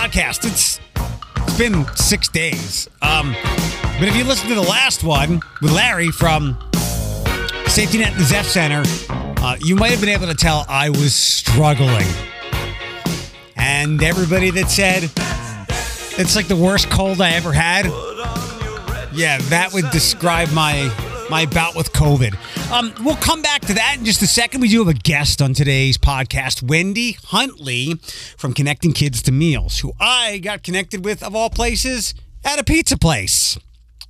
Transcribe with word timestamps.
podcast. 0.00 0.50
It's 0.50 0.80
it's 1.36 1.58
been 1.58 1.84
six 1.94 2.28
days. 2.28 2.88
Um, 3.02 3.36
but 3.98 4.08
if 4.08 4.16
you 4.16 4.24
listen 4.24 4.48
to 4.48 4.54
the 4.54 4.62
last 4.62 5.04
one 5.04 5.42
with 5.60 5.72
Larry 5.72 6.08
from 6.08 6.56
Safety 7.66 7.98
Net 7.98 8.12
and 8.12 8.22
Zepf 8.22 8.44
Center, 8.44 8.82
uh, 9.42 9.56
you 9.60 9.76
might 9.76 9.90
have 9.90 10.00
been 10.00 10.08
able 10.08 10.26
to 10.26 10.34
tell 10.34 10.64
I 10.70 10.88
was 10.88 11.14
struggling. 11.14 12.06
And 13.56 14.02
everybody 14.02 14.50
that 14.52 14.70
said 14.70 15.02
it's 16.18 16.34
like 16.34 16.48
the 16.48 16.56
worst 16.56 16.88
cold 16.88 17.20
I 17.20 17.32
ever 17.32 17.52
had, 17.52 17.84
yeah, 19.12 19.36
that 19.50 19.70
would 19.74 19.90
describe 19.90 20.50
my 20.52 20.90
my 21.30 21.46
bout 21.46 21.76
with 21.76 21.92
COVID. 21.92 22.34
Um, 22.72 22.92
we'll 23.04 23.14
come 23.16 23.40
back 23.40 23.60
to 23.62 23.74
that 23.74 23.96
in 23.98 24.04
just 24.04 24.20
a 24.20 24.26
second. 24.26 24.60
We 24.60 24.68
do 24.68 24.84
have 24.84 24.88
a 24.88 24.98
guest 24.98 25.40
on 25.40 25.54
today's 25.54 25.96
podcast, 25.96 26.60
Wendy 26.60 27.12
Huntley 27.24 27.94
from 28.36 28.52
Connecting 28.52 28.92
Kids 28.92 29.22
to 29.22 29.32
Meals, 29.32 29.78
who 29.78 29.92
I 30.00 30.38
got 30.38 30.64
connected 30.64 31.04
with, 31.04 31.22
of 31.22 31.36
all 31.36 31.48
places, 31.48 32.14
at 32.44 32.58
a 32.58 32.64
pizza 32.64 32.98
place. 32.98 33.56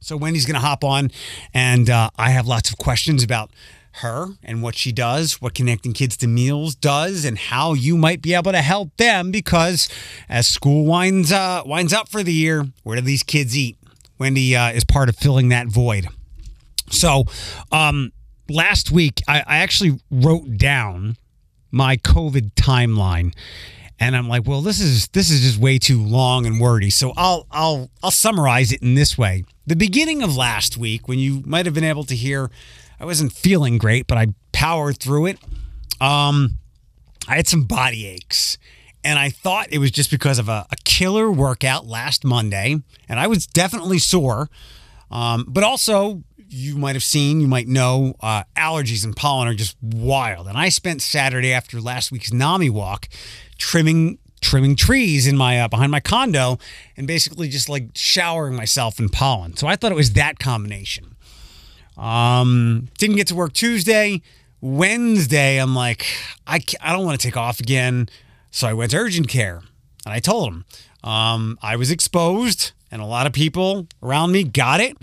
So 0.00 0.16
Wendy's 0.16 0.46
going 0.46 0.54
to 0.54 0.66
hop 0.66 0.82
on, 0.82 1.10
and 1.52 1.90
uh, 1.90 2.08
I 2.16 2.30
have 2.30 2.46
lots 2.46 2.70
of 2.70 2.78
questions 2.78 3.22
about 3.22 3.50
her 3.94 4.28
and 4.42 4.62
what 4.62 4.74
she 4.74 4.90
does, 4.90 5.42
what 5.42 5.52
Connecting 5.52 5.92
Kids 5.92 6.16
to 6.18 6.26
Meals 6.26 6.74
does, 6.74 7.26
and 7.26 7.36
how 7.36 7.74
you 7.74 7.98
might 7.98 8.22
be 8.22 8.32
able 8.32 8.52
to 8.52 8.62
help 8.62 8.96
them. 8.96 9.30
Because 9.30 9.90
as 10.26 10.46
school 10.46 10.86
winds 10.86 11.32
uh, 11.32 11.62
winds 11.66 11.92
up 11.92 12.08
for 12.08 12.22
the 12.22 12.32
year, 12.32 12.66
where 12.82 12.96
do 12.96 13.02
these 13.02 13.22
kids 13.22 13.54
eat? 13.54 13.76
Wendy 14.18 14.56
uh, 14.56 14.70
is 14.70 14.84
part 14.84 15.10
of 15.10 15.16
filling 15.16 15.50
that 15.50 15.66
void. 15.66 16.08
So, 16.90 17.24
um, 17.72 18.12
last 18.48 18.90
week 18.90 19.22
I, 19.28 19.40
I 19.46 19.56
actually 19.58 20.00
wrote 20.10 20.56
down 20.56 21.16
my 21.70 21.96
COVID 21.96 22.54
timeline, 22.54 23.34
and 23.98 24.16
I'm 24.16 24.28
like, 24.28 24.46
well, 24.46 24.60
this 24.60 24.80
is 24.80 25.08
this 25.08 25.30
is 25.30 25.40
just 25.40 25.58
way 25.58 25.78
too 25.78 26.02
long 26.02 26.46
and 26.46 26.60
wordy. 26.60 26.90
So 26.90 27.12
I'll 27.16 27.46
I'll 27.50 27.90
I'll 28.02 28.10
summarize 28.10 28.72
it 28.72 28.82
in 28.82 28.94
this 28.94 29.16
way. 29.16 29.44
The 29.66 29.76
beginning 29.76 30.22
of 30.22 30.36
last 30.36 30.76
week, 30.76 31.06
when 31.06 31.18
you 31.18 31.42
might 31.44 31.66
have 31.66 31.74
been 31.74 31.84
able 31.84 32.04
to 32.04 32.16
hear, 32.16 32.50
I 32.98 33.04
wasn't 33.04 33.32
feeling 33.32 33.78
great, 33.78 34.06
but 34.06 34.18
I 34.18 34.28
powered 34.52 34.98
through 34.98 35.26
it. 35.26 35.38
Um, 36.00 36.58
I 37.28 37.36
had 37.36 37.46
some 37.46 37.64
body 37.64 38.06
aches. 38.06 38.58
And 39.02 39.18
I 39.18 39.30
thought 39.30 39.68
it 39.70 39.78
was 39.78 39.90
just 39.90 40.10
because 40.10 40.38
of 40.38 40.48
a, 40.48 40.66
a 40.70 40.76
killer 40.84 41.30
workout 41.30 41.86
last 41.86 42.24
Monday. 42.24 42.76
And 43.08 43.18
I 43.18 43.28
was 43.28 43.46
definitely 43.46 43.98
sore. 43.98 44.50
Um, 45.10 45.46
but 45.48 45.64
also, 45.64 46.22
you 46.52 46.76
might 46.76 46.96
have 46.96 47.04
seen, 47.04 47.40
you 47.40 47.46
might 47.46 47.68
know, 47.68 48.14
uh, 48.20 48.42
allergies 48.56 49.04
and 49.04 49.14
pollen 49.16 49.48
are 49.48 49.54
just 49.54 49.76
wild. 49.82 50.48
And 50.48 50.58
I 50.58 50.68
spent 50.68 51.00
Saturday 51.00 51.52
after 51.52 51.80
last 51.80 52.10
week's 52.10 52.32
NAMI 52.32 52.70
walk 52.70 53.08
trimming 53.58 54.18
trimming 54.40 54.74
trees 54.74 55.26
in 55.26 55.36
my 55.36 55.60
uh, 55.60 55.68
behind 55.68 55.92
my 55.92 56.00
condo 56.00 56.58
and 56.96 57.06
basically 57.06 57.48
just 57.48 57.68
like 57.68 57.88
showering 57.94 58.54
myself 58.54 58.98
in 58.98 59.08
pollen. 59.08 59.56
So 59.56 59.66
I 59.66 59.76
thought 59.76 59.92
it 59.92 59.96
was 59.96 60.14
that 60.14 60.38
combination. 60.38 61.14
Um, 61.96 62.88
didn't 62.98 63.16
get 63.16 63.26
to 63.28 63.34
work 63.34 63.52
Tuesday. 63.52 64.22
Wednesday, 64.62 65.58
I'm 65.58 65.74
like, 65.74 66.06
I, 66.46 66.60
I 66.80 66.92
don't 66.92 67.04
want 67.04 67.20
to 67.20 67.26
take 67.26 67.36
off 67.36 67.60
again. 67.60 68.08
So 68.50 68.66
I 68.66 68.72
went 68.72 68.90
to 68.92 68.96
urgent 68.96 69.28
care 69.28 69.62
and 70.04 70.14
I 70.14 70.18
told 70.18 70.46
them 70.46 70.64
um, 71.04 71.58
I 71.62 71.76
was 71.76 71.90
exposed 71.90 72.72
and 72.90 73.00
a 73.00 73.06
lot 73.06 73.26
of 73.26 73.32
people 73.32 73.86
around 74.02 74.32
me 74.32 74.44
got 74.44 74.80
it. 74.80 74.96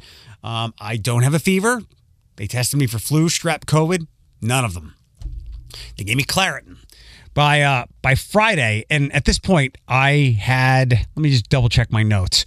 Um, 0.44 0.74
I 0.80 0.98
don't 0.98 1.24
have 1.24 1.34
a 1.34 1.40
fever. 1.40 1.82
They 2.36 2.48
tested 2.48 2.80
me 2.80 2.88
for 2.88 3.00
flu, 3.00 3.28
strep, 3.28 3.66
COVID. 3.66 4.08
None 4.42 4.64
of 4.64 4.74
them. 4.74 4.96
They 5.98 6.04
gave 6.04 6.18
me 6.18 6.24
Claritin. 6.24 6.78
By 7.34 7.62
uh, 7.62 7.86
by 8.02 8.16
Friday, 8.16 8.86
and 8.90 9.14
at 9.14 9.26
this 9.26 9.38
point, 9.38 9.78
I 9.88 10.36
had. 10.40 10.92
Let 10.92 11.18
me 11.18 11.30
just 11.30 11.50
double 11.50 11.70
check 11.70 11.92
my 11.92 12.02
notes. 12.02 12.46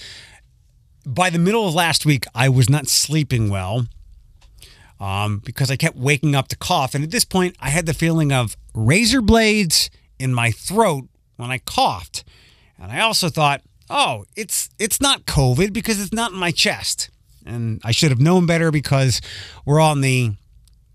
By 1.07 1.31
the 1.31 1.39
middle 1.39 1.69
of 1.69 1.75
last 1.75 2.05
week, 2.05 2.25
I 2.35 2.49
was 2.49 2.69
not 2.69 2.89
sleeping 2.89 3.51
well 3.51 3.87
um, 4.99 5.39
because 5.45 5.71
I 5.71 5.77
kept 5.77 5.97
waking 5.97 6.35
up 6.35 6.49
to 6.49 6.57
cough, 6.57 6.97
and 6.97 7.05
at 7.05 7.13
this 7.13 7.25
point, 7.25 7.57
I 7.61 7.71
had 7.71 7.87
the 7.87 7.95
feeling 7.95 8.33
of 8.33 8.57
razor 8.75 9.21
blades 9.21 9.91
in 10.19 10.35
my 10.35 10.51
throat 10.51 11.09
when 11.37 11.53
I 11.53 11.59
coughed, 11.59 12.25
and 12.77 12.91
I 12.91 12.99
also 13.01 13.29
thought, 13.29 13.63
oh, 13.89 14.25
it's 14.35 14.71
it's 14.81 15.01
not 15.01 15.25
COVID 15.25 15.73
because 15.73 16.01
it's 16.01 16.13
not 16.13 16.33
in 16.33 16.39
my 16.39 16.51
chest 16.51 17.10
and 17.47 17.81
I 17.85 17.93
should 17.93 18.11
have 18.11 18.21
known 18.21 18.47
better 18.47 18.71
because 18.71 19.21
we're 19.65 19.81
on 19.81 20.01
the 20.01 20.33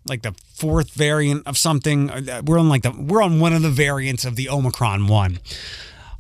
like 0.08 0.22
the 0.22 0.36
fourth 0.54 0.92
variant 0.94 1.46
of 1.48 1.58
something. 1.58 2.08
We're 2.46 2.60
on 2.60 2.70
like 2.70 2.84
the 2.84 2.92
we're 2.92 3.22
on 3.22 3.40
one 3.40 3.54
of 3.54 3.62
the 3.62 3.70
variants 3.70 4.26
of 4.26 4.36
the 4.36 4.50
Omicron 4.50 5.08
one. 5.08 5.40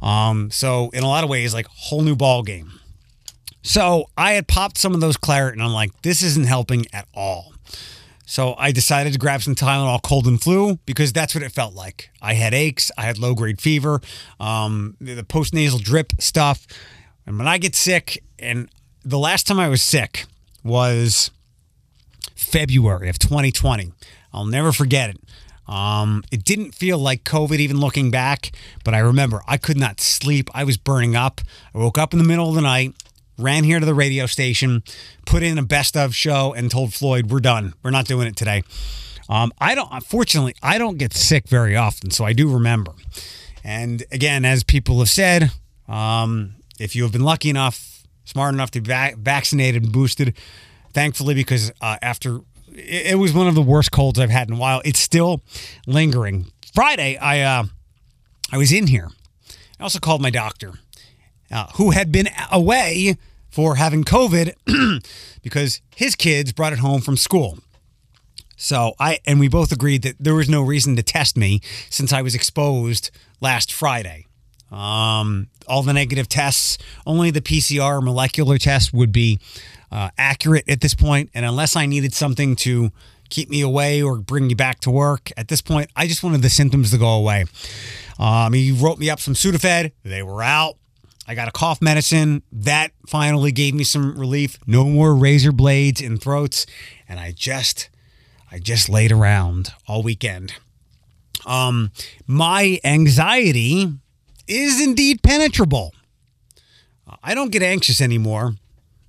Um, 0.01 0.51
so 0.51 0.89
in 0.91 1.03
a 1.03 1.07
lot 1.07 1.23
of 1.23 1.29
ways, 1.29 1.53
like 1.53 1.67
whole 1.67 2.01
new 2.01 2.15
ball 2.15 2.43
game. 2.43 2.79
So 3.61 4.05
I 4.15 4.33
had 4.33 4.47
popped 4.47 4.77
some 4.77 4.93
of 4.93 5.01
those 5.01 5.17
claret, 5.17 5.53
and 5.53 5.63
I'm 5.63 5.73
like, 5.73 6.03
this 6.03 6.21
isn't 6.21 6.45
helping 6.45 6.85
at 6.93 7.07
all. 7.15 7.53
So 8.27 8.55
I 8.57 8.71
decided 8.71 9.13
to 9.13 9.19
grab 9.19 9.41
some 9.41 9.55
Tylenol 9.55 10.01
cold 10.01 10.27
and 10.27 10.41
flu 10.41 10.77
because 10.85 11.13
that's 11.13 11.33
what 11.33 11.43
it 11.43 11.51
felt 11.51 11.73
like. 11.73 12.09
I 12.21 12.33
had 12.33 12.53
aches, 12.53 12.91
I 12.97 13.03
had 13.03 13.17
low 13.17 13.33
grade 13.35 13.61
fever, 13.61 14.01
um, 14.39 14.97
the 14.99 15.23
post 15.23 15.53
nasal 15.53 15.79
drip 15.79 16.13
stuff. 16.19 16.65
And 17.25 17.37
when 17.39 17.47
I 17.47 17.57
get 17.57 17.75
sick, 17.75 18.23
and 18.37 18.69
the 19.05 19.19
last 19.19 19.45
time 19.45 19.59
I 19.59 19.69
was 19.69 19.83
sick 19.83 20.25
was 20.63 21.29
February 22.35 23.07
of 23.07 23.19
2020. 23.19 23.91
I'll 24.33 24.45
never 24.45 24.71
forget 24.71 25.11
it. 25.11 25.17
Um, 25.71 26.23
it 26.31 26.43
didn't 26.43 26.73
feel 26.73 26.97
like 26.97 27.23
COVID 27.23 27.59
even 27.59 27.79
looking 27.79 28.11
back, 28.11 28.51
but 28.83 28.93
I 28.93 28.99
remember 28.99 29.41
I 29.47 29.57
could 29.57 29.77
not 29.77 30.01
sleep. 30.01 30.49
I 30.53 30.63
was 30.63 30.77
burning 30.77 31.16
up. 31.16 31.41
I 31.73 31.77
woke 31.77 31.97
up 31.97 32.13
in 32.13 32.19
the 32.19 32.25
middle 32.25 32.49
of 32.49 32.55
the 32.55 32.61
night, 32.61 32.93
ran 33.38 33.63
here 33.63 33.79
to 33.79 33.85
the 33.85 33.93
radio 33.93 34.25
station, 34.25 34.83
put 35.25 35.43
in 35.43 35.57
a 35.57 35.63
best 35.63 35.95
of 35.95 36.16
show, 36.16 36.53
and 36.53 36.69
told 36.69 36.93
Floyd, 36.93 37.31
"We're 37.31 37.39
done. 37.39 37.73
We're 37.83 37.91
not 37.91 38.05
doing 38.05 38.27
it 38.27 38.35
today." 38.35 38.63
Um, 39.27 39.51
I 39.59 39.73
don't. 39.73 39.89
Unfortunately, 39.91 40.55
I 40.61 40.77
don't 40.77 40.97
get 40.97 41.13
sick 41.13 41.47
very 41.47 41.75
often, 41.75 42.11
so 42.11 42.25
I 42.25 42.33
do 42.33 42.51
remember. 42.51 42.91
And 43.63 44.03
again, 44.11 44.45
as 44.45 44.63
people 44.63 44.99
have 44.99 45.09
said, 45.09 45.51
um, 45.87 46.55
if 46.79 46.95
you 46.95 47.01
have 47.03 47.11
been 47.11 47.23
lucky 47.23 47.49
enough, 47.49 47.94
smart 48.25 48.53
enough 48.53 48.71
to 48.71 48.81
be 48.81 48.89
vac- 48.89 49.17
vaccinated 49.17 49.83
and 49.83 49.91
boosted, 49.91 50.35
thankfully, 50.93 51.33
because 51.33 51.71
uh, 51.81 51.97
after 52.01 52.41
it, 52.67 53.11
it 53.11 53.15
was 53.19 53.33
one 53.33 53.47
of 53.47 53.55
the 53.55 53.61
worst 53.61 53.91
colds 53.91 54.19
I've 54.19 54.29
had 54.29 54.49
in 54.49 54.55
a 54.55 54.59
while, 54.59 54.81
it's 54.83 54.99
still 54.99 55.41
lingering. 55.87 56.51
Friday, 56.73 57.17
I 57.17 57.41
uh, 57.41 57.63
I 58.51 58.57
was 58.57 58.71
in 58.71 58.87
here. 58.87 59.09
I 59.79 59.83
also 59.83 59.99
called 59.99 60.21
my 60.21 60.29
doctor, 60.29 60.73
uh, 61.51 61.67
who 61.75 61.91
had 61.91 62.11
been 62.11 62.29
away 62.51 63.15
for 63.49 63.75
having 63.75 64.03
COVID 64.03 64.53
because 65.41 65.81
his 65.95 66.15
kids 66.15 66.51
brought 66.51 66.73
it 66.73 66.79
home 66.79 67.01
from 67.01 67.17
school. 67.17 67.59
So 68.57 68.93
I 68.99 69.19
and 69.25 69.39
we 69.39 69.47
both 69.47 69.71
agreed 69.71 70.01
that 70.03 70.15
there 70.19 70.35
was 70.35 70.49
no 70.49 70.61
reason 70.61 70.95
to 70.95 71.03
test 71.03 71.37
me 71.37 71.61
since 71.89 72.13
I 72.13 72.21
was 72.21 72.35
exposed 72.35 73.11
last 73.41 73.71
Friday. 73.71 74.24
Um, 74.75 75.47
all 75.67 75.83
the 75.83 75.93
negative 75.93 76.27
tests, 76.27 76.77
only 77.07 77.31
the 77.31 77.41
PCR 77.41 78.03
molecular 78.03 78.57
test 78.57 78.93
would 78.93 79.11
be 79.11 79.39
uh, 79.91 80.09
accurate 80.17 80.67
at 80.67 80.81
this 80.81 80.93
point. 80.93 81.29
And 81.33 81.45
unless 81.45 81.75
I 81.75 81.85
needed 81.85 82.13
something 82.13 82.55
to 82.57 82.91
keep 83.29 83.49
me 83.49 83.61
away 83.61 84.01
or 84.01 84.17
bring 84.17 84.47
me 84.47 84.53
back 84.53 84.81
to 84.81 84.91
work, 84.91 85.31
at 85.37 85.47
this 85.47 85.61
point, 85.61 85.89
I 85.95 86.07
just 86.07 86.23
wanted 86.23 86.41
the 86.41 86.49
symptoms 86.49 86.91
to 86.91 86.97
go 86.97 87.07
away. 87.07 87.45
Um, 88.19 88.51
he 88.51 88.73
wrote 88.73 88.99
me 88.99 89.09
up 89.09 89.21
some 89.21 89.33
Sudafed. 89.33 89.93
They 90.03 90.21
were 90.21 90.43
out. 90.43 90.75
I 91.27 91.35
got 91.35 91.47
a 91.47 91.51
cough 91.51 91.81
medicine 91.81 92.43
that 92.51 92.91
finally 93.07 93.51
gave 93.51 93.73
me 93.73 93.83
some 93.83 94.19
relief. 94.19 94.59
No 94.67 94.83
more 94.83 95.15
razor 95.15 95.51
blades 95.51 95.99
in 96.01 96.17
throats, 96.17 96.67
and 97.09 97.19
I 97.19 97.31
just, 97.31 97.89
I 98.51 98.59
just 98.59 98.89
laid 98.89 99.11
around 99.11 99.71
all 99.87 100.03
weekend. 100.03 100.53
Um, 101.47 101.91
my 102.28 102.79
anxiety 102.83 103.91
is 104.47 104.81
indeed 104.81 105.21
penetrable. 105.23 105.93
I 107.23 107.33
don't 107.35 107.51
get 107.51 107.63
anxious 107.63 108.01
anymore. 108.01 108.55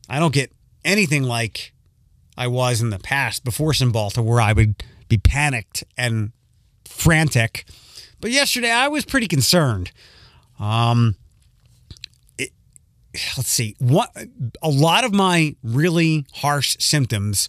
I 0.08 0.18
don't 0.18 0.34
get 0.34 0.52
anything 0.84 1.22
like 1.22 1.72
I 2.36 2.46
was 2.46 2.80
in 2.80 2.90
the 2.90 2.98
past 2.98 3.44
before 3.44 3.72
Cymbalta, 3.72 4.22
where 4.22 4.40
I 4.40 4.52
would 4.52 4.82
be 5.08 5.18
panicked 5.18 5.84
and 5.96 6.32
frantic. 6.84 7.64
But 8.20 8.30
yesterday, 8.30 8.70
I 8.70 8.88
was 8.88 9.04
pretty 9.04 9.26
concerned. 9.26 9.92
Um, 10.58 11.16
it, 12.38 12.50
let's 13.36 13.48
see. 13.48 13.76
What 13.78 14.10
a 14.62 14.68
lot 14.68 15.04
of 15.04 15.12
my 15.12 15.56
really 15.62 16.26
harsh 16.34 16.76
symptoms 16.78 17.48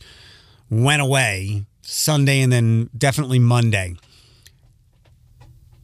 went 0.70 1.02
away 1.02 1.66
Sunday 1.82 2.42
and 2.42 2.52
then 2.52 2.90
definitely 2.98 3.40
Monday 3.40 3.96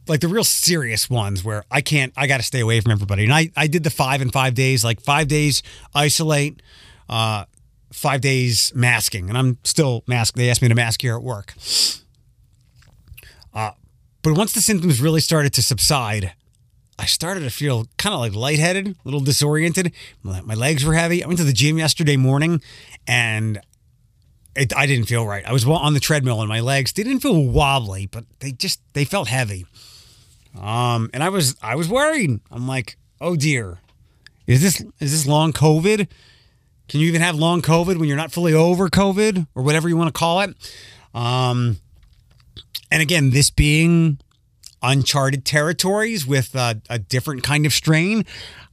like 0.06 0.20
the 0.20 0.28
real 0.28 0.44
serious 0.44 1.08
ones 1.08 1.44
where 1.44 1.64
I 1.70 1.80
can't, 1.80 2.12
I 2.16 2.26
got 2.26 2.38
to 2.38 2.42
stay 2.42 2.60
away 2.60 2.80
from 2.80 2.92
everybody. 2.92 3.24
And 3.24 3.32
I, 3.32 3.50
I 3.56 3.66
did 3.66 3.84
the 3.84 3.90
five 3.90 4.20
and 4.20 4.32
five 4.32 4.54
days, 4.54 4.84
like 4.84 5.00
five 5.00 5.28
days 5.28 5.62
isolate, 5.94 6.62
uh, 7.08 7.44
five 7.92 8.20
days 8.20 8.72
masking, 8.74 9.28
and 9.28 9.38
I'm 9.38 9.58
still 9.64 10.02
masked. 10.06 10.36
They 10.36 10.50
asked 10.50 10.62
me 10.62 10.68
to 10.68 10.74
mask 10.74 11.02
here 11.02 11.14
at 11.14 11.22
work. 11.22 11.54
Uh, 13.54 13.70
but 14.22 14.36
once 14.36 14.52
the 14.52 14.60
symptoms 14.60 15.00
really 15.00 15.20
started 15.20 15.52
to 15.54 15.62
subside, 15.62 16.32
I 16.98 17.06
started 17.06 17.40
to 17.40 17.50
feel 17.50 17.86
kind 17.96 18.14
of 18.14 18.20
like 18.20 18.34
lightheaded, 18.34 18.88
a 18.88 18.94
little 19.04 19.20
disoriented. 19.20 19.92
My, 20.22 20.54
legs 20.54 20.84
were 20.84 20.94
heavy. 20.94 21.22
I 21.22 21.26
went 21.26 21.38
to 21.38 21.44
the 21.44 21.52
gym 21.52 21.78
yesterday 21.78 22.16
morning 22.16 22.62
and 23.06 23.60
it, 24.56 24.74
I 24.76 24.86
didn't 24.86 25.06
feel 25.06 25.26
right. 25.26 25.44
I 25.44 25.52
was 25.52 25.66
on 25.66 25.94
the 25.94 26.00
treadmill 26.00 26.40
and 26.40 26.48
my 26.48 26.60
legs 26.60 26.92
they 26.92 27.02
didn't 27.02 27.20
feel 27.20 27.44
wobbly, 27.44 28.06
but 28.06 28.24
they 28.40 28.52
just 28.52 28.80
they 28.92 29.04
felt 29.04 29.28
heavy. 29.28 29.66
Um, 30.60 31.10
and 31.12 31.22
I 31.22 31.28
was 31.28 31.56
I 31.62 31.74
was 31.74 31.88
worried. 31.88 32.40
I'm 32.50 32.68
like, 32.68 32.96
oh 33.20 33.36
dear, 33.36 33.80
is 34.46 34.62
this 34.62 34.80
is 35.00 35.12
this 35.12 35.26
long 35.26 35.52
COVID? 35.52 36.08
Can 36.88 37.00
you 37.00 37.08
even 37.08 37.22
have 37.22 37.36
long 37.36 37.62
COVID 37.62 37.98
when 37.98 38.08
you're 38.08 38.16
not 38.16 38.32
fully 38.32 38.52
over 38.52 38.88
COVID 38.88 39.46
or 39.54 39.62
whatever 39.62 39.88
you 39.88 39.96
want 39.96 40.08
to 40.14 40.18
call 40.18 40.40
it? 40.40 40.54
Um, 41.14 41.78
and 42.90 43.00
again, 43.00 43.30
this 43.30 43.50
being 43.50 44.18
uncharted 44.82 45.44
territories 45.44 46.26
with 46.26 46.54
a, 46.54 46.80
a 46.90 46.98
different 46.98 47.42
kind 47.42 47.64
of 47.64 47.72
strain, 47.72 48.26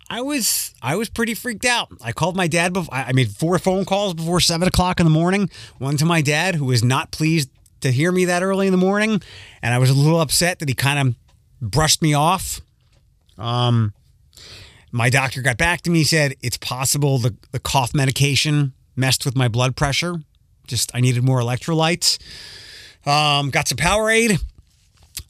I 0.10 0.22
was 0.22 0.74
I 0.82 0.98
was 0.98 1.10
pretty 1.10 1.34
freaked 1.34 1.66
out. 1.66 1.88
I 2.04 2.12
called 2.12 2.36
my 2.36 2.48
dad. 2.48 2.78
I 2.92 3.14
made 3.14 3.32
four 3.32 3.58
phone 3.60 3.86
calls 3.86 4.14
before 4.14 4.42
seven 4.42 4.68
o'clock 4.68 5.00
in 5.00 5.06
the 5.06 5.12
morning. 5.12 5.50
One 5.78 5.96
to 5.98 6.06
my 6.06 6.22
dad, 6.22 6.56
who 6.56 6.66
was 6.66 6.84
not 6.84 7.12
pleased 7.12 7.50
to 7.80 7.92
hear 7.92 8.12
me 8.12 8.26
that 8.26 8.44
early 8.44 8.68
in 8.68 8.72
the 8.72 8.78
morning, 8.78 9.22
and 9.62 9.74
I 9.74 9.78
was 9.78 9.90
a 9.90 9.94
little 9.94 10.20
upset 10.20 10.60
that 10.60 10.68
he 10.68 10.76
kind 10.76 11.00
of 11.00 11.16
brushed 11.62 12.02
me 12.02 12.14
off. 12.14 12.62
Um, 13.38 13.94
my 14.92 15.10
doctor 15.10 15.42
got 15.42 15.58
back 15.58 15.82
to 15.82 15.90
me, 15.90 16.04
said 16.04 16.36
it's 16.42 16.58
possible 16.58 17.18
the, 17.18 17.36
the 17.52 17.60
cough 17.60 17.94
medication 17.94 18.74
messed 18.96 19.26
with 19.26 19.36
my 19.36 19.48
blood 19.48 19.76
pressure. 19.76 20.16
Just 20.68 20.92
I 20.94 21.00
needed 21.00 21.24
more 21.24 21.40
electrolytes. 21.40 22.18
Um, 23.06 23.50
got 23.50 23.68
some 23.68 23.78
Powerade. 23.78 24.44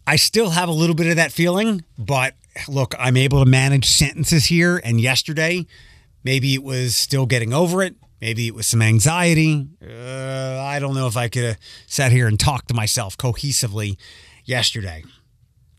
I 0.08 0.16
still 0.16 0.50
have 0.50 0.68
a 0.68 0.74
little 0.74 0.96
bit 0.96 1.08
of 1.08 1.16
that 1.18 1.32
feeling, 1.32 1.84
but 1.98 2.34
look, 2.68 2.96
I'm 2.98 3.16
able 3.16 3.44
to 3.44 3.50
manage 3.50 3.86
sentences 3.86 4.46
here. 4.46 4.82
And 4.84 5.00
yesterday, 5.00 5.68
maybe 6.24 6.54
it 6.54 6.64
was 6.64 6.96
still 6.96 7.26
getting 7.26 7.54
over 7.54 7.84
it. 7.84 7.96
Maybe 8.20 8.48
it 8.48 8.54
was 8.54 8.68
some 8.68 8.82
anxiety. 8.82 9.68
Uh, 9.82 10.62
I 10.62 10.80
don't 10.80 10.94
know 10.94 11.08
if 11.08 11.18
I 11.18 11.28
could 11.28 11.44
have 11.44 11.58
sat 11.88 12.12
here 12.12 12.28
and 12.28 12.40
talked 12.40 12.68
to 12.68 12.74
myself 12.74 13.18
cohesively 13.18 13.98
yesterday. 14.44 15.04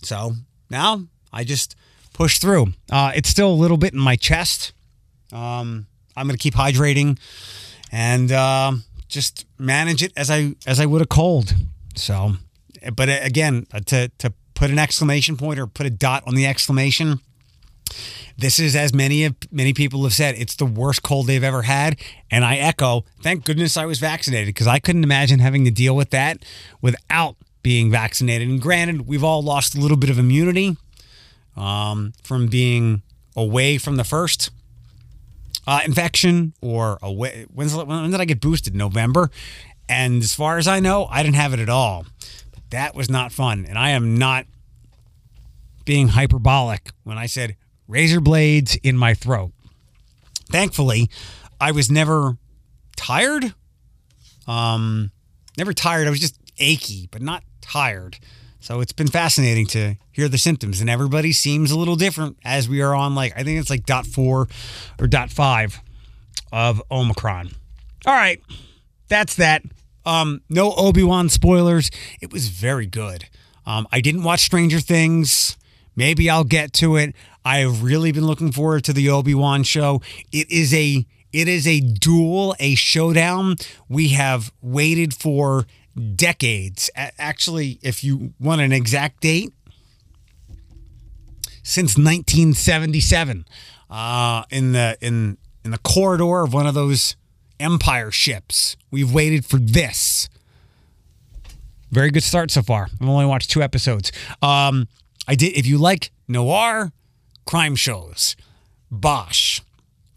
So 0.02 0.34
now 0.70 1.04
I 1.32 1.44
just 1.44 1.76
push 2.12 2.38
through. 2.38 2.68
Uh, 2.90 3.12
it's 3.14 3.28
still 3.28 3.50
a 3.50 3.54
little 3.54 3.76
bit 3.76 3.92
in 3.92 3.98
my 3.98 4.16
chest. 4.16 4.72
Um, 5.32 5.86
I'm 6.16 6.26
going 6.26 6.36
to 6.36 6.42
keep 6.42 6.54
hydrating 6.54 7.18
and 7.90 8.30
uh, 8.30 8.72
just 9.08 9.46
manage 9.58 10.02
it 10.02 10.12
as 10.16 10.30
I 10.30 10.54
as 10.66 10.80
I 10.80 10.86
would 10.86 11.02
a 11.02 11.06
cold. 11.06 11.54
So, 11.94 12.34
but 12.94 13.08
again, 13.08 13.66
uh, 13.72 13.80
to 13.86 14.08
to 14.18 14.32
put 14.54 14.70
an 14.70 14.78
exclamation 14.78 15.36
point 15.36 15.58
or 15.58 15.66
put 15.66 15.86
a 15.86 15.90
dot 15.90 16.22
on 16.26 16.34
the 16.34 16.46
exclamation. 16.46 17.20
This 18.38 18.58
is 18.58 18.74
as 18.74 18.94
many 18.94 19.24
of 19.24 19.34
many 19.50 19.74
people 19.74 20.02
have 20.04 20.14
said, 20.14 20.34
it's 20.36 20.56
the 20.56 20.64
worst 20.64 21.02
cold 21.02 21.26
they've 21.26 21.44
ever 21.44 21.62
had, 21.62 22.00
and 22.30 22.44
I 22.44 22.56
echo. 22.56 23.04
Thank 23.22 23.44
goodness 23.44 23.76
I 23.76 23.84
was 23.84 23.98
vaccinated 23.98 24.46
because 24.46 24.66
I 24.66 24.78
couldn't 24.78 25.04
imagine 25.04 25.40
having 25.40 25.64
to 25.66 25.70
deal 25.70 25.94
with 25.94 26.10
that 26.10 26.38
without 26.80 27.36
being 27.62 27.90
vaccinated. 27.90 28.48
And 28.48 28.60
granted, 28.60 29.06
we've 29.06 29.24
all 29.24 29.42
lost 29.42 29.74
a 29.74 29.80
little 29.80 29.96
bit 29.96 30.10
of 30.10 30.18
immunity 30.18 30.76
um, 31.56 32.12
from 32.22 32.48
being 32.48 33.02
away 33.36 33.78
from 33.78 33.96
the 33.96 34.04
first 34.04 34.50
uh, 35.66 35.80
infection 35.84 36.54
or 36.60 36.98
away. 37.02 37.46
When's, 37.52 37.74
when 37.74 38.10
did 38.10 38.20
I 38.20 38.24
get 38.24 38.40
boosted? 38.40 38.74
November. 38.74 39.30
And 39.88 40.22
as 40.22 40.34
far 40.34 40.58
as 40.58 40.66
I 40.66 40.80
know, 40.80 41.06
I 41.10 41.22
didn't 41.22 41.36
have 41.36 41.52
it 41.52 41.60
at 41.60 41.68
all. 41.68 42.06
That 42.70 42.94
was 42.94 43.10
not 43.10 43.32
fun. 43.32 43.66
And 43.68 43.78
I 43.78 43.90
am 43.90 44.16
not 44.16 44.46
being 45.84 46.08
hyperbolic 46.08 46.90
when 47.04 47.18
I 47.18 47.26
said 47.26 47.56
razor 47.86 48.20
blades 48.20 48.76
in 48.82 48.96
my 48.96 49.14
throat. 49.14 49.52
Thankfully, 50.50 51.10
I 51.60 51.72
was 51.72 51.90
never 51.90 52.38
tired. 52.96 53.54
Um, 54.46 55.10
never 55.56 55.72
tired. 55.72 56.06
I 56.06 56.10
was 56.10 56.20
just 56.20 56.38
achy, 56.58 57.08
but 57.10 57.22
not 57.22 57.42
tired. 57.62 58.18
So 58.60 58.80
it's 58.80 58.92
been 58.92 59.08
fascinating 59.08 59.66
to 59.68 59.96
hear 60.12 60.28
the 60.28 60.38
symptoms, 60.38 60.80
and 60.80 60.88
everybody 60.88 61.32
seems 61.32 61.72
a 61.72 61.78
little 61.78 61.96
different 61.96 62.36
as 62.44 62.68
we 62.68 62.80
are 62.80 62.94
on 62.94 63.14
like 63.14 63.32
I 63.36 63.42
think 63.42 63.58
it's 63.58 63.70
like 63.70 63.86
dot 63.86 64.06
four 64.06 64.48
or 65.00 65.06
dot 65.06 65.30
five 65.30 65.80
of 66.52 66.80
Omicron. 66.90 67.50
All 68.06 68.14
right, 68.14 68.40
that's 69.08 69.34
that. 69.36 69.62
Um, 70.04 70.42
no 70.48 70.72
Obi 70.74 71.02
Wan 71.02 71.28
spoilers. 71.28 71.90
It 72.20 72.32
was 72.32 72.48
very 72.48 72.86
good. 72.86 73.28
Um, 73.66 73.86
I 73.90 74.00
didn't 74.00 74.22
watch 74.22 74.40
Stranger 74.40 74.80
Things. 74.80 75.56
Maybe 75.96 76.30
I'll 76.30 76.44
get 76.44 76.72
to 76.74 76.96
it. 76.96 77.14
I 77.44 77.58
have 77.58 77.82
really 77.82 78.12
been 78.12 78.26
looking 78.26 78.52
forward 78.52 78.84
to 78.84 78.92
the 78.92 79.10
Obi 79.10 79.34
Wan 79.34 79.62
show. 79.62 80.00
It 80.30 80.50
is 80.50 80.72
a 80.72 81.04
it 81.32 81.48
is 81.48 81.66
a 81.66 81.80
duel, 81.80 82.54
a 82.60 82.74
showdown. 82.74 83.56
We 83.88 84.08
have 84.08 84.52
waited 84.60 85.14
for 85.14 85.66
decades. 86.16 86.90
Actually, 86.96 87.78
if 87.82 88.02
you 88.02 88.32
want 88.40 88.60
an 88.60 88.72
exact 88.72 89.20
date, 89.20 89.52
since 91.62 91.96
1977, 91.96 93.44
uh, 93.90 94.44
in 94.50 94.72
the 94.72 94.96
in 95.00 95.36
in 95.64 95.70
the 95.70 95.78
corridor 95.78 96.42
of 96.42 96.52
one 96.52 96.66
of 96.66 96.74
those 96.74 97.16
Empire 97.60 98.10
ships. 98.10 98.76
We've 98.90 99.12
waited 99.12 99.46
for 99.46 99.58
this. 99.58 100.28
Very 101.92 102.10
good 102.10 102.24
start 102.24 102.50
so 102.50 102.60
far. 102.60 102.88
I've 103.00 103.08
only 103.08 103.26
watched 103.26 103.50
two 103.50 103.62
episodes. 103.62 104.10
Um, 104.40 104.88
I 105.28 105.36
did. 105.36 105.56
If 105.56 105.66
you 105.66 105.78
like 105.78 106.10
noir 106.26 106.90
crime 107.44 107.76
shows, 107.76 108.34
Bosch. 108.90 109.60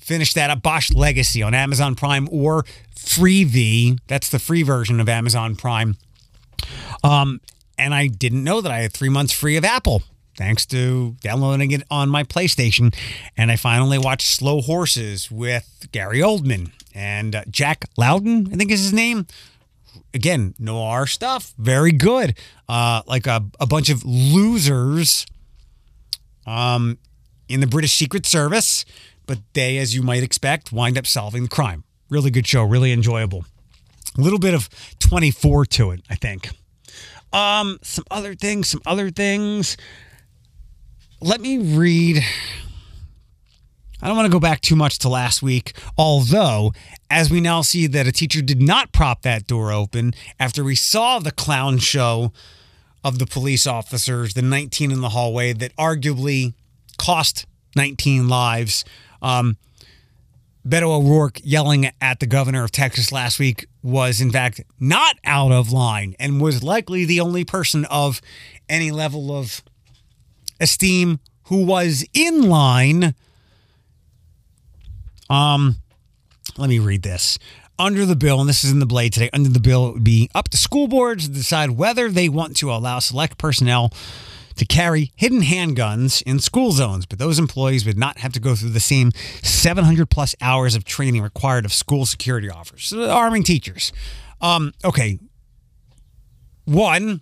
Finish 0.05 0.33
that 0.33 0.51
up. 0.51 0.61
Bosch 0.61 0.93
Legacy 0.93 1.41
on 1.41 1.55
Amazon 1.55 1.95
Prime 1.95 2.29
or 2.31 2.63
Freevee. 2.95 3.97
That's 4.05 4.29
the 4.29 4.37
free 4.37 4.61
version 4.61 4.99
of 4.99 5.09
Amazon 5.09 5.55
Prime. 5.55 5.97
Um, 7.03 7.41
and 7.75 7.91
I 7.91 8.05
didn't 8.05 8.43
know 8.43 8.61
that 8.61 8.71
I 8.71 8.81
had 8.81 8.93
three 8.93 9.09
months 9.09 9.33
free 9.33 9.57
of 9.57 9.65
Apple 9.65 10.03
thanks 10.37 10.63
to 10.67 11.15
downloading 11.21 11.71
it 11.71 11.81
on 11.89 12.09
my 12.09 12.23
PlayStation. 12.23 12.93
And 13.35 13.51
I 13.51 13.55
finally 13.55 13.97
watched 13.97 14.27
Slow 14.27 14.61
Horses 14.61 15.31
with 15.31 15.87
Gary 15.91 16.19
Oldman 16.19 16.71
and 16.93 17.35
uh, 17.35 17.43
Jack 17.49 17.85
Lowden, 17.97 18.49
I 18.53 18.57
think 18.57 18.69
is 18.69 18.83
his 18.83 18.93
name. 18.93 19.25
Again, 20.13 20.53
noir 20.59 21.07
stuff, 21.07 21.55
very 21.57 21.91
good. 21.91 22.37
Uh, 22.69 23.01
like 23.07 23.25
a, 23.25 23.43
a 23.59 23.65
bunch 23.65 23.89
of 23.89 24.05
losers 24.05 25.25
um, 26.45 26.99
in 27.49 27.59
the 27.59 27.67
British 27.67 27.93
Secret 27.93 28.27
Service, 28.27 28.85
but 29.25 29.39
they, 29.53 29.77
as 29.77 29.95
you 29.95 30.01
might 30.01 30.23
expect, 30.23 30.71
wind 30.71 30.97
up 30.97 31.07
solving 31.07 31.43
the 31.43 31.49
crime. 31.49 31.83
Really 32.09 32.31
good 32.31 32.47
show, 32.47 32.63
really 32.63 32.91
enjoyable. 32.91 33.45
A 34.17 34.21
little 34.21 34.39
bit 34.39 34.53
of 34.53 34.69
24 34.99 35.65
to 35.65 35.91
it, 35.91 36.01
I 36.09 36.15
think. 36.15 36.49
Um, 37.33 37.79
some 37.81 38.05
other 38.09 38.35
things, 38.35 38.69
some 38.69 38.81
other 38.85 39.09
things. 39.09 39.75
Let 41.19 41.41
me 41.41 41.57
read. 41.57 42.23
I 44.01 44.07
don't 44.07 44.15
want 44.15 44.27
to 44.27 44.31
go 44.31 44.39
back 44.39 44.61
too 44.61 44.75
much 44.75 44.99
to 44.99 45.09
last 45.09 45.41
week, 45.41 45.73
although, 45.97 46.73
as 47.09 47.31
we 47.31 47.41
now 47.41 47.61
see 47.61 47.87
that 47.87 48.07
a 48.07 48.11
teacher 48.11 48.41
did 48.41 48.61
not 48.61 48.91
prop 48.91 49.23
that 49.23 49.47
door 49.47 49.71
open 49.71 50.13
after 50.39 50.63
we 50.63 50.75
saw 50.75 51.19
the 51.19 51.31
clown 51.31 51.79
show 51.79 52.31
of 53.03 53.19
the 53.19 53.25
police 53.25 53.65
officers, 53.65 54.33
the 54.33 54.41
19 54.41 54.91
in 54.91 55.01
the 55.01 55.09
hallway 55.09 55.53
that 55.53 55.75
arguably 55.75 56.53
cost 56.97 57.45
19 57.75 58.27
lives. 58.27 58.85
Um, 59.21 59.57
Beto 60.67 60.89
O'Rourke 60.89 61.39
yelling 61.43 61.91
at 62.01 62.19
the 62.19 62.25
governor 62.25 62.63
of 62.63 62.71
Texas 62.71 63.11
last 63.11 63.37
week 63.37 63.67
was, 63.83 64.19
in 64.19 64.31
fact, 64.31 64.61
not 64.79 65.17
out 65.23 65.51
of 65.51 65.71
line 65.71 66.15
and 66.19 66.41
was 66.41 66.63
likely 66.63 67.05
the 67.05 67.19
only 67.19 67.45
person 67.45 67.85
of 67.85 68.19
any 68.67 68.89
level 68.89 69.31
of 69.31 69.63
esteem 70.59 71.19
who 71.45 71.63
was 71.63 72.03
in 72.13 72.49
line. 72.49 73.13
Um, 75.29 75.75
let 76.57 76.69
me 76.69 76.79
read 76.79 77.03
this. 77.03 77.37
Under 77.77 78.05
the 78.05 78.15
bill, 78.15 78.39
and 78.39 78.49
this 78.49 78.63
is 78.63 78.71
in 78.71 78.79
the 78.79 78.85
blade 78.85 79.13
today, 79.13 79.29
under 79.33 79.49
the 79.49 79.59
bill, 79.59 79.89
it 79.89 79.93
would 79.93 80.03
be 80.03 80.29
up 80.33 80.49
to 80.49 80.57
school 80.57 80.87
boards 80.87 81.27
to 81.27 81.33
decide 81.33 81.71
whether 81.71 82.09
they 82.09 82.29
want 82.29 82.55
to 82.57 82.71
allow 82.71 82.99
select 82.99 83.37
personnel 83.37 83.91
to 84.55 84.65
carry 84.65 85.11
hidden 85.15 85.41
handguns 85.41 86.21
in 86.23 86.39
school 86.39 86.71
zones, 86.71 87.05
but 87.05 87.19
those 87.19 87.39
employees 87.39 87.85
would 87.85 87.97
not 87.97 88.19
have 88.19 88.31
to 88.33 88.39
go 88.39 88.55
through 88.55 88.69
the 88.69 88.79
same 88.79 89.11
700 89.41 90.09
plus 90.09 90.35
hours 90.41 90.75
of 90.75 90.83
training 90.83 91.21
required 91.21 91.65
of 91.65 91.73
school 91.73 92.05
security 92.05 92.49
officers, 92.49 92.93
arming 92.93 93.43
teachers. 93.43 93.91
Um, 94.41 94.73
okay. 94.83 95.19
One, 96.65 97.21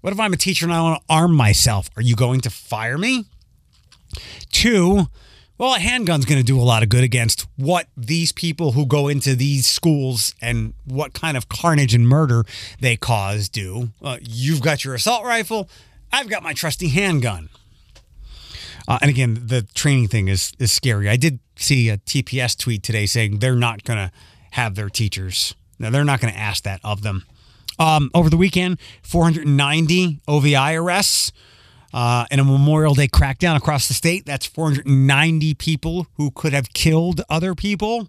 what 0.00 0.12
if 0.12 0.20
I'm 0.20 0.32
a 0.32 0.36
teacher 0.36 0.66
and 0.66 0.72
I 0.72 0.80
want 0.82 1.00
to 1.00 1.04
arm 1.12 1.34
myself? 1.34 1.90
Are 1.96 2.02
you 2.02 2.16
going 2.16 2.40
to 2.42 2.50
fire 2.50 2.96
me? 2.96 3.24
Two, 4.50 5.06
well, 5.58 5.74
a 5.74 5.78
handgun's 5.78 6.26
going 6.26 6.38
to 6.38 6.44
do 6.44 6.60
a 6.60 6.62
lot 6.62 6.82
of 6.82 6.90
good 6.90 7.02
against 7.02 7.46
what 7.56 7.88
these 7.96 8.30
people 8.30 8.72
who 8.72 8.84
go 8.84 9.08
into 9.08 9.34
these 9.34 9.66
schools 9.66 10.34
and 10.40 10.74
what 10.84 11.14
kind 11.14 11.36
of 11.36 11.48
carnage 11.48 11.94
and 11.94 12.06
murder 12.06 12.44
they 12.78 12.96
cause 12.96 13.48
do. 13.48 13.90
Uh, 14.02 14.18
you've 14.20 14.60
got 14.60 14.84
your 14.84 14.94
assault 14.94 15.24
rifle. 15.24 15.70
I've 16.16 16.30
got 16.30 16.42
my 16.42 16.54
trusty 16.54 16.88
handgun. 16.88 17.50
Uh, 18.88 18.98
and 19.02 19.10
again, 19.10 19.38
the 19.48 19.66
training 19.74 20.08
thing 20.08 20.28
is 20.28 20.52
is 20.58 20.72
scary. 20.72 21.10
I 21.10 21.16
did 21.16 21.40
see 21.56 21.90
a 21.90 21.98
TPS 21.98 22.56
tweet 22.56 22.82
today 22.82 23.04
saying 23.04 23.40
they're 23.40 23.54
not 23.54 23.84
going 23.84 23.98
to 23.98 24.10
have 24.52 24.76
their 24.76 24.88
teachers. 24.88 25.54
No, 25.78 25.90
they're 25.90 26.04
not 26.04 26.22
going 26.22 26.32
to 26.32 26.38
ask 26.38 26.64
that 26.64 26.80
of 26.82 27.02
them. 27.02 27.26
Um, 27.78 28.10
over 28.14 28.30
the 28.30 28.38
weekend, 28.38 28.78
490 29.02 30.20
OVI 30.26 30.76
arrests 30.76 31.32
uh, 31.92 32.24
in 32.30 32.40
a 32.40 32.44
Memorial 32.44 32.94
Day 32.94 33.08
crackdown 33.08 33.54
across 33.54 33.86
the 33.86 33.92
state. 33.92 34.24
That's 34.24 34.46
490 34.46 35.52
people 35.54 36.06
who 36.14 36.30
could 36.30 36.54
have 36.54 36.72
killed 36.72 37.20
other 37.28 37.54
people. 37.54 38.08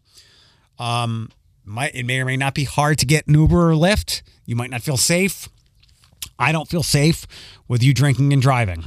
Um, 0.80 1.30
might, 1.66 1.94
it 1.94 2.06
may 2.06 2.22
or 2.22 2.26
may 2.26 2.38
not 2.38 2.54
be 2.54 2.64
hard 2.64 3.00
to 3.00 3.06
get 3.06 3.28
an 3.28 3.34
Uber 3.34 3.72
or 3.72 3.74
Lyft. 3.74 4.22
You 4.46 4.56
might 4.56 4.70
not 4.70 4.82
feel 4.82 4.96
safe. 4.96 5.50
I 6.40 6.52
don't 6.52 6.68
feel 6.68 6.84
safe 6.84 7.28
with 7.68 7.84
you 7.84 7.94
drinking 7.94 8.34
and 8.34 8.42
driving. 8.42 8.86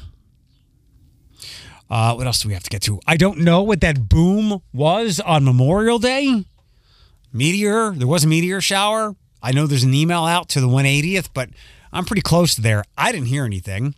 Uh, 1.91 2.15
what 2.15 2.27
else 2.27 2.41
do 2.41 2.49
we 2.49 2.55
have 2.55 2.63
to 2.63 2.71
get 2.71 2.83
to? 2.83 3.01
I 3.07 3.17
don't 3.17 3.39
know 3.39 3.63
what 3.63 3.81
that 3.81 4.09
boom 4.09 4.63
was 4.73 5.19
on 5.19 5.45
Memorial 5.45 5.99
Day. 5.99 6.45
Meteor. 7.33 7.93
There 7.93 8.07
was 8.07 8.25
a 8.25 8.29
meteor 8.29 8.61
shower. 8.61 9.17
I 9.43 9.53
know 9.53 9.67
there's 9.67 9.83
an 9.83 9.95
email 9.95 10.25
out 10.25 10.49
to 10.51 10.61
the 10.61 10.69
180th, 10.69 11.31
but 11.35 11.49
I'm 11.93 12.05
pretty 12.05 12.23
close 12.23 12.55
to 12.55 12.61
there. 12.61 12.85
I 12.97 13.11
didn't 13.11 13.27
hear 13.27 13.45
anything. 13.45 13.95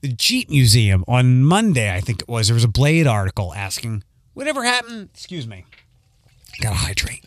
The 0.00 0.08
Jeep 0.08 0.48
Museum 0.48 1.04
on 1.06 1.44
Monday, 1.44 1.94
I 1.94 2.00
think 2.00 2.22
it 2.22 2.28
was, 2.28 2.48
there 2.48 2.54
was 2.54 2.64
a 2.64 2.68
Blade 2.68 3.06
article 3.06 3.52
asking, 3.54 4.02
whatever 4.32 4.64
happened? 4.64 5.10
Excuse 5.12 5.46
me. 5.46 5.64
Gotta 6.60 6.76
hydrate. 6.76 7.24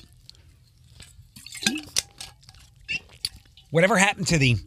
Whatever 3.70 3.98
happened 3.98 4.28
to 4.28 4.38
the 4.38 4.58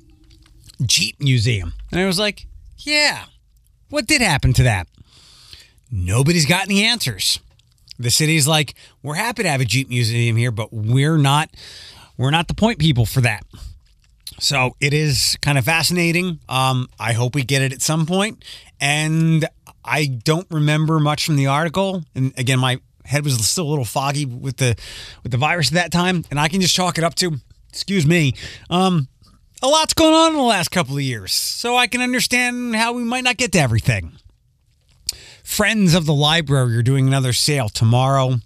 Jeep 0.85 1.21
Museum? 1.21 1.75
And 1.91 2.01
I 2.01 2.07
was 2.07 2.19
like, 2.19 2.47
yeah, 2.79 3.25
what 3.91 4.07
did 4.07 4.21
happen 4.21 4.53
to 4.55 4.63
that? 4.65 4.87
Nobody's 5.91 6.47
got 6.47 6.65
any 6.65 6.85
answers. 6.85 7.41
The 7.99 8.11
city's 8.11 8.47
like, 8.47 8.75
we're 9.03 9.15
happy 9.15 9.43
to 9.43 9.49
have 9.49 9.61
a 9.61 9.65
Jeep 9.65 9.89
museum 9.89 10.37
here, 10.37 10.53
but 10.53 10.73
we're 10.73 11.19
not 11.19 11.51
we're 12.17 12.31
not 12.31 12.49
the 12.49 12.55
point 12.55 12.79
people 12.79 13.07
for 13.07 13.21
that. 13.23 13.45
So 14.39 14.77
it 14.81 14.95
is 14.95 15.37
kind 15.41 15.59
of 15.59 15.65
fascinating. 15.65 16.39
Um, 16.49 16.89
I 16.99 17.13
hope 17.13 17.35
we 17.35 17.43
get 17.43 17.63
it 17.63 17.73
at 17.73 17.83
some 17.83 18.07
point. 18.07 18.45
And 18.81 19.49
I 19.85 20.07
don't 20.07 20.47
remember 20.51 21.01
much 21.01 21.25
from 21.25 21.37
the 21.37 21.47
article. 21.47 22.05
And 22.15 22.33
again, 22.39 22.61
my 22.61 22.81
head 23.05 23.25
was 23.25 23.37
still 23.49 23.67
a 23.67 23.71
little 23.71 23.85
foggy 23.85 24.27
with 24.27 24.59
the 24.59 24.77
with 25.23 25.33
the 25.33 25.39
virus 25.39 25.69
at 25.69 25.75
that 25.75 25.93
time, 25.93 26.25
and 26.31 26.39
I 26.39 26.49
can 26.49 26.61
just 26.61 26.75
chalk 26.75 26.99
it 26.99 27.05
up 27.05 27.15
to, 27.17 27.37
excuse 27.71 28.07
me, 28.07 28.35
um, 28.71 29.09
a 29.63 29.67
lot's 29.67 29.95
going 29.95 30.15
on 30.15 30.33
in 30.33 30.37
the 30.37 30.43
last 30.43 30.71
couple 30.71 30.97
of 30.97 31.03
years. 31.03 31.33
So 31.33 31.77
I 31.77 31.87
can 31.87 32.01
understand 32.01 32.77
how 32.77 32.93
we 32.93 33.05
might 33.05 33.25
not 33.25 33.37
get 33.37 33.53
to 33.53 33.59
everything. 33.59 34.13
Friends 35.43 35.95
of 35.95 36.07
the 36.07 36.15
Library 36.15 36.77
are 36.77 36.83
doing 36.83 37.07
another 37.07 37.33
sale 37.33 37.69
tomorrow, 37.69 38.37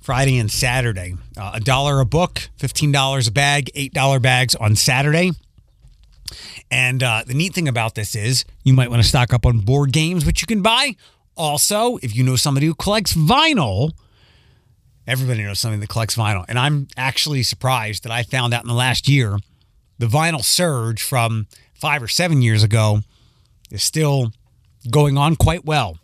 Friday, 0.00 0.38
and 0.38 0.50
Saturday. 0.50 1.14
Uh, 1.36 1.52
a 1.54 1.60
dollar 1.60 2.00
a 2.00 2.04
book, 2.04 2.48
$15 2.58 3.28
a 3.28 3.32
bag, 3.32 3.70
$8 3.74 4.22
bags 4.22 4.54
on 4.54 4.76
Saturday. 4.76 5.32
And 6.70 7.02
uh, 7.02 7.22
the 7.26 7.34
neat 7.34 7.54
thing 7.54 7.68
about 7.68 7.94
this 7.94 8.14
is 8.14 8.44
you 8.64 8.74
might 8.74 8.90
want 8.90 9.02
to 9.02 9.08
stock 9.08 9.32
up 9.32 9.46
on 9.46 9.60
board 9.60 9.92
games, 9.92 10.26
which 10.26 10.42
you 10.42 10.46
can 10.46 10.62
buy. 10.62 10.96
Also, 11.36 11.96
if 11.98 12.14
you 12.14 12.22
know 12.22 12.36
somebody 12.36 12.66
who 12.66 12.74
collects 12.74 13.14
vinyl, 13.14 13.92
everybody 15.06 15.42
knows 15.42 15.60
somebody 15.60 15.80
that 15.80 15.88
collects 15.88 16.16
vinyl. 16.16 16.44
And 16.48 16.58
I'm 16.58 16.88
actually 16.96 17.42
surprised 17.42 18.04
that 18.04 18.12
I 18.12 18.22
found 18.22 18.52
out 18.52 18.62
in 18.62 18.68
the 18.68 18.74
last 18.74 19.08
year 19.08 19.38
the 19.98 20.06
vinyl 20.06 20.44
surge 20.44 21.02
from 21.02 21.46
five 21.74 22.02
or 22.02 22.08
seven 22.08 22.42
years 22.42 22.62
ago 22.62 23.00
is 23.70 23.82
still 23.82 24.32
going 24.90 25.18
on 25.18 25.36
quite 25.36 25.64
well. 25.64 25.98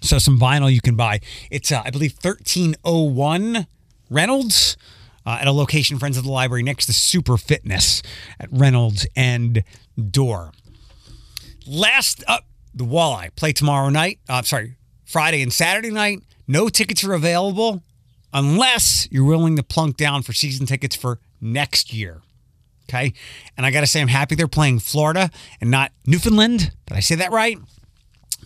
So 0.00 0.18
some 0.18 0.38
vinyl 0.38 0.72
you 0.72 0.80
can 0.80 0.96
buy. 0.96 1.20
It's 1.50 1.72
uh, 1.72 1.82
I 1.84 1.90
believe 1.90 2.12
1301 2.20 3.66
Reynolds 4.10 4.76
uh, 5.24 5.38
at 5.40 5.46
a 5.46 5.52
location 5.52 5.98
friends 5.98 6.16
of 6.16 6.24
the 6.24 6.30
library 6.30 6.62
next 6.62 6.86
to 6.86 6.92
Super 6.92 7.36
Fitness 7.36 8.02
at 8.38 8.48
Reynolds 8.52 9.06
and 9.16 9.64
Dorr. 10.10 10.52
Last 11.66 12.22
up, 12.28 12.44
the 12.72 12.84
Walleye 12.84 13.34
play 13.34 13.52
tomorrow 13.52 13.88
night. 13.88 14.20
Uh, 14.28 14.42
sorry, 14.42 14.76
Friday 15.04 15.42
and 15.42 15.52
Saturday 15.52 15.90
night. 15.90 16.20
No 16.46 16.68
tickets 16.68 17.02
are 17.02 17.14
available 17.14 17.82
unless 18.32 19.08
you're 19.10 19.24
willing 19.24 19.56
to 19.56 19.62
plunk 19.62 19.96
down 19.96 20.22
for 20.22 20.32
season 20.32 20.66
tickets 20.66 20.94
for 20.94 21.18
next 21.40 21.92
year. 21.92 22.22
Okay. 22.88 23.12
And 23.56 23.66
I 23.66 23.70
got 23.70 23.80
to 23.80 23.86
say, 23.86 24.00
I'm 24.00 24.08
happy 24.08 24.34
they're 24.34 24.48
playing 24.48 24.78
Florida 24.78 25.30
and 25.60 25.70
not 25.70 25.92
Newfoundland. 26.06 26.72
Did 26.86 26.96
I 26.96 27.00
say 27.00 27.16
that 27.16 27.32
right? 27.32 27.58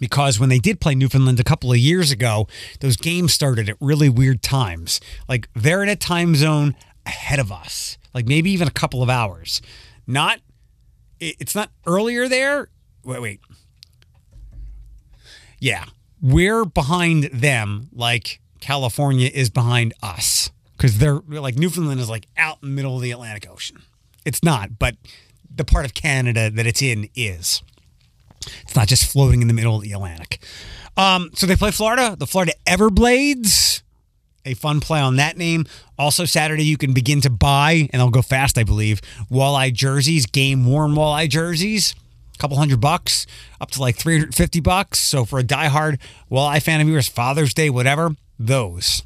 because 0.01 0.41
when 0.41 0.49
they 0.49 0.59
did 0.59 0.81
play 0.81 0.95
Newfoundland 0.95 1.39
a 1.39 1.45
couple 1.45 1.71
of 1.71 1.79
years 1.79 2.11
ago, 2.11 2.49
those 2.81 2.97
games 2.97 3.33
started 3.33 3.69
at 3.69 3.77
really 3.81 4.09
weird 4.09 4.43
times. 4.43 5.01
Like 5.29 5.49
they're 5.55 5.83
in 5.83 5.89
a 5.89 5.95
time 5.95 6.35
zone 6.35 6.75
ahead 7.07 7.39
of 7.39 7.53
us, 7.53 7.99
like 8.15 8.27
maybe 8.27 8.51
even 8.51 8.67
a 8.67 8.73
couple 8.73 9.03
of 9.03 9.11
hours. 9.11 9.63
Not, 10.07 10.41
it's 11.21 11.55
not 11.55 11.71
earlier 11.87 12.29
there. 12.29 12.69
Wait, 13.05 13.21
wait. 13.21 13.41
Yeah, 15.61 15.85
we're 16.21 16.65
behind 16.65 17.25
them 17.25 17.89
like 17.93 18.41
California 18.61 19.31
is 19.33 19.51
behind 19.51 19.93
us 20.03 20.51
because 20.77 20.99
they're 20.99 21.21
like 21.29 21.57
Newfoundland 21.57 22.01
is 22.01 22.09
like 22.09 22.27
out 22.39 22.59
in 22.63 22.71
the 22.71 22.75
middle 22.75 22.97
of 22.97 23.03
the 23.03 23.11
Atlantic 23.11 23.49
Ocean. 23.49 23.83
It's 24.25 24.43
not, 24.43 24.79
but 24.79 24.97
the 25.55 25.65
part 25.65 25.85
of 25.85 25.95
Canada 25.95 26.51
that 26.51 26.67
it's 26.67 26.83
in 26.83 27.09
is. 27.15 27.63
It's 28.63 28.75
not 28.75 28.89
just 28.89 29.11
floating 29.11 29.43
in 29.43 29.49
the 29.49 29.55
middle 29.55 29.77
of 29.77 29.83
the 29.83 29.93
Atlantic. 29.93 30.43
Um, 30.97 31.31
so 31.35 31.47
they 31.47 31.57
play 31.57 31.71
Florida, 31.71 32.17
the 32.19 32.27
Florida 32.27 32.53
Everblades. 32.67 33.83
A 34.47 34.55
fun 34.55 34.81
play 34.81 35.01
on 35.01 35.17
that 35.17 35.37
name. 35.37 35.67
Also, 35.99 36.25
Saturday, 36.25 36.65
you 36.65 36.79
can 36.79 36.95
begin 36.95 37.21
to 37.21 37.31
buy, 37.31 37.89
and 37.93 38.01
they'll 38.01 38.09
go 38.09 38.23
fast, 38.23 38.57
I 38.57 38.65
believe, 38.65 39.03
walleye 39.31 39.73
jerseys, 39.73 40.25
game 40.25 40.65
worn 40.65 40.93
walleye 40.93 41.29
jerseys. 41.29 41.95
A 42.35 42.39
couple 42.39 42.57
hundred 42.57 42.81
bucks, 42.81 43.27
up 43.61 43.71
to 43.73 43.81
like 43.81 43.97
350 43.97 44.61
bucks. 44.61 44.99
So, 44.99 45.27
for 45.27 45.39
a 45.39 45.45
diehard 45.45 46.01
walleye 46.31 46.63
fan 46.63 46.81
of 46.81 46.89
yours, 46.89 47.07
Father's 47.07 47.53
Day, 47.53 47.69
whatever, 47.69 48.17
those. 48.39 49.03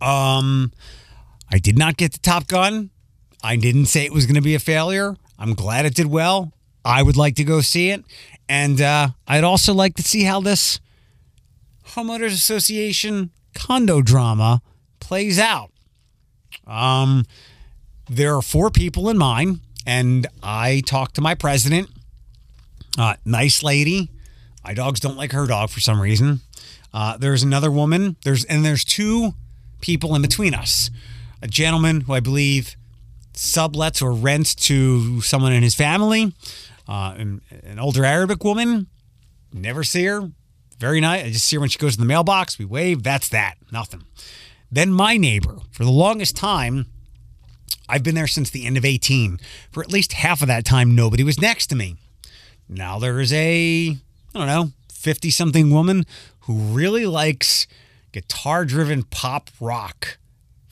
Um, 0.00 0.72
I 1.50 1.58
did 1.58 1.76
not 1.76 1.96
get 1.96 2.12
the 2.12 2.20
Top 2.20 2.46
Gun. 2.46 2.90
I 3.42 3.56
didn't 3.56 3.86
say 3.86 4.04
it 4.04 4.12
was 4.12 4.26
going 4.26 4.34
to 4.34 4.40
be 4.40 4.54
a 4.54 4.60
failure. 4.60 5.16
I'm 5.38 5.54
glad 5.54 5.86
it 5.86 5.94
did 5.94 6.06
well. 6.06 6.52
I 6.84 7.02
would 7.02 7.16
like 7.16 7.36
to 7.36 7.44
go 7.44 7.60
see 7.60 7.90
it. 7.90 8.04
And 8.48 8.80
uh, 8.80 9.08
I'd 9.26 9.44
also 9.44 9.74
like 9.74 9.94
to 9.96 10.02
see 10.02 10.24
how 10.24 10.40
this 10.40 10.80
homeowners 11.88 12.32
association 12.32 13.30
condo 13.54 14.00
drama 14.02 14.62
plays 15.00 15.38
out. 15.38 15.70
Um, 16.66 17.24
there 18.08 18.34
are 18.36 18.42
four 18.42 18.70
people 18.70 19.08
in 19.08 19.18
mine, 19.18 19.60
and 19.86 20.26
I 20.42 20.82
talked 20.86 21.14
to 21.16 21.20
my 21.20 21.34
president. 21.34 21.88
Uh, 22.98 23.14
nice 23.24 23.62
lady. 23.62 24.10
My 24.64 24.74
dogs 24.74 25.00
don't 25.00 25.16
like 25.16 25.32
her 25.32 25.46
dog 25.46 25.70
for 25.70 25.80
some 25.80 26.00
reason. 26.00 26.40
Uh, 26.92 27.16
there's 27.16 27.42
another 27.42 27.70
woman. 27.70 28.16
There's 28.24 28.44
and 28.44 28.64
there's 28.64 28.84
two 28.84 29.34
people 29.80 30.14
in 30.14 30.22
between 30.22 30.54
us. 30.54 30.90
A 31.42 31.46
gentleman 31.46 32.02
who 32.02 32.12
I 32.12 32.20
believe 32.20 32.76
sublets 33.38 34.02
or 34.02 34.12
rents 34.12 34.54
to 34.54 35.20
someone 35.20 35.52
in 35.52 35.62
his 35.62 35.74
family. 35.74 36.32
Uh, 36.88 37.14
an, 37.16 37.40
an 37.64 37.78
older 37.78 38.04
Arabic 38.04 38.42
woman, 38.42 38.88
never 39.52 39.84
see 39.84 40.04
her. 40.04 40.30
Very 40.78 41.00
nice. 41.00 41.24
I 41.24 41.30
just 41.30 41.46
see 41.46 41.56
her 41.56 41.60
when 41.60 41.68
she 41.68 41.78
goes 41.78 41.94
to 41.94 42.00
the 42.00 42.06
mailbox. 42.06 42.58
We 42.58 42.64
wave. 42.64 43.02
That's 43.02 43.28
that. 43.28 43.56
Nothing. 43.72 44.04
Then 44.70 44.92
my 44.92 45.16
neighbor. 45.16 45.58
For 45.70 45.84
the 45.84 45.90
longest 45.90 46.36
time, 46.36 46.86
I've 47.88 48.02
been 48.02 48.14
there 48.14 48.26
since 48.26 48.50
the 48.50 48.66
end 48.66 48.76
of 48.76 48.84
18. 48.84 49.38
For 49.70 49.82
at 49.82 49.92
least 49.92 50.14
half 50.14 50.42
of 50.42 50.48
that 50.48 50.64
time, 50.64 50.94
nobody 50.94 51.24
was 51.24 51.40
next 51.40 51.68
to 51.68 51.76
me. 51.76 51.96
Now 52.68 52.98
there 52.98 53.20
is 53.20 53.32
a, 53.32 53.96
I 54.34 54.38
don't 54.38 54.46
know, 54.46 54.72
50 54.92 55.30
something 55.30 55.70
woman 55.70 56.04
who 56.40 56.54
really 56.54 57.06
likes 57.06 57.66
guitar 58.12 58.64
driven 58.64 59.04
pop 59.04 59.50
rock 59.60 60.18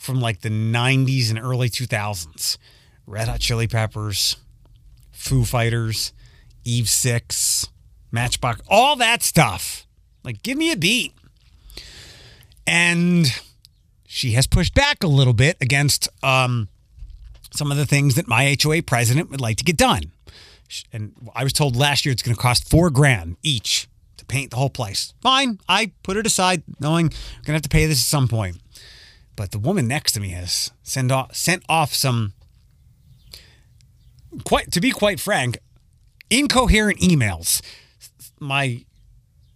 from 0.07 0.21
like 0.21 0.41
the 0.41 0.49
90s 0.49 1.31
and 1.31 1.39
early 1.39 1.69
2000s. 1.69 2.57
Red 3.07 3.29
Hot 3.29 3.41
Chili 3.41 3.67
Peppers, 3.67 4.37
Foo 5.13 5.45
Fighters, 5.45 6.13
Eve 6.65 6.89
6, 6.89 7.69
Matchbox, 8.11 8.61
all 8.69 8.97
that 8.97 9.23
stuff. 9.23 9.87
Like, 10.25 10.43
give 10.43 10.57
me 10.57 10.73
a 10.73 10.77
beat. 10.77 11.13
And 12.67 13.27
she 14.07 14.33
has 14.33 14.47
pushed 14.47 14.75
back 14.75 15.05
a 15.05 15.09
little 15.09 15.33
bit 15.33 15.57
against 15.61 16.09
um, 16.23 16.69
some 17.53 17.71
of 17.71 17.77
the 17.77 17.87
things 17.87 18.15
that 18.15 18.27
my 18.27 18.57
HOA 18.61 18.83
president 18.83 19.31
would 19.31 19.41
like 19.41 19.57
to 19.59 19.65
get 19.65 19.77
done. 19.77 20.13
And 20.93 21.13
I 21.35 21.45
was 21.45 21.53
told 21.53 21.77
last 21.77 22.05
year 22.05 22.13
it's 22.13 22.23
going 22.23 22.35
to 22.35 22.41
cost 22.41 22.69
four 22.69 22.91
grand 22.91 23.37
each 23.43 23.89
to 24.17 24.25
paint 24.25 24.51
the 24.51 24.57
whole 24.57 24.71
place. 24.71 25.15
Fine. 25.21 25.61
I 25.69 25.93
put 26.03 26.17
it 26.17 26.27
aside, 26.27 26.65
knowing 26.81 27.07
I'm 27.07 27.43
going 27.43 27.45
to 27.47 27.53
have 27.53 27.63
to 27.63 27.69
pay 27.69 27.87
this 27.87 27.99
at 27.99 28.07
some 28.07 28.27
point. 28.27 28.57
But 29.37 29.51
the 29.51 29.59
woman 29.59 29.87
next 29.87 30.13
to 30.13 30.21
me 30.21 30.31
has 30.31 30.73
sent 30.83 31.13
off, 31.13 31.35
sent 31.35 31.63
off 31.69 31.95
some 31.95 32.33
quite 34.45 34.73
to 34.73 34.81
be 34.81 34.91
quite 34.91 35.21
frank, 35.21 35.59
incoherent 36.31 36.99
emails. 37.01 37.61
My 38.41 38.85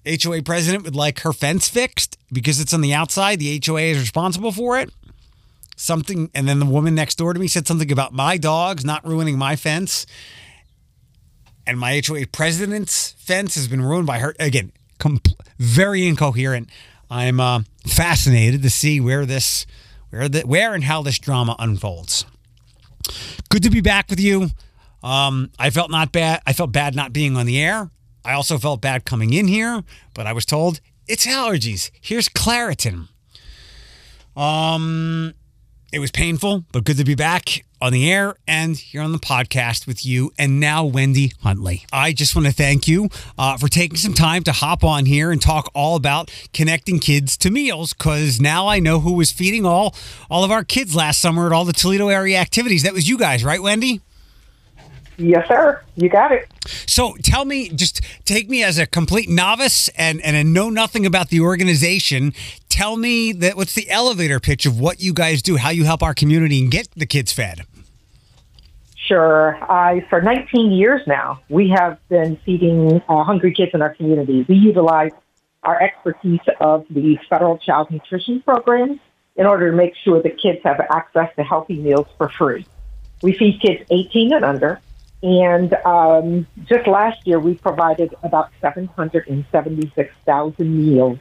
HOA 0.07 0.43
president 0.43 0.85
would 0.85 0.95
like 0.95 1.21
her 1.21 1.33
fence 1.33 1.69
fixed 1.69 2.17
because 2.33 2.61
it's 2.61 2.73
on 2.73 2.81
the 2.81 2.95
outside. 2.95 3.39
The 3.39 3.61
HOA 3.65 3.81
is 3.81 3.99
responsible 3.99 4.53
for 4.53 4.79
it. 4.79 4.91
Something, 5.77 6.31
and 6.35 6.47
then 6.47 6.59
the 6.59 6.67
woman 6.67 6.95
next 6.95 7.17
door 7.17 7.33
to 7.33 7.41
me 7.41 7.49
said 7.49 7.67
something 7.67 7.91
about 7.91 8.13
my 8.13 8.37
dogs 8.37 8.85
not 8.85 9.07
ruining 9.07 9.39
my 9.39 9.57
fence. 9.57 10.07
And 11.67 11.79
my 11.79 12.03
HOA 12.07 12.27
president's 12.27 13.13
fence 13.13 13.55
has 13.55 13.69
been 13.69 13.81
ruined 13.81 14.07
by 14.07 14.19
her. 14.19 14.35
Again, 14.39 14.73
com- 14.99 15.21
very 15.59 16.07
incoherent. 16.07 16.69
I'm 17.11 17.41
uh, 17.41 17.63
fascinated 17.87 18.63
to 18.63 18.71
see 18.71 19.01
where 19.01 19.27
this, 19.27 19.67
where 20.11 20.29
the, 20.29 20.43
where 20.43 20.75
and 20.75 20.85
how 20.85 21.03
this 21.03 21.19
drama 21.19 21.57
unfolds. 21.59 22.25
Good 23.49 23.65
to 23.65 23.71
be 23.71 23.81
back 23.81 24.09
with 24.09 24.21
you. 24.21 24.51
Um, 25.03 25.51
I 25.59 25.71
felt 25.71 25.91
not 25.91 26.13
bad. 26.13 26.43
I 26.47 26.53
felt 26.53 26.73
bad 26.73 26.95
not 26.95 27.13
being 27.13 27.37
on 27.37 27.47
the 27.47 27.61
air. 27.61 27.91
I 28.25 28.35
also 28.35 28.59
felt 28.59 28.81
bad 28.81 29.05
coming 29.05 29.33
in 29.33 29.49
here, 29.49 29.83
but 30.15 30.27
I 30.27 30.33
was 30.33 30.45
told 30.45 30.81
it's 31.09 31.27
allergies. 31.27 31.91
Here's 32.01 32.29
Claritin. 32.29 33.09
Um, 34.37 35.35
it 35.93 35.99
was 35.99 36.11
painful, 36.11 36.65
but 36.71 36.85
good 36.85 36.99
to 36.99 37.05
be 37.05 37.15
back 37.15 37.65
on 37.81 37.93
the 37.93 38.11
air 38.11 38.37
and 38.47 38.77
here 38.77 39.03
on 39.03 39.13
the 39.13 39.19
podcast 39.19 39.87
with 39.87 40.05
you 40.05 40.33
and 40.39 40.61
now 40.61 40.85
Wendy 40.85 41.33
Huntley. 41.43 41.87
I 41.93 42.13
just 42.13 42.35
want 42.35 42.47
to 42.47 42.53
thank 42.53 42.87
you 42.87 43.09
uh, 43.39 43.57
for 43.57 43.69
taking 43.69 43.97
some 43.97 44.15
time 44.15 44.43
to 44.45 44.53
hop 44.53 44.85
on 44.85 45.07
here 45.07 45.31
and 45.31 45.41
talk 45.41 45.71
all 45.75 45.97
about 45.97 46.31
connecting 46.53 46.99
kids 46.99 47.37
to 47.39 47.51
meals 47.51 47.93
because 47.93 48.41
now 48.41 48.67
I 48.67 48.79
know 48.81 49.01
who 49.01 49.15
was 49.15 49.31
feeding 49.31 49.65
all 49.65 49.95
all 50.31 50.45
of 50.45 50.51
our 50.51 50.65
kids 50.65 50.95
last 50.95 51.21
summer 51.21 51.47
at 51.47 51.53
all 51.53 51.65
the 51.65 51.73
Toledo 51.73 52.09
area 52.09 52.39
activities. 52.39 52.83
That 52.83 52.93
was 52.93 53.09
you 53.09 53.19
guys, 53.19 53.45
right, 53.45 53.63
Wendy? 53.63 54.01
Yes, 55.21 55.47
sir. 55.49 55.83
You 55.97 56.09
got 56.09 56.33
it. 56.33 56.49
So 56.87 57.15
tell 57.23 57.45
me, 57.45 57.69
just 57.69 58.01
take 58.25 58.49
me 58.49 58.65
as 58.65 58.79
a 58.79 58.87
complete 58.87 59.29
novice 59.29 59.89
and, 59.91 60.21
and 60.23 60.35
a 60.35 60.43
know 60.43 60.71
nothing 60.71 61.05
about 61.05 61.29
the 61.29 61.41
organization. 61.41 62.33
Tell 62.71 62.97
me 62.97 63.33
that 63.33 63.57
what's 63.57 63.75
the 63.75 63.91
elevator 63.91 64.41
pitch 64.41 64.65
of 64.65 64.81
what 64.81 65.01
you 65.01 65.13
guys 65.13 65.43
do, 65.43 65.57
how 65.57 65.71
you 65.71 65.85
help 65.85 66.03
our 66.03 66.15
community 66.15 66.61
and 66.63 66.71
get 66.71 66.89
the 66.97 67.05
kids 67.05 67.33
fed. 67.33 67.67
Sure. 68.97 69.59
I 69.71 70.07
for 70.09 70.23
19 70.23 70.71
years 70.73 71.03
now, 71.07 71.41
we 71.51 71.69
have 71.71 71.99
been 72.09 72.37
feeding 72.47 73.03
uh, 73.09 73.25
hungry 73.25 73.53
kids 73.53 73.73
in 73.75 73.83
our 73.83 73.95
community. 73.95 74.47
We 74.49 74.55
utilize 74.55 75.11
our 75.63 75.83
expertise 75.83 76.41
of 76.61 76.87
the 76.89 77.19
federal 77.29 77.59
child 77.59 77.91
nutrition 77.91 78.41
program 78.41 79.01
in 79.37 79.47
order 79.47 79.71
to 79.71 79.77
make 79.77 79.95
sure 79.97 80.23
that 80.23 80.41
kids 80.41 80.61
have 80.65 80.81
access 80.91 81.29
to 81.37 81.43
healthy 81.43 81.75
meals 81.75 82.07
for 82.17 82.31
free. 82.31 82.65
We 83.23 83.37
feed 83.37 83.61
kids 83.61 83.85
18 83.91 84.33
and 84.33 84.45
under 84.45 84.81
and 85.23 85.75
um, 85.85 86.47
just 86.65 86.87
last 86.87 87.27
year, 87.27 87.39
we 87.39 87.55
provided 87.55 88.15
about 88.23 88.51
776,000 88.61 90.87
meals 90.87 91.19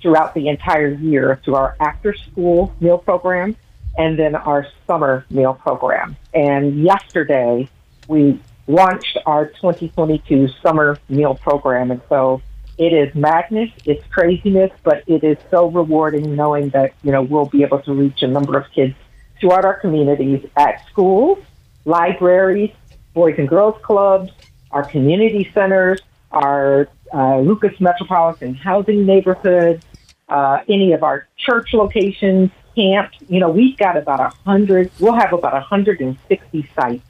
throughout 0.00 0.34
the 0.34 0.48
entire 0.48 0.94
year 0.94 1.40
through 1.44 1.56
our 1.56 1.76
after 1.80 2.14
school 2.14 2.72
meal 2.80 2.98
program 2.98 3.56
and 3.98 4.18
then 4.18 4.34
our 4.34 4.66
summer 4.86 5.26
meal 5.30 5.54
program. 5.54 6.16
And 6.32 6.82
yesterday, 6.82 7.68
we 8.08 8.40
launched 8.66 9.18
our 9.26 9.46
2022 9.46 10.48
summer 10.62 10.98
meal 11.08 11.34
program. 11.34 11.90
And 11.90 12.00
so 12.08 12.40
it 12.78 12.92
is 12.92 13.14
madness, 13.14 13.70
it's 13.84 14.06
craziness, 14.06 14.70
but 14.84 15.02
it 15.06 15.24
is 15.24 15.36
so 15.50 15.68
rewarding 15.68 16.36
knowing 16.36 16.70
that, 16.70 16.94
you 17.02 17.10
know, 17.10 17.22
we'll 17.22 17.46
be 17.46 17.62
able 17.62 17.82
to 17.82 17.92
reach 17.92 18.22
a 18.22 18.28
number 18.28 18.56
of 18.56 18.70
kids 18.72 18.94
throughout 19.40 19.64
our 19.64 19.78
communities 19.80 20.46
at 20.56 20.86
schools, 20.88 21.38
libraries, 21.84 22.70
Boys 23.14 23.34
and 23.38 23.48
Girls 23.48 23.80
Clubs, 23.82 24.30
our 24.70 24.84
community 24.84 25.50
centers, 25.52 26.00
our 26.30 26.88
uh, 27.12 27.38
Lucas 27.40 27.78
Metropolitan 27.80 28.54
Housing 28.54 29.04
Neighborhood, 29.04 29.82
uh, 30.28 30.60
any 30.68 30.92
of 30.92 31.02
our 31.02 31.26
church 31.36 31.74
locations, 31.74 32.50
camps. 32.76 33.18
You 33.28 33.40
know, 33.40 33.50
we've 33.50 33.76
got 33.76 33.96
about 33.96 34.20
a 34.20 34.28
hundred. 34.44 34.90
We'll 35.00 35.14
have 35.14 35.32
about 35.32 35.52
160 35.52 36.70
sites 36.74 37.04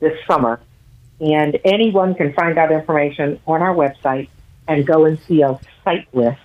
this 0.00 0.18
summer, 0.26 0.60
and 1.20 1.58
anyone 1.64 2.14
can 2.14 2.32
find 2.32 2.58
out 2.58 2.72
information 2.72 3.40
on 3.46 3.62
our 3.62 3.74
website 3.74 4.28
and 4.66 4.86
go 4.86 5.04
and 5.04 5.18
see 5.20 5.42
a 5.42 5.58
site 5.84 6.08
list 6.14 6.40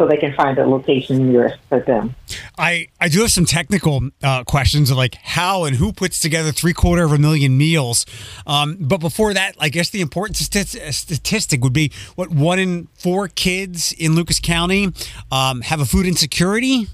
so 0.00 0.06
they 0.06 0.16
can 0.16 0.32
find 0.32 0.56
a 0.56 0.66
location 0.66 1.30
nearest 1.30 1.58
for 1.68 1.80
them. 1.80 2.16
I, 2.56 2.88
I 3.02 3.10
do 3.10 3.20
have 3.20 3.30
some 3.30 3.44
technical 3.44 4.08
uh, 4.22 4.44
questions 4.44 4.90
of 4.90 4.96
like 4.96 5.16
how 5.16 5.64
and 5.64 5.76
who 5.76 5.92
puts 5.92 6.20
together 6.20 6.52
three 6.52 6.72
quarter 6.72 7.04
of 7.04 7.12
a 7.12 7.18
million 7.18 7.58
meals. 7.58 8.06
Um, 8.46 8.78
but 8.80 8.96
before 8.96 9.34
that, 9.34 9.56
I 9.60 9.68
guess 9.68 9.90
the 9.90 10.00
important 10.00 10.38
statistic 10.38 11.62
would 11.62 11.74
be 11.74 11.92
what 12.14 12.30
one 12.30 12.58
in 12.58 12.88
four 12.94 13.28
kids 13.28 13.92
in 13.92 14.14
Lucas 14.14 14.40
County 14.40 14.90
um, 15.30 15.60
have 15.60 15.80
a 15.80 15.84
food 15.84 16.06
insecurity. 16.06 16.86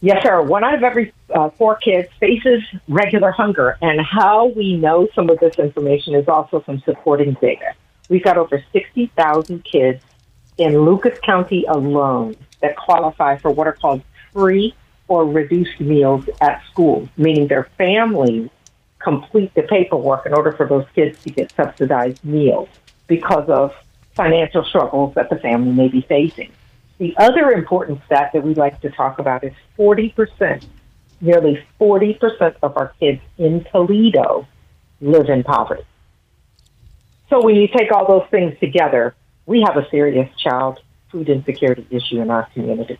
Yes, 0.00 0.22
sir. 0.22 0.40
One 0.40 0.64
out 0.64 0.72
of 0.72 0.82
every 0.82 1.12
uh, 1.34 1.50
four 1.50 1.76
kids 1.76 2.08
faces 2.18 2.62
regular 2.88 3.30
hunger. 3.30 3.76
And 3.82 4.00
how 4.00 4.46
we 4.46 4.74
know 4.74 5.06
some 5.14 5.28
of 5.28 5.38
this 5.38 5.56
information 5.58 6.14
is 6.14 6.28
also 6.28 6.60
from 6.60 6.80
supporting 6.86 7.36
data. 7.42 7.74
We've 8.08 8.24
got 8.24 8.38
over 8.38 8.64
60,000 8.72 9.62
kids 9.62 10.02
in 10.58 10.84
Lucas 10.84 11.18
County 11.20 11.64
alone 11.66 12.36
that 12.60 12.76
qualify 12.76 13.36
for 13.36 13.50
what 13.50 13.66
are 13.66 13.72
called 13.72 14.02
free 14.32 14.74
or 15.08 15.26
reduced 15.26 15.80
meals 15.80 16.28
at 16.40 16.62
school, 16.70 17.08
meaning 17.16 17.48
their 17.48 17.64
families 17.76 18.48
complete 19.00 19.52
the 19.54 19.62
paperwork 19.62 20.26
in 20.26 20.34
order 20.34 20.52
for 20.52 20.68
those 20.68 20.84
kids 20.94 21.20
to 21.24 21.30
get 21.30 21.50
subsidized 21.52 22.24
meals 22.24 22.68
because 23.06 23.48
of 23.48 23.74
financial 24.14 24.64
struggles 24.64 25.14
that 25.14 25.30
the 25.30 25.36
family 25.36 25.72
may 25.72 25.88
be 25.88 26.02
facing. 26.02 26.52
The 26.98 27.16
other 27.16 27.50
important 27.52 28.02
stat 28.04 28.30
that 28.34 28.42
we 28.42 28.54
like 28.54 28.80
to 28.82 28.90
talk 28.90 29.18
about 29.18 29.42
is 29.42 29.54
40%, 29.78 30.64
nearly 31.20 31.64
40% 31.80 32.56
of 32.62 32.76
our 32.76 32.92
kids 33.00 33.22
in 33.38 33.64
Toledo 33.64 34.46
live 35.00 35.30
in 35.30 35.42
poverty. 35.42 35.82
So 37.30 37.42
when 37.42 37.56
you 37.56 37.68
take 37.68 37.90
all 37.90 38.06
those 38.06 38.28
things 38.30 38.58
together, 38.60 39.14
we 39.46 39.62
have 39.62 39.76
a 39.76 39.88
serious 39.90 40.28
child 40.36 40.80
food 41.10 41.28
insecurity 41.28 41.86
issue 41.90 42.20
in 42.20 42.30
our 42.30 42.48
community. 42.54 42.98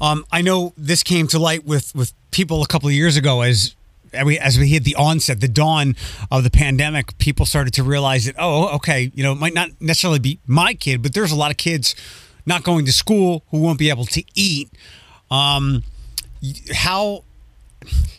Um, 0.00 0.24
I 0.30 0.42
know 0.42 0.72
this 0.76 1.02
came 1.02 1.26
to 1.28 1.38
light 1.38 1.64
with, 1.64 1.94
with 1.94 2.12
people 2.30 2.62
a 2.62 2.66
couple 2.66 2.88
of 2.88 2.94
years 2.94 3.16
ago 3.16 3.42
as 3.42 3.74
we, 4.24 4.38
as 4.38 4.58
we 4.58 4.68
hit 4.68 4.84
the 4.84 4.94
onset, 4.94 5.40
the 5.40 5.48
dawn 5.48 5.96
of 6.30 6.44
the 6.44 6.50
pandemic, 6.50 7.16
people 7.18 7.46
started 7.46 7.74
to 7.74 7.82
realize 7.82 8.26
that, 8.26 8.36
oh, 8.38 8.68
okay, 8.76 9.10
you 9.14 9.22
know, 9.22 9.32
it 9.32 9.38
might 9.38 9.54
not 9.54 9.70
necessarily 9.80 10.18
be 10.18 10.38
my 10.46 10.74
kid, 10.74 11.02
but 11.02 11.14
there's 11.14 11.32
a 11.32 11.36
lot 11.36 11.50
of 11.50 11.56
kids 11.56 11.94
not 12.46 12.62
going 12.62 12.84
to 12.84 12.92
school 12.92 13.42
who 13.50 13.58
won't 13.58 13.78
be 13.78 13.90
able 13.90 14.04
to 14.04 14.22
eat. 14.34 14.70
Um, 15.30 15.82
how 16.72 17.24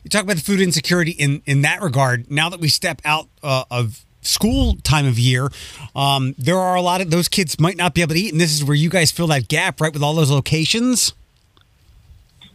you 0.04 0.10
talk 0.10 0.24
about 0.24 0.36
the 0.36 0.42
food 0.42 0.60
insecurity 0.60 1.12
in 1.12 1.42
in 1.46 1.62
that 1.62 1.82
regard? 1.82 2.30
Now 2.30 2.50
that 2.50 2.60
we 2.60 2.68
step 2.68 3.02
out 3.06 3.28
uh, 3.44 3.66
of 3.72 4.04
school 4.26 4.76
time 4.84 5.06
of 5.06 5.18
year, 5.20 5.50
um, 5.96 6.36
there 6.38 6.58
are 6.58 6.76
a 6.76 6.82
lot 6.82 7.02
of 7.02 7.12
those 7.12 7.28
kids 7.28 7.60
might 7.60 7.78
not 7.78 7.94
be 7.94 8.02
able 8.02 8.14
to 8.16 8.20
eat, 8.20 8.32
and 8.32 8.42
this 8.42 8.54
is 8.54 8.64
where 8.64 8.76
you 8.76 8.90
guys 8.90 9.12
fill 9.12 9.28
that 9.28 9.48
gap, 9.48 9.82
right, 9.82 9.94
with 9.94 10.04
all 10.04 10.14
those 10.14 10.32
locations. 10.32 11.14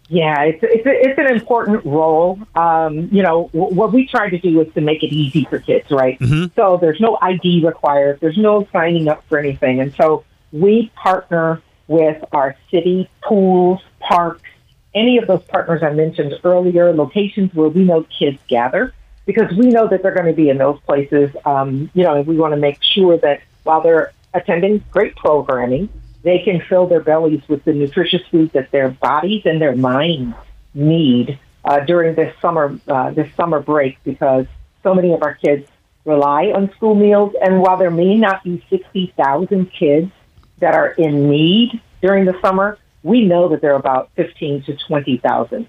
Yeah, 0.09 0.43
it's 0.43 0.59
it's, 0.63 0.85
a, 0.85 0.91
it's 0.91 1.19
an 1.21 1.29
important 1.29 1.85
role. 1.85 2.41
Um, 2.57 3.09
you 3.13 3.23
know, 3.23 3.49
w- 3.53 3.75
what 3.75 3.93
we 3.93 4.09
try 4.09 4.29
to 4.29 4.39
do 4.39 4.61
is 4.61 4.73
to 4.75 4.81
make 4.81 5.05
it 5.05 5.13
easy 5.15 5.45
for 5.45 5.61
kids, 5.61 5.89
right? 5.91 6.19
Mm-hmm. 6.19 6.47
So 6.57 6.79
there's 6.81 7.01
no 7.01 7.17
ID 7.23 7.65
required, 7.65 8.19
there's 8.21 8.37
no 8.37 8.67
signing 8.73 9.07
up 9.07 9.25
for 9.29 9.39
anything, 9.39 9.81
and 9.81 9.95
so 9.95 10.25
we 10.53 10.91
partner 10.97 11.63
with 11.87 12.25
our 12.33 12.57
city 12.71 13.09
pools, 13.23 13.81
parks, 14.01 14.49
any 14.95 15.19
of 15.19 15.29
those 15.29 15.43
partners 15.43 15.83
I 15.83 15.93
mentioned 15.93 16.35
earlier, 16.43 16.93
locations 16.93 17.55
where 17.55 17.69
we 17.69 17.85
know 17.85 18.05
kids 18.19 18.39
gather 18.49 18.93
because 19.27 19.51
we 19.57 19.69
know 19.69 19.89
that 19.89 20.03
they're 20.03 20.15
going 20.15 20.27
to 20.27 20.33
be 20.33 20.49
in 20.49 20.59
those 20.59 20.79
places. 20.81 21.31
Um, 21.45 21.91
you 21.95 22.05
know, 22.05 22.17
and 22.17 22.27
we 22.27 22.37
want 22.37 22.55
to 22.55 22.61
make 22.61 22.83
sure 22.83 23.19
that 23.19 23.43
while 23.63 23.83
they're 23.83 24.13
attending 24.35 24.85
great 24.91 25.17
programming, 25.17 25.89
they 26.23 26.41
can 26.41 26.61
fill 26.69 26.87
their 26.87 27.01
bellies 27.01 27.43
with 27.49 27.65
the 27.65 27.73
nutritious 27.73 28.23
food 28.31 28.53
that 28.53 28.71
their 28.71 28.91
bodies 28.91 29.43
and 29.45 29.61
their 29.61 29.75
minds 29.75 30.37
need 30.75 31.39
uh, 31.65 31.81
during 31.81 32.15
this 32.15 32.35
summer 32.41 32.79
uh, 32.89 33.11
this 33.11 33.29
summer 33.37 33.61
break 33.61 33.99
because 34.05 34.47
so 34.83 34.95
many 34.95 35.13
of 35.13 35.23
our 35.23 35.35
kids 35.35 35.69
rely 36.05 36.53
on 36.55 36.71
school 36.73 36.95
meals. 36.95 37.35
And 37.41 37.61
while 37.61 37.77
there 37.77 37.91
may 37.91 38.17
not 38.17 38.45
be 38.45 38.65
sixty 38.71 39.13
thousand 39.17 39.73
kids 39.73 40.11
that 40.59 40.75
are 40.75 40.89
in 40.93 41.31
need 41.31 41.81
during 42.03 42.25
the 42.25 42.39
summer, 42.41 42.79
we 43.03 43.25
know 43.25 43.49
that 43.49 43.61
there 43.61 43.73
are 43.73 43.79
about 43.79 44.11
fifteen 44.15 44.63
to 44.65 44.77
twenty 44.77 45.19
thousand 45.19 45.67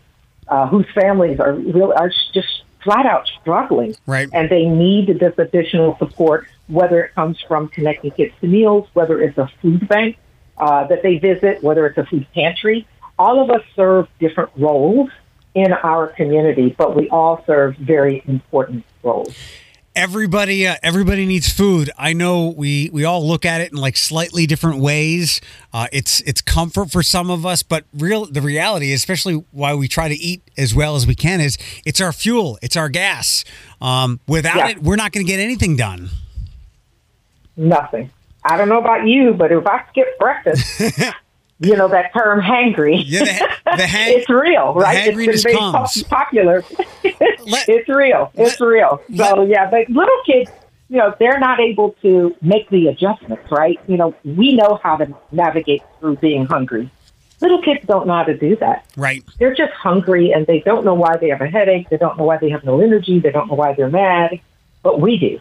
uh, 0.47 0.67
whose 0.67 0.85
families 0.93 1.39
are 1.39 1.53
really 1.53 1.93
are 1.95 2.11
just 2.33 2.63
flat 2.83 3.05
out 3.05 3.27
struggling. 3.41 3.95
Right. 4.05 4.29
And 4.33 4.49
they 4.49 4.65
need 4.65 5.19
this 5.19 5.33
additional 5.37 5.97
support, 5.97 6.47
whether 6.67 7.03
it 7.03 7.15
comes 7.15 7.39
from 7.47 7.67
connecting 7.67 8.11
kids 8.11 8.33
to 8.41 8.47
meals, 8.47 8.87
whether 8.93 9.21
it's 9.21 9.37
a 9.37 9.49
food 9.61 9.87
bank 9.87 10.17
uh, 10.57 10.87
that 10.87 11.03
they 11.03 11.17
visit, 11.17 11.63
whether 11.63 11.85
it's 11.85 11.97
a 11.97 12.05
food 12.05 12.27
pantry. 12.33 12.87
All 13.17 13.41
of 13.41 13.49
us 13.49 13.63
serve 13.75 14.07
different 14.19 14.51
roles 14.57 15.09
in 15.53 15.73
our 15.73 16.07
community, 16.07 16.73
but 16.77 16.95
we 16.95 17.09
all 17.09 17.43
serve 17.45 17.75
very 17.77 18.23
important 18.27 18.85
roles. 19.03 19.35
Everybody 19.95 20.67
uh, 20.67 20.75
everybody 20.83 21.25
needs 21.25 21.51
food. 21.51 21.89
I 21.97 22.13
know 22.13 22.47
we 22.55 22.89
we 22.91 23.03
all 23.05 23.27
look 23.27 23.45
at 23.45 23.61
it 23.61 23.71
in 23.71 23.77
like 23.77 23.97
slightly 23.97 24.45
different 24.45 24.79
ways. 24.79 25.41
Uh, 25.73 25.87
it's 25.91 26.21
it's 26.21 26.41
comfort 26.41 26.91
for 26.91 27.03
some 27.03 27.29
of 27.29 27.45
us, 27.45 27.63
but 27.63 27.85
real 27.93 28.25
the 28.25 28.41
reality, 28.41 28.93
especially 28.93 29.43
why 29.51 29.73
we 29.73 29.87
try 29.87 30.07
to 30.07 30.15
eat 30.15 30.41
as 30.57 30.73
well 30.73 30.95
as 30.95 31.05
we 31.07 31.15
can, 31.15 31.41
is 31.41 31.57
it's 31.85 31.99
our 32.01 32.13
fuel, 32.13 32.57
it's 32.61 32.75
our 32.77 32.89
gas. 32.89 33.43
Um, 33.81 34.19
without 34.27 34.57
Yeah. 34.57 34.67
it, 34.69 34.83
we're 34.83 34.95
not 34.95 35.11
going 35.11 35.25
to 35.25 35.31
get 35.31 35.39
anything 35.39 35.75
done. 35.75 36.09
Nothing. 37.57 38.09
I 38.43 38.57
don't 38.57 38.69
know 38.69 38.79
about 38.79 39.05
you, 39.07 39.33
but 39.33 39.51
if 39.51 39.65
I 39.67 39.83
skip 39.89 40.17
breakfast, 40.17 40.81
you 41.61 41.77
know 41.77 41.87
that 41.87 42.13
term 42.13 42.41
hangry. 42.41 43.01
Yeah, 43.05 43.23
the- 43.65 43.77
the 43.77 43.87
hang- 43.87 44.17
it's 44.19 44.29
real, 44.29 44.73
right? 44.73 44.97
hangriness 44.97 45.35
it's 45.35 45.43
very 45.43 45.55
comes. 45.57 46.03
pop- 46.03 46.09
popular. 46.25 46.63
Let- 47.03 47.05
it's 47.69 47.87
real. 47.89 48.31
It's 48.35 48.59
let- 48.59 48.67
real. 48.67 49.01
So 49.15 49.35
let- 49.35 49.47
yeah, 49.47 49.69
but 49.69 49.89
little 49.89 50.17
kids, 50.25 50.51
you 50.89 50.97
know, 50.97 51.13
they're 51.19 51.39
not 51.39 51.59
able 51.59 51.91
to 52.01 52.35
make 52.41 52.69
the 52.69 52.87
adjustments, 52.87 53.49
right? 53.51 53.79
You 53.87 53.97
know, 53.97 54.15
we 54.25 54.55
know 54.55 54.79
how 54.83 54.97
to 54.97 55.13
navigate 55.31 55.83
through 55.99 56.17
being 56.17 56.45
hungry. 56.45 56.89
Little 57.39 57.61
kids 57.61 57.85
don't 57.87 58.05
know 58.05 58.13
how 58.13 58.23
to 58.23 58.37
do 58.37 58.55
that. 58.57 58.85
Right. 58.95 59.23
They're 59.39 59.55
just 59.55 59.73
hungry 59.73 60.31
and 60.31 60.45
they 60.45 60.59
don't 60.59 60.85
know 60.85 60.93
why 60.93 61.17
they 61.17 61.29
have 61.29 61.41
a 61.41 61.47
headache. 61.47 61.89
They 61.89 61.97
don't 61.97 62.15
know 62.17 62.23
why 62.25 62.37
they 62.37 62.49
have 62.49 62.63
no 62.63 62.81
energy. 62.81 63.19
They 63.19 63.31
don't 63.31 63.47
know 63.47 63.55
why 63.55 63.73
they're 63.73 63.89
mad. 63.89 64.39
But 64.83 64.99
we 65.01 65.17
do. 65.17 65.39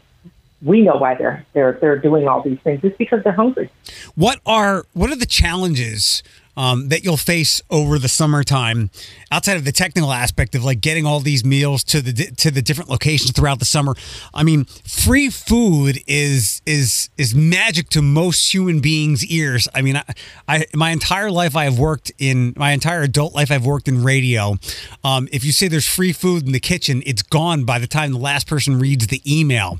We 0.62 0.82
know 0.82 0.96
why 0.96 1.14
they're 1.14 1.46
they're 1.52 1.78
they're 1.80 1.98
doing 1.98 2.28
all 2.28 2.42
these 2.42 2.58
things. 2.60 2.80
It's 2.82 2.96
because 2.96 3.22
they're 3.24 3.32
hungry. 3.32 3.70
What 4.14 4.40
are 4.44 4.84
what 4.92 5.10
are 5.10 5.16
the 5.16 5.26
challenges 5.26 6.22
um, 6.56 6.88
that 6.88 7.04
you'll 7.04 7.16
face 7.16 7.62
over 7.70 7.98
the 7.98 8.08
summertime, 8.08 8.90
outside 9.30 9.56
of 9.56 9.64
the 9.64 9.72
technical 9.72 10.12
aspect 10.12 10.54
of 10.54 10.64
like 10.64 10.80
getting 10.80 11.06
all 11.06 11.20
these 11.20 11.44
meals 11.44 11.84
to 11.84 12.00
the 12.00 12.12
to 12.36 12.50
the 12.50 12.62
different 12.62 12.90
locations 12.90 13.32
throughout 13.32 13.58
the 13.58 13.64
summer? 13.64 13.94
I 14.34 14.42
mean, 14.42 14.64
free 14.64 15.30
food 15.30 16.00
is 16.06 16.62
is 16.66 17.10
is 17.16 17.34
magic 17.34 17.88
to 17.90 18.02
most 18.02 18.52
human 18.52 18.80
beings' 18.80 19.24
ears. 19.26 19.68
I 19.74 19.82
mean, 19.82 19.96
I, 19.96 20.04
I 20.48 20.66
my 20.74 20.90
entire 20.90 21.30
life 21.30 21.56
I 21.56 21.64
have 21.64 21.78
worked 21.78 22.12
in 22.18 22.52
my 22.56 22.72
entire 22.72 23.02
adult 23.02 23.34
life 23.34 23.50
I've 23.50 23.66
worked 23.66 23.88
in 23.88 24.02
radio. 24.02 24.56
Um, 25.04 25.28
if 25.32 25.44
you 25.44 25.52
say 25.52 25.68
there's 25.68 25.88
free 25.88 26.12
food 26.12 26.46
in 26.46 26.52
the 26.52 26.60
kitchen, 26.60 27.02
it's 27.06 27.22
gone 27.22 27.64
by 27.64 27.78
the 27.78 27.86
time 27.86 28.12
the 28.12 28.18
last 28.18 28.46
person 28.46 28.78
reads 28.78 29.06
the 29.06 29.22
email. 29.26 29.78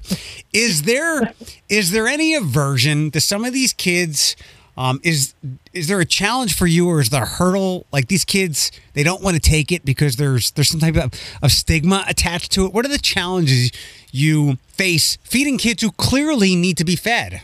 Is 0.52 0.82
there 0.82 1.34
is 1.68 1.90
there 1.90 2.06
any 2.06 2.34
aversion 2.34 3.10
to 3.12 3.20
some 3.20 3.44
of 3.44 3.52
these 3.52 3.72
kids? 3.72 4.36
Um, 4.76 5.00
is 5.02 5.34
is 5.74 5.88
there 5.88 6.00
a 6.00 6.04
challenge 6.06 6.56
for 6.56 6.66
you, 6.66 6.88
or 6.88 7.00
is 7.00 7.10
there 7.10 7.22
a 7.22 7.26
hurdle? 7.26 7.86
Like 7.92 8.08
these 8.08 8.24
kids, 8.24 8.70
they 8.94 9.02
don't 9.02 9.22
want 9.22 9.34
to 9.34 9.40
take 9.40 9.70
it 9.72 9.84
because 9.84 10.16
there's 10.16 10.50
there's 10.52 10.68
some 10.70 10.80
type 10.80 10.96
of, 10.96 11.12
of 11.42 11.50
stigma 11.52 12.04
attached 12.08 12.52
to 12.52 12.64
it. 12.66 12.72
What 12.72 12.84
are 12.84 12.88
the 12.88 12.98
challenges 12.98 13.72
you 14.10 14.56
face 14.68 15.16
feeding 15.22 15.58
kids 15.58 15.82
who 15.82 15.90
clearly 15.92 16.56
need 16.56 16.76
to 16.78 16.84
be 16.84 16.96
fed? 16.96 17.42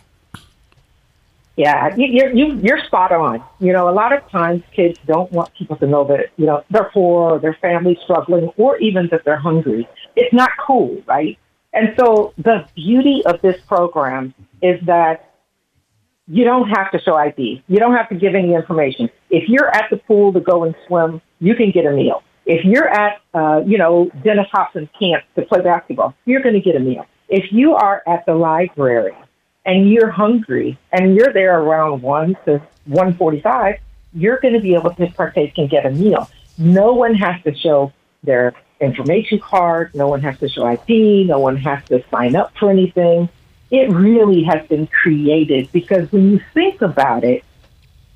Yeah, 1.56 1.94
you- 1.96 2.06
you're 2.08 2.32
you, 2.34 2.54
you're 2.62 2.84
spot 2.84 3.12
on. 3.12 3.42
You 3.60 3.72
know, 3.72 3.88
a 3.88 3.92
lot 3.92 4.12
of 4.12 4.28
times 4.30 4.62
kids 4.72 4.98
don't 5.06 5.30
want 5.32 5.52
people 5.54 5.76
to 5.76 5.86
know 5.86 6.04
that 6.04 6.26
you 6.36 6.46
know 6.46 6.62
they're 6.70 6.90
poor, 6.92 7.32
or 7.34 7.38
their 7.38 7.54
family's 7.60 7.98
struggling, 8.04 8.50
or 8.56 8.76
even 8.78 9.08
that 9.10 9.24
they're 9.24 9.36
hungry. 9.38 9.88
It's 10.16 10.32
not 10.34 10.50
cool, 10.66 11.02
right? 11.06 11.38
And 11.72 11.94
so 11.98 12.32
the 12.38 12.66
beauty 12.74 13.22
of 13.26 13.40
this 13.42 13.60
program 13.62 14.32
is 14.62 14.80
that 14.86 15.25
you 16.28 16.44
don't 16.44 16.68
have 16.68 16.90
to 16.92 17.00
show 17.00 17.14
ID. 17.14 17.62
You 17.68 17.78
don't 17.78 17.94
have 17.94 18.08
to 18.08 18.14
give 18.14 18.34
any 18.34 18.54
information. 18.54 19.08
If 19.30 19.48
you're 19.48 19.68
at 19.68 19.90
the 19.90 19.96
pool 19.96 20.32
to 20.32 20.40
go 20.40 20.64
and 20.64 20.74
swim, 20.86 21.20
you 21.40 21.54
can 21.54 21.70
get 21.70 21.86
a 21.86 21.92
meal. 21.92 22.22
If 22.44 22.64
you're 22.64 22.88
at, 22.88 23.20
uh, 23.34 23.62
you 23.66 23.78
know, 23.78 24.10
Dennis 24.22 24.46
Hopson's 24.52 24.88
camp 24.98 25.24
to 25.34 25.42
play 25.42 25.60
basketball, 25.62 26.14
you're 26.24 26.42
going 26.42 26.54
to 26.54 26.60
get 26.60 26.76
a 26.76 26.80
meal. 26.80 27.06
If 27.28 27.52
you 27.52 27.74
are 27.74 28.02
at 28.06 28.24
the 28.26 28.34
library 28.34 29.16
and 29.64 29.90
you're 29.90 30.10
hungry 30.10 30.78
and 30.92 31.16
you're 31.16 31.32
there 31.32 31.60
around 31.60 32.02
1 32.02 32.36
to 32.46 32.62
145, 32.86 33.76
you're 34.12 34.38
going 34.38 34.54
to 34.54 34.60
be 34.60 34.74
able 34.74 34.94
to 34.94 35.06
partake 35.08 35.58
and 35.58 35.68
get 35.68 35.86
a 35.86 35.90
meal. 35.90 36.28
No 36.56 36.92
one 36.92 37.14
has 37.14 37.42
to 37.42 37.54
show 37.54 37.92
their 38.22 38.54
information 38.80 39.40
card. 39.40 39.94
No 39.94 40.08
one 40.08 40.20
has 40.22 40.38
to 40.38 40.48
show 40.48 40.64
ID. 40.64 41.24
No 41.24 41.38
one 41.38 41.56
has 41.56 41.84
to 41.86 42.04
sign 42.10 42.36
up 42.36 42.52
for 42.58 42.70
anything. 42.70 43.28
It 43.70 43.90
really 43.90 44.44
has 44.44 44.66
been 44.68 44.86
created 44.86 45.70
because 45.72 46.10
when 46.12 46.30
you 46.30 46.40
think 46.54 46.82
about 46.82 47.24
it, 47.24 47.44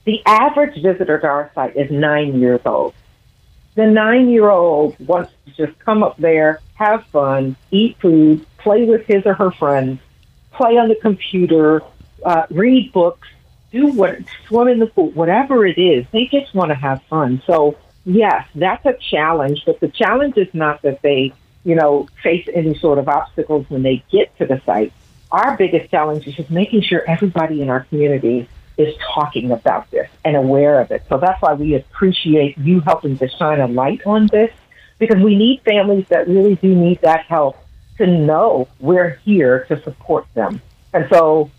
the 0.05 0.23
average 0.25 0.81
visitor 0.81 1.19
to 1.19 1.27
our 1.27 1.51
site 1.55 1.77
is 1.77 1.91
nine 1.91 2.41
years 2.41 2.61
old. 2.65 2.95
The 3.75 3.87
nine 3.87 4.29
year 4.29 4.49
old 4.51 4.97
wants 5.07 5.33
to 5.47 5.67
just 5.67 5.79
come 5.81 6.03
up 6.03 6.17
there, 6.17 6.61
have 6.75 7.05
fun, 7.07 7.57
eat 7.71 7.97
food, 8.01 8.47
play 8.59 8.85
with 8.85 9.07
his 9.07 9.27
or 9.27 9.35
her 9.35 9.51
friends, 9.51 10.01
play 10.53 10.77
on 10.77 10.89
the 10.89 10.97
computer, 10.97 11.83
uh, 12.25 12.47
read 12.51 12.93
books, 12.93 13.29
do 13.71 13.89
what, 13.89 14.19
swim 14.47 14.69
in 14.69 14.79
the 14.79 14.87
pool, 14.87 15.11
whatever 15.11 15.67
it 15.67 15.79
is. 15.79 16.07
They 16.13 16.27
just 16.27 16.55
want 16.55 16.71
to 16.71 16.75
have 16.75 17.03
fun. 17.05 17.43
So, 17.47 17.77
yes, 18.05 18.47
that's 18.55 18.85
a 18.87 18.95
challenge, 18.95 19.65
but 19.65 19.81
the 19.81 19.89
challenge 19.89 20.37
is 20.37 20.53
not 20.53 20.83
that 20.83 21.03
they, 21.03 21.33
you 21.65 21.75
know, 21.75 22.09
face 22.23 22.49
any 22.53 22.75
sort 22.75 22.99
of 22.99 23.09
obstacles 23.09 23.67
when 23.69 23.83
they 23.83 24.03
get 24.11 24.37
to 24.39 24.47
the 24.47 24.61
site. 24.67 24.93
Our 25.33 25.57
biggest 25.57 25.91
challenge 25.91 26.27
is 26.27 26.35
just 26.35 26.51
making 26.51 26.83
sure 26.83 27.03
everybody 27.09 27.63
in 27.63 27.71
our 27.71 27.85
community 27.85 28.49
is 28.77 28.95
talking 29.15 29.53
about 29.53 29.91
this 29.91 30.09
and 30.25 30.37
aware 30.37 30.81
of 30.81 30.91
it. 30.91 31.05
So 31.09 31.19
that's 31.19 31.41
why 31.41 31.55
we 31.55 31.75
appreciate 31.75 32.59
you 32.59 32.81
helping 32.81 33.17
to 33.19 33.29
shine 33.29 33.61
a 33.61 33.69
light 33.69 34.01
on 34.07 34.27
this 34.29 34.51
because 34.99 35.23
we 35.23 35.37
need 35.37 35.63
families 35.65 36.07
that 36.09 36.29
really 36.29 36.57
do 36.57 36.75
need 36.75 37.01
that 37.03 37.27
help 37.27 37.57
to 37.99 38.07
know 38.07 38.69
we're 38.81 39.17
here 39.25 39.65
to 39.69 39.81
support 39.83 40.27
them. 40.35 40.61
And 40.93 41.07
so 41.11 41.51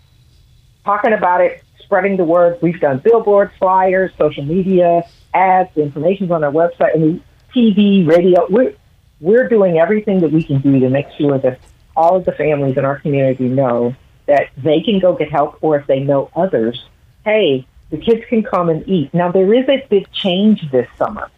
talking 0.84 1.12
about 1.12 1.40
it, 1.40 1.62
spreading 1.78 2.16
the 2.16 2.24
word, 2.24 2.58
we've 2.60 2.80
done 2.80 2.98
billboards, 2.98 3.52
flyers, 3.58 4.10
social 4.18 4.44
media, 4.44 5.02
ads, 5.32 5.70
the 5.74 5.82
information's 5.82 6.30
on 6.30 6.44
our 6.44 6.50
website, 6.50 6.94
and 6.94 7.22
TV, 7.54 8.06
radio. 8.06 8.46
We're, 8.50 8.74
we're 9.20 9.48
doing 9.48 9.78
everything 9.78 10.20
that 10.20 10.32
we 10.32 10.42
can 10.42 10.60
do 10.60 10.80
to 10.80 10.90
make 10.90 11.06
sure 11.16 11.38
that 11.38 11.60
all 11.96 12.16
of 12.16 12.24
the 12.24 12.32
families 12.32 12.76
in 12.76 12.84
our 12.84 12.98
community 12.98 13.48
know 13.48 13.94
that 14.26 14.50
they 14.56 14.80
can 14.80 14.98
go 14.98 15.14
get 15.14 15.30
help 15.30 15.58
or 15.60 15.78
if 15.78 15.86
they 15.86 16.00
know 16.00 16.30
others, 16.34 16.84
hey, 17.24 17.66
the 17.90 17.98
kids 17.98 18.22
can 18.28 18.42
come 18.42 18.68
and 18.68 18.88
eat. 18.88 19.12
Now, 19.12 19.30
there 19.30 19.52
is 19.52 19.68
a 19.68 19.86
big 19.88 20.10
change 20.12 20.70
this 20.70 20.88
summer. 20.96 21.30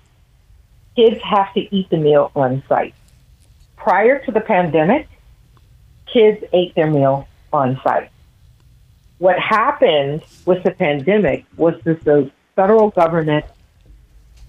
Kids 0.97 1.21
have 1.23 1.53
to 1.55 1.75
eat 1.75 1.91
the 1.91 1.97
meal 1.97 2.31
on 2.37 2.63
site. 2.69 2.95
Prior 3.77 4.25
to 4.25 4.31
the 4.31 4.41
pandemic, 4.41 5.09
kids 6.07 6.45
ate 6.53 6.75
their 6.75 6.91
meal 6.91 7.27
on 7.53 7.81
site. 7.83 8.11
What 9.19 9.39
happened 9.39 10.23
with 10.47 10.63
the 10.63 10.71
pandemic 10.71 11.45
was 11.57 11.75
that 11.85 12.05
the 12.05 12.31
federal 12.55 12.91
government 12.91 13.45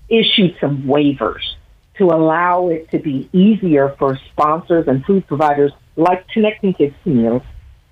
issued 0.09 0.55
some 0.61 0.83
waivers 0.83 1.55
to 1.97 2.05
allow 2.05 2.69
it 2.69 2.91
to 2.91 2.99
be 2.99 3.29
easier 3.33 3.95
for 3.97 4.19
sponsors 4.31 4.87
and 4.87 5.03
food 5.05 5.25
providers 5.27 5.71
like 5.95 6.27
Connecting 6.29 6.73
Kids 6.73 6.95
to 7.03 7.09
Meals 7.09 7.43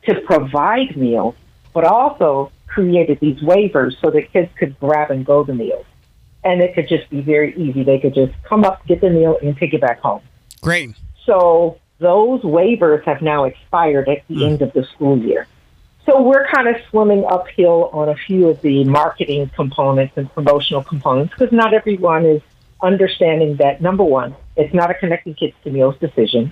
to 0.05 0.21
provide 0.21 0.97
meals, 0.97 1.35
but 1.73 1.83
also 1.85 2.51
created 2.67 3.19
these 3.19 3.39
waivers 3.39 3.99
so 4.01 4.09
that 4.11 4.31
kids 4.31 4.51
could 4.57 4.77
grab 4.79 5.11
and 5.11 5.25
go 5.25 5.43
the 5.43 5.53
meals. 5.53 5.85
And 6.43 6.61
it 6.61 6.75
could 6.75 6.89
just 6.89 7.09
be 7.09 7.21
very 7.21 7.55
easy. 7.55 7.83
They 7.83 7.99
could 7.99 8.13
just 8.13 8.33
come 8.43 8.65
up, 8.65 8.85
get 8.85 8.99
the 8.99 9.09
meal, 9.09 9.37
and 9.41 9.55
take 9.57 9.73
it 9.73 9.81
back 9.81 10.01
home. 10.01 10.21
Great. 10.61 10.95
So 11.25 11.79
those 11.99 12.41
waivers 12.41 13.03
have 13.05 13.21
now 13.21 13.45
expired 13.45 14.09
at 14.09 14.27
the 14.27 14.35
hmm. 14.35 14.43
end 14.43 14.61
of 14.61 14.73
the 14.73 14.83
school 14.83 15.17
year. 15.17 15.47
So 16.05 16.21
we're 16.21 16.45
kind 16.47 16.67
of 16.67 16.75
swimming 16.89 17.23
uphill 17.25 17.89
on 17.93 18.09
a 18.09 18.15
few 18.15 18.49
of 18.49 18.61
the 18.61 18.83
marketing 18.83 19.49
components 19.55 20.13
and 20.17 20.31
promotional 20.33 20.83
components 20.83 21.33
because 21.37 21.53
not 21.53 21.73
everyone 21.73 22.25
is 22.25 22.41
understanding 22.81 23.55
that 23.57 23.81
number 23.81 24.03
one, 24.03 24.35
it's 24.57 24.73
not 24.73 24.91
a 24.91 24.93
connecting 24.93 25.33
kids 25.33 25.53
to 25.63 25.71
meals 25.71 25.95
decision. 25.99 26.51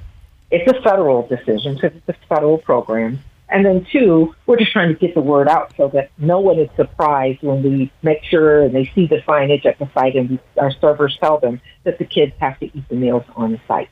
It's 0.52 0.70
a 0.70 0.82
federal 0.82 1.28
decision 1.28 1.76
because 1.76 1.92
it's 1.96 2.10
a 2.10 2.28
federal 2.28 2.58
program. 2.58 3.20
And 3.50 3.66
then 3.66 3.86
two, 3.92 4.34
we're 4.46 4.58
just 4.58 4.72
trying 4.72 4.94
to 4.94 5.00
get 5.00 5.14
the 5.14 5.22
word 5.22 5.50
out 5.50 5.74
so 5.76 5.90
that 5.90 6.12
no 6.18 6.40
one 6.40 6.58
is 6.58 6.70
surprised 6.78 7.42
when 7.42 7.62
we 7.62 7.92
make 8.02 8.24
sure 8.24 8.62
and 8.64 8.74
they 8.74 8.86
see 8.96 9.08
the 9.08 9.18
signage 9.18 9.66
at 9.66 9.78
the 9.78 9.90
site 9.94 10.16
and 10.16 10.40
our 10.58 10.72
servers 10.72 11.18
tell 11.20 11.40
them 11.40 11.60
that 11.84 11.98
the 11.98 12.06
kids 12.06 12.34
have 12.40 12.58
to 12.60 12.66
eat 12.66 12.88
the 12.88 12.96
meals 12.96 13.24
on 13.36 13.52
the 13.52 13.62
site. 13.68 13.90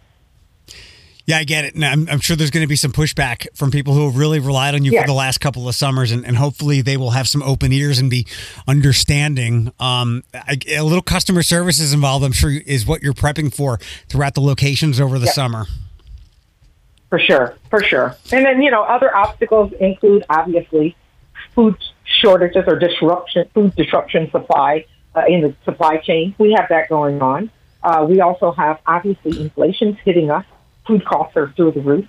Yeah, 1.29 1.37
I 1.37 1.43
get 1.43 1.63
it. 1.63 1.75
And 1.75 1.85
I'm, 1.85 2.09
I'm 2.09 2.19
sure 2.21 2.35
there's 2.35 2.49
going 2.49 2.63
to 2.63 2.67
be 2.67 2.75
some 2.75 2.91
pushback 2.91 3.45
from 3.53 3.69
people 3.69 3.93
who 3.93 4.05
have 4.05 4.17
really 4.17 4.39
relied 4.39 4.73
on 4.73 4.83
you 4.83 4.99
for 4.99 5.05
the 5.05 5.13
last 5.13 5.39
couple 5.39 5.69
of 5.69 5.75
summers, 5.75 6.11
and, 6.11 6.25
and 6.25 6.35
hopefully 6.35 6.81
they 6.81 6.97
will 6.97 7.11
have 7.11 7.27
some 7.27 7.43
open 7.43 7.71
ears 7.71 7.99
and 7.99 8.09
be 8.09 8.25
understanding. 8.67 9.71
Um, 9.79 10.23
I, 10.33 10.57
a 10.69 10.81
little 10.81 11.03
customer 11.03 11.43
service 11.43 11.79
is 11.79 11.93
involved, 11.93 12.25
I'm 12.25 12.31
sure, 12.31 12.49
is 12.49 12.87
what 12.87 13.03
you're 13.03 13.13
prepping 13.13 13.53
for 13.53 13.77
throughout 14.07 14.33
the 14.33 14.41
locations 14.41 14.99
over 14.99 15.19
the 15.19 15.27
summer. 15.27 15.67
For 17.09 17.19
sure, 17.19 17.55
for 17.69 17.83
sure. 17.83 18.15
And 18.31 18.45
then, 18.45 18.61
you 18.61 18.69
know, 18.69 18.83
other 18.83 19.15
obstacles 19.15 19.73
include 19.79 20.25
obviously 20.29 20.95
food 21.55 21.75
shortages 22.03 22.65
or 22.67 22.77
disruption, 22.77 23.49
food 23.53 23.75
disruption 23.75 24.29
supply 24.29 24.85
uh, 25.15 25.23
in 25.27 25.41
the 25.41 25.55
supply 25.65 25.97
chain. 25.97 26.35
We 26.37 26.51
have 26.53 26.69
that 26.69 26.87
going 26.89 27.21
on. 27.21 27.49
Uh, 27.81 28.05
we 28.07 28.21
also 28.21 28.51
have 28.51 28.79
obviously 28.85 29.39
inflation's 29.39 29.97
hitting 30.05 30.29
us. 30.29 30.45
Food 30.85 31.03
costs 31.05 31.35
are 31.35 31.51
through 31.55 31.71
the 31.71 31.81
roof. 31.81 32.05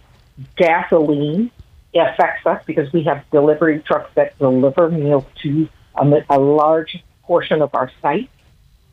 gasoline 0.57 1.51
affects 1.95 2.47
us 2.47 2.63
because 2.67 2.93
we 2.93 3.05
have 3.05 3.25
delivery 3.31 3.81
trucks 3.81 4.11
that 4.15 4.39
deliver 4.39 4.91
meals 4.91 5.25
to 5.43 5.69
a, 5.97 6.25
a 6.29 6.39
large 6.39 7.03
portion 7.23 7.63
of 7.63 7.75
our 7.75 7.91
site. 8.03 8.29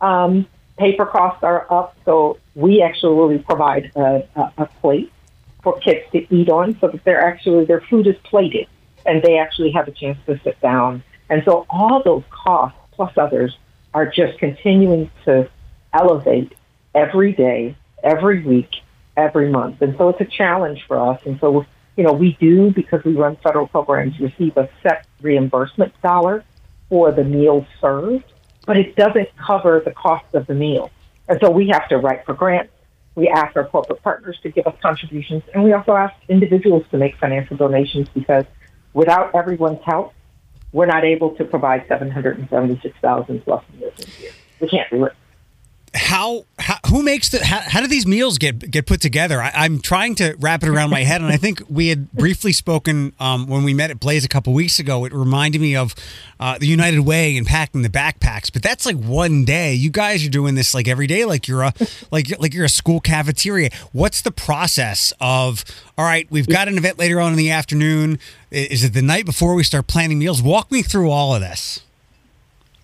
Um, 0.01 0.47
paper 0.77 1.05
costs 1.05 1.43
are 1.43 1.71
up, 1.71 1.95
so 2.05 2.37
we 2.55 2.81
actually 2.81 3.17
really 3.17 3.39
provide 3.39 3.91
a, 3.95 4.27
a, 4.35 4.53
a 4.59 4.65
plate 4.81 5.11
for 5.67 5.77
kids 5.79 6.09
to 6.13 6.33
eat 6.33 6.49
on 6.49 6.77
so 6.79 6.87
that 6.87 7.03
they're 7.03 7.21
actually 7.21 7.65
their 7.65 7.81
food 7.81 8.07
is 8.07 8.15
plated 8.23 8.67
and 9.05 9.21
they 9.21 9.37
actually 9.37 9.71
have 9.71 9.85
a 9.85 9.91
chance 9.91 10.17
to 10.25 10.39
sit 10.41 10.57
down. 10.61 11.03
And 11.29 11.43
so 11.43 11.65
all 11.69 12.01
those 12.01 12.23
costs 12.29 12.79
plus 12.93 13.11
others 13.17 13.57
are 13.93 14.05
just 14.05 14.39
continuing 14.39 15.11
to 15.25 15.49
elevate 15.91 16.53
every 16.95 17.33
day, 17.33 17.75
every 18.01 18.43
week, 18.43 18.69
every 19.17 19.49
month. 19.49 19.81
And 19.81 19.93
so 19.97 20.07
it's 20.07 20.21
a 20.21 20.37
challenge 20.37 20.85
for 20.87 20.97
us. 20.97 21.19
And 21.25 21.37
so, 21.41 21.65
you 21.97 22.05
know, 22.05 22.13
we 22.13 22.37
do, 22.39 22.71
because 22.71 23.03
we 23.03 23.11
run 23.11 23.35
federal 23.43 23.67
programs, 23.67 24.17
receive 24.21 24.55
a 24.55 24.69
set 24.81 25.05
reimbursement 25.21 25.93
dollar 26.01 26.45
for 26.87 27.11
the 27.11 27.25
meals 27.25 27.65
served, 27.81 28.23
but 28.65 28.77
it 28.77 28.95
doesn't 28.95 29.35
cover 29.35 29.81
the 29.83 29.91
cost 29.91 30.33
of 30.33 30.47
the 30.47 30.53
meal. 30.53 30.91
And 31.27 31.37
so 31.43 31.51
we 31.51 31.67
have 31.73 31.89
to 31.89 31.97
write 31.97 32.25
for 32.25 32.33
grants 32.33 32.71
we 33.17 33.27
ask 33.27 33.57
our 33.57 33.65
corporate 33.65 34.01
partners 34.03 34.37
to 34.43 34.49
give 34.49 34.67
us 34.67 34.75
contributions, 34.79 35.41
and 35.51 35.63
we 35.63 35.73
also 35.73 35.93
ask 35.93 36.13
individuals 36.29 36.83
to 36.91 36.97
make 36.97 37.17
financial 37.17 37.57
donations 37.57 38.07
because 38.09 38.45
without 38.93 39.33
everyone's 39.33 39.83
help, 39.83 40.13
we're 40.71 40.85
not 40.85 41.03
able 41.03 41.31
to 41.31 41.43
provide 41.43 41.83
776,000 41.87 43.43
plus 43.43 43.63
meals 43.73 43.93
a 43.97 44.21
year. 44.21 44.31
We 44.59 44.69
can't 44.69 44.87
do 44.91 45.05
it 45.05 45.13
how, 45.93 46.45
how 46.59 46.75
who 46.89 47.01
makes 47.01 47.29
the 47.29 47.43
how, 47.43 47.59
how 47.59 47.81
do 47.81 47.87
these 47.87 48.05
meals 48.05 48.37
get 48.37 48.71
get 48.71 48.85
put 48.85 49.01
together? 49.01 49.41
I, 49.41 49.65
am 49.65 49.79
trying 49.79 50.15
to 50.15 50.35
wrap 50.39 50.63
it 50.63 50.69
around 50.69 50.89
my 50.89 51.03
head, 51.03 51.21
and 51.21 51.31
I 51.31 51.37
think 51.37 51.61
we 51.69 51.87
had 51.87 52.11
briefly 52.11 52.51
spoken 52.51 53.13
um, 53.19 53.47
when 53.47 53.63
we 53.63 53.73
met 53.73 53.89
at 53.89 53.99
Blaze 53.99 54.25
a 54.25 54.27
couple 54.27 54.53
weeks 54.53 54.79
ago. 54.79 55.05
It 55.05 55.13
reminded 55.13 55.61
me 55.61 55.75
of 55.75 55.95
uh, 56.39 56.57
the 56.57 56.67
United 56.67 57.01
Way 57.01 57.37
and 57.37 57.47
packing 57.47 57.81
the 57.81 57.89
backpacks, 57.89 58.51
but 58.51 58.61
that's 58.61 58.85
like 58.85 58.97
one 58.97 59.45
day. 59.45 59.73
You 59.73 59.89
guys 59.89 60.25
are 60.25 60.29
doing 60.29 60.55
this 60.55 60.73
like 60.73 60.87
every 60.87 61.07
day, 61.07 61.25
like 61.25 61.47
you're 61.47 61.63
a 61.63 61.73
like 62.11 62.37
like 62.39 62.53
you're 62.53 62.65
a 62.65 62.69
school 62.69 62.99
cafeteria. 62.99 63.69
What's 63.91 64.21
the 64.21 64.31
process 64.31 65.13
of? 65.19 65.63
All 65.97 66.05
right, 66.05 66.27
we've 66.29 66.47
got 66.47 66.67
an 66.67 66.77
event 66.77 66.99
later 66.99 67.19
on 67.19 67.31
in 67.31 67.37
the 67.37 67.49
afternoon. 67.49 68.19
Is 68.51 68.83
it 68.83 68.93
the 68.93 69.01
night 69.01 69.25
before 69.25 69.55
we 69.55 69.63
start 69.63 69.87
planning 69.87 70.19
meals? 70.19 70.41
Walk 70.41 70.71
me 70.71 70.81
through 70.81 71.09
all 71.09 71.33
of 71.33 71.41
this. 71.41 71.81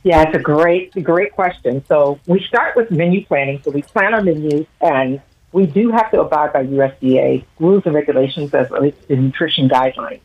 Yeah, 0.04 0.24
it's 0.24 0.36
a 0.36 0.40
great, 0.40 0.92
great 1.02 1.32
question. 1.32 1.84
So 1.88 2.20
we 2.28 2.44
start 2.44 2.76
with 2.76 2.92
menu 2.92 3.26
planning. 3.26 3.62
So 3.64 3.72
we 3.72 3.82
plan 3.82 4.14
our 4.14 4.22
menus, 4.22 4.68
and 4.82 5.22
we 5.54 5.66
do 5.66 5.92
have 5.92 6.12
to 6.12 6.22
abide 6.22 6.52
by 6.52 6.66
USDA 6.66 7.46
rules 7.60 7.84
and 7.86 7.96
regulations 7.96 8.54
as 8.54 8.70
relates 8.70 9.06
to 9.08 9.16
nutrition 9.16 9.70
guidelines. 9.70 10.20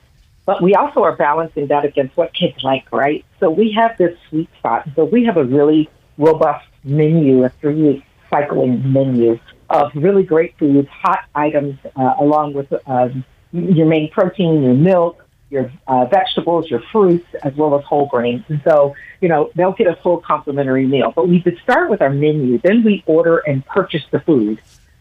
But 0.47 0.63
we 0.63 0.75
also 0.75 1.03
are 1.03 1.15
balancing 1.15 1.69
that 1.69 1.85
against 1.85 2.17
what 2.17 2.35
kids 2.35 2.65
like, 2.65 2.91
right? 2.91 3.25
So 3.39 3.51
we 3.51 3.71
have 3.73 3.97
this 3.99 4.19
sweet 4.29 4.49
spot. 4.59 4.89
So 4.97 5.05
we 5.05 5.25
have 5.25 5.37
a 5.37 5.45
really 5.45 5.89
robust 6.17 6.67
menu, 6.83 7.45
a 7.45 7.51
three-week 7.51 8.05
cycling 8.31 8.93
menu 8.93 9.39
of 9.71 9.93
really 9.95 10.23
great 10.23 10.59
foods, 10.59 10.89
hot 10.89 11.21
items, 11.35 11.79
uh, 11.95 12.15
along 12.19 12.55
with 12.55 12.73
um, 12.87 13.25
your 13.53 13.87
main 13.87 14.11
protein, 14.11 14.63
your 14.63 14.75
milk, 14.75 15.25
your 15.51 15.73
uh, 15.87 16.05
vegetables, 16.07 16.71
your 16.71 16.83
fruits, 16.93 17.27
as 17.43 17.55
well 17.55 17.79
as 17.79 17.85
whole 17.85 18.07
grains. 18.07 18.45
And 18.49 18.61
so, 18.65 18.95
you 19.21 19.29
know, 19.29 19.51
they'll 19.55 19.73
get 19.73 19.87
a 19.87 19.97
full 19.97 20.19
complimentary 20.19 20.87
meal. 20.87 21.13
But 21.15 21.29
we 21.29 21.43
would 21.45 21.59
start 21.63 21.91
with 21.91 22.03
our 22.03 22.11
menu. 22.11 22.59
Then 22.59 22.85
we 22.85 23.03
order 23.07 23.39
and 23.39 23.65
purchase 23.67 24.05
the 24.11 24.21
food. 24.21 24.61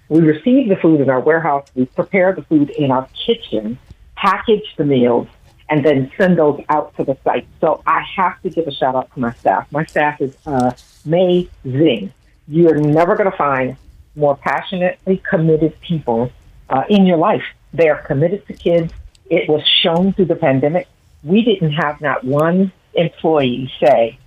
We 0.09 0.21
receive 0.21 0.69
the 0.69 0.77
food 0.77 1.01
in 1.01 1.09
our 1.09 1.19
warehouse. 1.19 1.67
We 1.75 1.85
prepare 1.85 2.33
the 2.33 2.43
food 2.43 2.69
in 2.69 2.91
our 2.91 3.09
kitchen, 3.25 3.77
package 4.15 4.73
the 4.77 4.85
meals, 4.85 5.27
and 5.69 5.85
then 5.85 6.09
send 6.17 6.37
those 6.37 6.63
out 6.69 6.95
to 6.95 7.03
the 7.03 7.17
site. 7.25 7.45
So 7.59 7.83
I 7.85 8.01
have 8.15 8.41
to 8.43 8.49
give 8.49 8.67
a 8.67 8.71
shout 8.71 8.95
out 8.95 9.13
to 9.13 9.19
my 9.19 9.33
staff. 9.33 9.69
My 9.71 9.83
staff 9.85 10.21
is 10.21 10.37
uh, 10.45 10.71
amazing. 11.05 12.13
You're 12.47 12.77
never 12.77 13.17
going 13.17 13.29
to 13.29 13.37
find 13.37 13.75
more 14.15 14.37
passionately 14.37 15.21
committed 15.29 15.79
people 15.81 16.31
uh, 16.69 16.83
in 16.89 17.05
your 17.05 17.17
life. 17.17 17.43
They 17.73 17.89
are 17.89 18.01
committed 18.01 18.47
to 18.47 18.53
kids 18.53 18.93
it 19.29 19.49
was 19.49 19.61
shown 19.81 20.13
through 20.13 20.25
the 20.25 20.35
pandemic. 20.35 20.87
We 21.23 21.43
didn't 21.43 21.73
have 21.73 22.01
not 22.01 22.23
one 22.23 22.71
employee 22.93 23.71
say, 23.79 24.17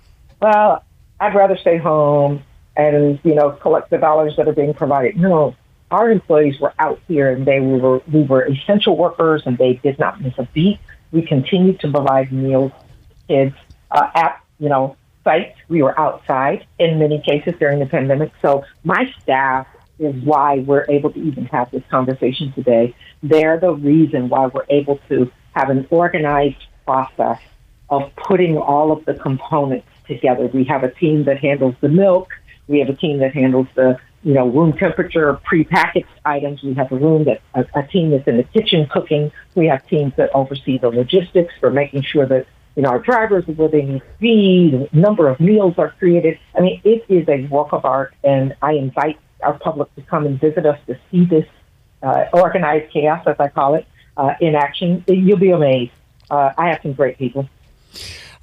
well, 0.41 0.83
I'd 1.19 1.35
rather 1.35 1.57
stay 1.57 1.77
home 1.77 2.43
and, 2.75 3.19
you 3.23 3.35
know, 3.35 3.51
collect 3.51 3.89
the 3.89 3.97
dollars 3.97 4.35
that 4.37 4.47
are 4.47 4.53
being 4.53 4.73
provided. 4.73 5.17
No, 5.17 5.55
our 5.89 6.09
employees 6.09 6.59
were 6.59 6.73
out 6.79 6.99
here 7.07 7.31
and 7.31 7.45
they 7.45 7.59
were, 7.59 8.01
we 8.11 8.23
were 8.23 8.43
essential 8.43 8.97
workers 8.97 9.43
and 9.45 9.57
they 9.57 9.73
did 9.73 9.99
not 9.99 10.21
miss 10.21 10.33
a 10.37 10.43
beat. 10.53 10.79
We 11.11 11.21
continued 11.23 11.79
to 11.81 11.91
provide 11.91 12.31
meals 12.31 12.71
to 12.71 13.15
kids 13.27 13.55
uh, 13.91 14.09
at, 14.15 14.41
you 14.59 14.69
know, 14.69 14.95
sites. 15.23 15.57
We 15.67 15.83
were 15.83 15.99
outside 15.99 16.65
in 16.79 16.99
many 16.99 17.21
cases 17.21 17.53
during 17.59 17.79
the 17.79 17.85
pandemic. 17.85 18.31
So 18.41 18.63
my 18.83 19.13
staff 19.21 19.67
is 20.01 20.15
why 20.23 20.59
we're 20.59 20.85
able 20.89 21.11
to 21.11 21.19
even 21.19 21.45
have 21.45 21.69
this 21.71 21.83
conversation 21.89 22.51
today. 22.53 22.95
They're 23.21 23.59
the 23.59 23.71
reason 23.71 24.29
why 24.29 24.47
we're 24.47 24.65
able 24.69 24.99
to 25.09 25.31
have 25.53 25.69
an 25.69 25.87
organized 25.91 26.63
process 26.85 27.39
of 27.89 28.09
putting 28.15 28.57
all 28.57 28.91
of 28.91 29.05
the 29.05 29.13
components 29.13 29.87
together. 30.07 30.47
We 30.47 30.63
have 30.65 30.83
a 30.83 30.91
team 30.91 31.25
that 31.25 31.37
handles 31.37 31.75
the 31.81 31.89
milk. 31.89 32.29
We 32.67 32.79
have 32.79 32.89
a 32.89 32.95
team 32.95 33.19
that 33.19 33.33
handles 33.33 33.67
the 33.75 33.99
you 34.23 34.33
know 34.33 34.47
room 34.47 34.73
temperature 34.73 35.39
prepackaged 35.49 36.05
items. 36.25 36.63
We 36.63 36.73
have 36.75 36.91
a 36.91 36.95
room 36.95 37.25
that 37.25 37.41
a, 37.53 37.65
a 37.79 37.87
team 37.87 38.11
that's 38.11 38.27
in 38.27 38.37
the 38.37 38.43
kitchen 38.43 38.87
cooking. 38.91 39.31
We 39.55 39.67
have 39.67 39.85
teams 39.87 40.13
that 40.17 40.29
oversee 40.33 40.77
the 40.77 40.89
logistics 40.89 41.53
for 41.59 41.69
making 41.69 42.03
sure 42.03 42.25
that 42.25 42.47
you 42.75 42.83
know 42.83 42.89
our 42.89 42.99
drivers 42.99 43.47
are 43.47 43.53
where 43.53 43.69
they 43.69 43.83
need 43.83 43.99
to 43.99 44.19
be. 44.19 44.71
The 44.71 44.97
number 44.97 45.27
of 45.27 45.39
meals 45.39 45.75
are 45.77 45.91
created. 45.99 46.39
I 46.55 46.61
mean, 46.61 46.81
it 46.83 47.05
is 47.09 47.27
a 47.27 47.45
work 47.47 47.73
of 47.73 47.85
art, 47.85 48.15
and 48.23 48.55
I 48.61 48.73
invite 48.73 49.19
our 49.43 49.57
public 49.59 49.93
to 49.95 50.01
come 50.01 50.25
and 50.25 50.39
visit 50.39 50.65
us 50.65 50.79
to 50.87 50.97
see 51.09 51.25
this 51.25 51.45
uh, 52.03 52.25
organized 52.33 52.91
chaos, 52.91 53.23
as 53.27 53.35
I 53.39 53.47
call 53.47 53.75
it, 53.75 53.85
uh, 54.17 54.33
in 54.39 54.55
action. 54.55 55.03
You'll 55.07 55.37
be 55.37 55.51
amazed. 55.51 55.91
Uh, 56.29 56.51
I 56.57 56.69
have 56.69 56.79
some 56.81 56.93
great 56.93 57.17
people. 57.17 57.49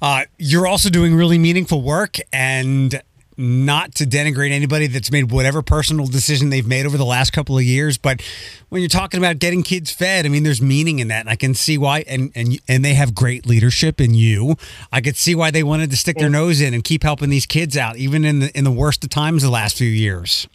Uh, 0.01 0.25
you're 0.37 0.67
also 0.67 0.89
doing 0.89 1.15
really 1.15 1.37
meaningful 1.37 1.81
work 1.81 2.17
and 2.31 3.01
not 3.39 3.95
to 3.95 4.03
denigrate 4.03 4.51
anybody 4.51 4.87
that's 4.87 5.11
made 5.11 5.31
whatever 5.31 5.61
personal 5.61 6.05
decision 6.05 6.49
they've 6.49 6.67
made 6.67 6.85
over 6.85 6.97
the 6.97 7.05
last 7.05 7.31
couple 7.31 7.57
of 7.57 7.63
years, 7.63 7.97
but 7.97 8.21
when 8.67 8.81
you're 8.81 8.89
talking 8.89 9.17
about 9.17 9.39
getting 9.39 9.63
kids 9.63 9.91
fed, 9.91 10.25
I 10.25 10.29
mean, 10.29 10.43
there's 10.43 10.61
meaning 10.61 10.99
in 10.99 11.07
that, 11.07 11.21
and 11.21 11.29
I 11.29 11.37
can 11.37 11.53
see 11.53 11.77
why. 11.77 12.03
And 12.05 12.31
and 12.35 12.59
and 12.67 12.83
they 12.83 12.95
have 12.95 13.15
great 13.15 13.45
leadership 13.45 14.01
in 14.01 14.13
you. 14.13 14.55
I 14.91 14.99
could 14.99 15.15
see 15.15 15.35
why 15.35 15.51
they 15.51 15.63
wanted 15.63 15.89
to 15.91 15.97
stick 15.97 16.17
their 16.17 16.29
nose 16.29 16.59
in 16.59 16.73
and 16.73 16.83
keep 16.83 17.01
helping 17.03 17.29
these 17.29 17.45
kids 17.45 17.77
out, 17.77 17.95
even 17.95 18.25
in 18.25 18.39
the 18.39 18.57
in 18.57 18.65
the 18.65 18.71
worst 18.71 19.05
of 19.05 19.09
times 19.09 19.41
the 19.41 19.49
last 19.49 19.77
few 19.77 19.87
years. 19.87 20.47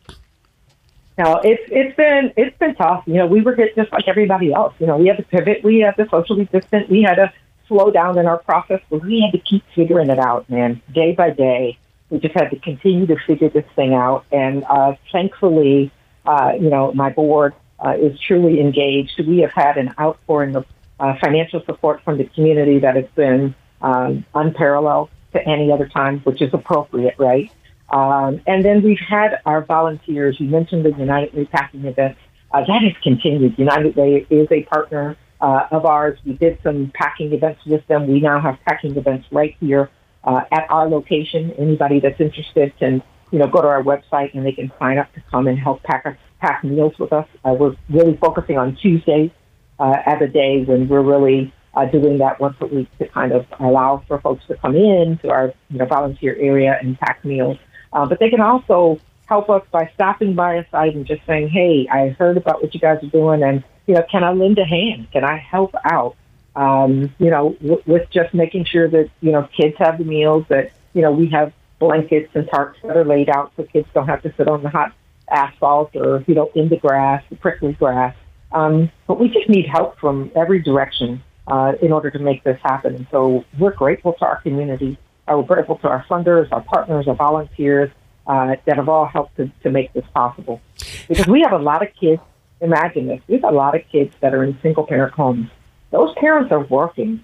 No, 1.16 1.40
it's 1.44 1.62
it's 1.70 1.96
been 1.96 2.32
it's 2.36 2.56
been 2.58 2.74
tough. 2.74 3.04
You 3.06 3.14
know, 3.14 3.26
we 3.26 3.40
were 3.40 3.54
hit 3.54 3.76
just 3.76 3.92
like 3.92 4.08
everybody 4.08 4.52
else. 4.52 4.74
You 4.78 4.86
know, 4.86 4.96
we 4.96 5.06
had 5.06 5.16
to 5.18 5.22
pivot, 5.22 5.62
we 5.62 5.80
had 5.80 5.96
to 5.96 6.08
socially 6.08 6.46
distance, 6.46 6.88
we 6.88 7.02
had 7.02 7.14
to 7.16 7.32
slow 7.68 7.90
down 7.90 8.18
in 8.18 8.26
our 8.26 8.38
process, 8.38 8.80
but 8.90 9.02
we 9.02 9.20
had 9.20 9.32
to 9.32 9.38
keep 9.38 9.62
figuring 9.74 10.10
it 10.10 10.18
out, 10.18 10.50
man, 10.50 10.82
day 10.92 11.12
by 11.12 11.30
day. 11.30 11.78
We 12.10 12.18
just 12.18 12.34
had 12.34 12.50
to 12.50 12.58
continue 12.58 13.06
to 13.06 13.16
figure 13.26 13.48
this 13.48 13.64
thing 13.76 13.94
out, 13.94 14.26
and 14.32 14.64
uh, 14.68 14.94
thankfully, 15.12 15.92
uh, 16.26 16.52
you 16.60 16.68
know, 16.68 16.92
my 16.92 17.10
board 17.10 17.54
uh, 17.84 17.94
is 17.98 18.18
truly 18.18 18.60
engaged. 18.60 19.20
We 19.26 19.38
have 19.38 19.52
had 19.52 19.76
an 19.76 19.94
outpouring 19.98 20.56
of 20.56 20.66
uh, 20.98 21.14
financial 21.20 21.62
support 21.64 22.02
from 22.02 22.18
the 22.18 22.24
community 22.24 22.80
that 22.80 22.96
has 22.96 23.06
been 23.14 23.54
um, 23.80 24.24
unparalleled 24.34 25.10
to 25.32 25.48
any 25.48 25.70
other 25.70 25.88
time, 25.88 26.20
which 26.20 26.42
is 26.42 26.52
appropriate, 26.52 27.14
right? 27.18 27.50
Um, 27.94 28.40
and 28.48 28.64
then 28.64 28.82
we've 28.82 28.98
had 28.98 29.38
our 29.46 29.62
volunteers. 29.64 30.40
You 30.40 30.48
mentioned 30.48 30.84
the 30.84 30.90
United 30.90 31.32
Way 31.32 31.44
packing 31.44 31.84
event. 31.84 32.18
Uh, 32.52 32.64
that 32.66 32.82
has 32.82 32.92
continued. 33.04 33.56
United 33.56 33.94
Way 33.94 34.26
is 34.28 34.48
a 34.50 34.64
partner 34.64 35.16
uh, 35.40 35.68
of 35.70 35.86
ours. 35.86 36.18
We 36.26 36.32
did 36.32 36.58
some 36.64 36.90
packing 36.92 37.32
events 37.32 37.60
with 37.64 37.86
them. 37.86 38.08
We 38.08 38.18
now 38.18 38.40
have 38.40 38.58
packing 38.66 38.96
events 38.96 39.28
right 39.30 39.56
here 39.60 39.90
uh, 40.24 40.40
at 40.50 40.68
our 40.70 40.88
location. 40.88 41.52
Anybody 41.52 42.00
that's 42.00 42.20
interested 42.20 42.76
can, 42.80 43.00
you 43.30 43.38
know, 43.38 43.46
go 43.46 43.62
to 43.62 43.68
our 43.68 43.82
website 43.82 44.34
and 44.34 44.44
they 44.44 44.52
can 44.52 44.72
sign 44.80 44.98
up 44.98 45.12
to 45.14 45.22
come 45.30 45.46
and 45.46 45.56
help 45.56 45.84
pack 45.84 46.18
pack 46.40 46.64
meals 46.64 46.98
with 46.98 47.12
us. 47.12 47.28
Uh, 47.44 47.54
we're 47.58 47.76
really 47.88 48.16
focusing 48.16 48.58
on 48.58 48.74
Tuesdays 48.74 49.30
uh, 49.78 49.94
as 50.04 50.20
a 50.20 50.26
day 50.26 50.64
when 50.64 50.88
we're 50.88 51.00
really 51.00 51.54
uh, 51.74 51.84
doing 51.84 52.18
that 52.18 52.40
once 52.40 52.56
a 52.60 52.66
week 52.66 52.88
to 52.98 53.06
kind 53.08 53.30
of 53.30 53.46
allow 53.60 54.02
for 54.08 54.20
folks 54.20 54.44
to 54.48 54.56
come 54.56 54.74
in 54.74 55.18
to 55.22 55.30
our 55.30 55.52
you 55.70 55.78
know, 55.78 55.86
volunteer 55.86 56.36
area 56.40 56.76
and 56.80 56.98
pack 56.98 57.24
meals. 57.24 57.56
Uh, 57.94 58.04
but 58.04 58.18
they 58.18 58.28
can 58.28 58.40
also 58.40 59.00
help 59.26 59.48
us 59.48 59.62
by 59.70 59.90
stopping 59.94 60.34
by 60.34 60.56
a 60.56 60.68
site 60.70 60.94
and 60.94 61.06
just 61.06 61.24
saying, 61.26 61.48
"Hey, 61.48 61.86
I 61.90 62.08
heard 62.08 62.36
about 62.36 62.60
what 62.60 62.74
you 62.74 62.80
guys 62.80 63.02
are 63.02 63.06
doing, 63.06 63.42
and 63.42 63.62
you 63.86 63.94
know, 63.94 64.02
can 64.10 64.24
I 64.24 64.32
lend 64.32 64.58
a 64.58 64.64
hand? 64.64 65.06
Can 65.12 65.24
I 65.24 65.36
help 65.38 65.74
out?" 65.84 66.16
Um, 66.56 67.14
you 67.18 67.30
know, 67.30 67.56
w- 67.60 67.82
with 67.86 68.10
just 68.10 68.34
making 68.34 68.64
sure 68.64 68.88
that 68.88 69.08
you 69.20 69.32
know 69.32 69.48
kids 69.56 69.76
have 69.78 69.98
the 69.98 70.04
meals, 70.04 70.44
that 70.48 70.72
you 70.92 71.02
know 71.02 71.12
we 71.12 71.28
have 71.30 71.52
blankets 71.78 72.30
and 72.34 72.46
tarps 72.48 72.80
that 72.82 72.96
are 72.96 73.04
laid 73.04 73.28
out 73.28 73.52
so 73.56 73.64
kids 73.64 73.88
don't 73.94 74.06
have 74.06 74.22
to 74.22 74.32
sit 74.36 74.48
on 74.48 74.62
the 74.62 74.70
hot 74.70 74.92
asphalt 75.30 75.94
or 75.96 76.24
you 76.26 76.34
know 76.34 76.50
in 76.54 76.68
the 76.68 76.76
grass, 76.76 77.22
the 77.30 77.36
prickly 77.36 77.72
grass. 77.72 78.14
Um, 78.52 78.90
but 79.06 79.18
we 79.18 79.28
just 79.28 79.48
need 79.48 79.66
help 79.66 79.98
from 79.98 80.30
every 80.36 80.62
direction 80.62 81.22
uh, 81.48 81.72
in 81.82 81.92
order 81.92 82.10
to 82.10 82.18
make 82.18 82.44
this 82.44 82.58
happen. 82.62 82.94
And 82.94 83.06
so 83.10 83.44
we're 83.58 83.72
grateful 83.72 84.12
to 84.14 84.24
our 84.24 84.40
community. 84.42 84.96
We're 85.28 85.42
grateful 85.42 85.78
to 85.78 85.88
our 85.88 86.04
funders, 86.04 86.48
our 86.52 86.60
partners, 86.62 87.08
our 87.08 87.14
volunteers 87.14 87.90
uh, 88.26 88.56
that 88.64 88.76
have 88.76 88.88
all 88.88 89.06
helped 89.06 89.36
to, 89.36 89.50
to 89.62 89.70
make 89.70 89.92
this 89.92 90.04
possible. 90.14 90.60
Because 91.08 91.26
we 91.26 91.42
have 91.42 91.52
a 91.52 91.62
lot 91.62 91.82
of 91.82 91.88
kids. 91.94 92.20
Imagine 92.60 93.08
this: 93.08 93.20
we 93.26 93.34
have 93.34 93.44
a 93.44 93.50
lot 93.50 93.74
of 93.74 93.82
kids 93.90 94.14
that 94.20 94.32
are 94.34 94.44
in 94.44 94.58
single-parent 94.62 95.12
homes. 95.12 95.50
Those 95.90 96.14
parents 96.14 96.52
are 96.52 96.64
working, 96.64 97.22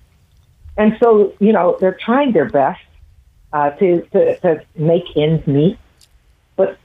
and 0.76 0.96
so 1.00 1.34
you 1.38 1.52
know 1.52 1.76
they're 1.80 1.98
trying 1.98 2.32
their 2.32 2.48
best 2.48 2.80
uh, 3.52 3.70
to, 3.70 4.02
to 4.12 4.38
to 4.40 4.64
make 4.76 5.04
ends 5.16 5.46
meet, 5.46 5.78
but 6.56 6.78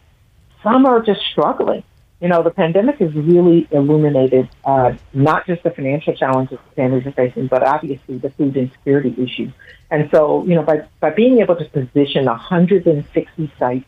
some 0.64 0.86
are 0.86 1.02
just 1.02 1.22
struggling 1.32 1.84
you 2.26 2.30
know, 2.30 2.42
the 2.42 2.50
pandemic 2.50 2.98
has 2.98 3.14
really 3.14 3.68
illuminated 3.70 4.50
uh, 4.64 4.94
not 5.14 5.46
just 5.46 5.62
the 5.62 5.70
financial 5.70 6.16
challenges 6.16 6.58
families 6.76 7.06
are 7.06 7.12
facing, 7.12 7.46
but 7.46 7.62
obviously 7.62 8.18
the 8.18 8.32
food 8.32 8.58
insecurity 8.58 9.14
issue. 9.24 9.52
And 9.92 10.10
so, 10.10 10.44
you 10.46 10.56
know, 10.56 10.64
by, 10.64 10.88
by 11.00 11.12
being 11.12 11.38
able 11.38 11.56
to 11.56 11.66
position 11.66 12.26
160 12.26 13.54
sites 13.60 13.86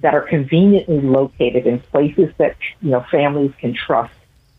that 0.00 0.12
are 0.12 0.20
conveniently 0.20 1.00
located 1.00 1.66
in 1.66 1.80
places 1.80 2.30
that, 2.36 2.54
you 2.82 2.90
know, 2.90 3.02
families 3.10 3.52
can 3.58 3.72
trust, 3.72 4.12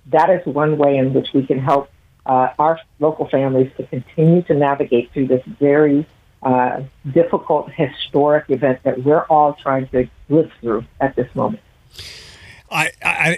that 0.07 0.31
is 0.31 0.43
one 0.47 0.79
way 0.79 0.97
in 0.97 1.13
which 1.13 1.27
we 1.31 1.45
can 1.45 1.60
help 1.60 1.91
uh, 2.25 2.47
our 2.57 2.79
local 2.99 3.27
families 3.27 3.71
to 3.77 3.84
continue 3.84 4.41
to 4.41 4.55
navigate 4.55 5.12
through 5.12 5.27
this 5.27 5.45
very 5.45 6.07
uh, 6.41 6.81
difficult 7.12 7.69
historic 7.71 8.49
event 8.49 8.81
that 8.81 9.03
we're 9.03 9.25
all 9.25 9.53
trying 9.53 9.88
to 9.89 10.10
live 10.27 10.51
through 10.60 10.84
at 10.99 11.15
this 11.15 11.29
moment. 11.36 11.62
I, 12.71 12.91
I, 13.03 13.38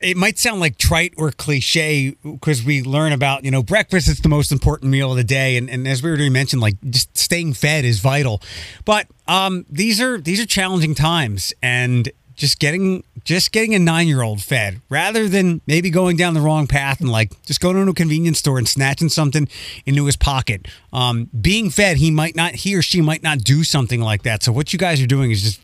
it 0.00 0.16
might 0.16 0.38
sound 0.38 0.60
like 0.60 0.78
trite 0.78 1.14
or 1.16 1.30
cliche 1.30 2.16
because 2.22 2.62
we 2.64 2.82
learn 2.82 3.12
about 3.12 3.44
you 3.44 3.50
know 3.50 3.62
breakfast 3.62 4.08
is 4.08 4.20
the 4.20 4.28
most 4.28 4.52
important 4.52 4.90
meal 4.90 5.10
of 5.10 5.16
the 5.16 5.24
day. 5.24 5.56
And, 5.56 5.68
and 5.68 5.86
as 5.86 6.02
we 6.02 6.08
already 6.08 6.30
mentioned 6.30 6.62
like 6.62 6.74
just 6.88 7.16
staying 7.16 7.54
fed 7.54 7.84
is 7.84 8.00
vital. 8.00 8.40
But 8.84 9.06
um, 9.26 9.66
these 9.68 10.00
are 10.00 10.20
these 10.20 10.40
are 10.40 10.46
challenging 10.46 10.94
times 10.94 11.52
and 11.62 12.10
just 12.34 12.60
getting 12.60 13.04
just 13.24 13.52
getting 13.52 13.74
a 13.74 13.78
nine 13.78 14.08
year 14.08 14.22
old 14.22 14.40
fed 14.40 14.80
rather 14.88 15.28
than 15.28 15.60
maybe 15.66 15.90
going 15.90 16.16
down 16.16 16.34
the 16.34 16.40
wrong 16.40 16.66
path 16.66 17.00
and 17.00 17.10
like 17.10 17.40
just 17.42 17.60
going 17.60 17.74
to 17.84 17.90
a 17.90 17.94
convenience 17.94 18.38
store 18.38 18.58
and 18.58 18.68
snatching 18.68 19.08
something 19.08 19.48
into 19.84 20.06
his 20.06 20.16
pocket. 20.16 20.66
Um, 20.92 21.28
being 21.38 21.70
fed 21.70 21.98
he 21.98 22.10
might 22.10 22.36
not 22.36 22.54
he 22.54 22.74
or 22.74 22.82
she 22.82 23.00
might 23.00 23.22
not 23.22 23.38
do 23.38 23.64
something 23.64 24.00
like 24.00 24.22
that. 24.22 24.42
So 24.42 24.52
what 24.52 24.72
you 24.72 24.78
guys 24.78 25.02
are 25.02 25.06
doing 25.06 25.30
is 25.30 25.42
just 25.42 25.60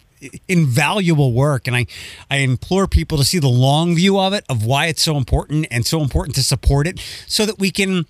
invaluable 0.49 1.33
work. 1.33 1.67
And 1.67 1.77
I, 1.77 1.87
I 2.31 2.39
implore 2.39 2.87
people 2.87 3.19
to 3.19 3.25
see 3.25 3.39
the 3.39 3.49
long 3.49 3.95
view 3.95 4.19
of 4.19 4.33
it, 4.33 4.45
of 4.49 4.65
why 4.65 4.87
it's 4.87 5.03
so 5.03 5.17
important 5.17 5.67
and 5.71 5.87
so 5.87 6.01
important 6.01 6.35
to 6.37 6.43
support 6.43 6.87
it 6.87 7.01
so 7.27 7.47
that 7.47 7.59
we 7.59 7.71
can, 7.71 8.07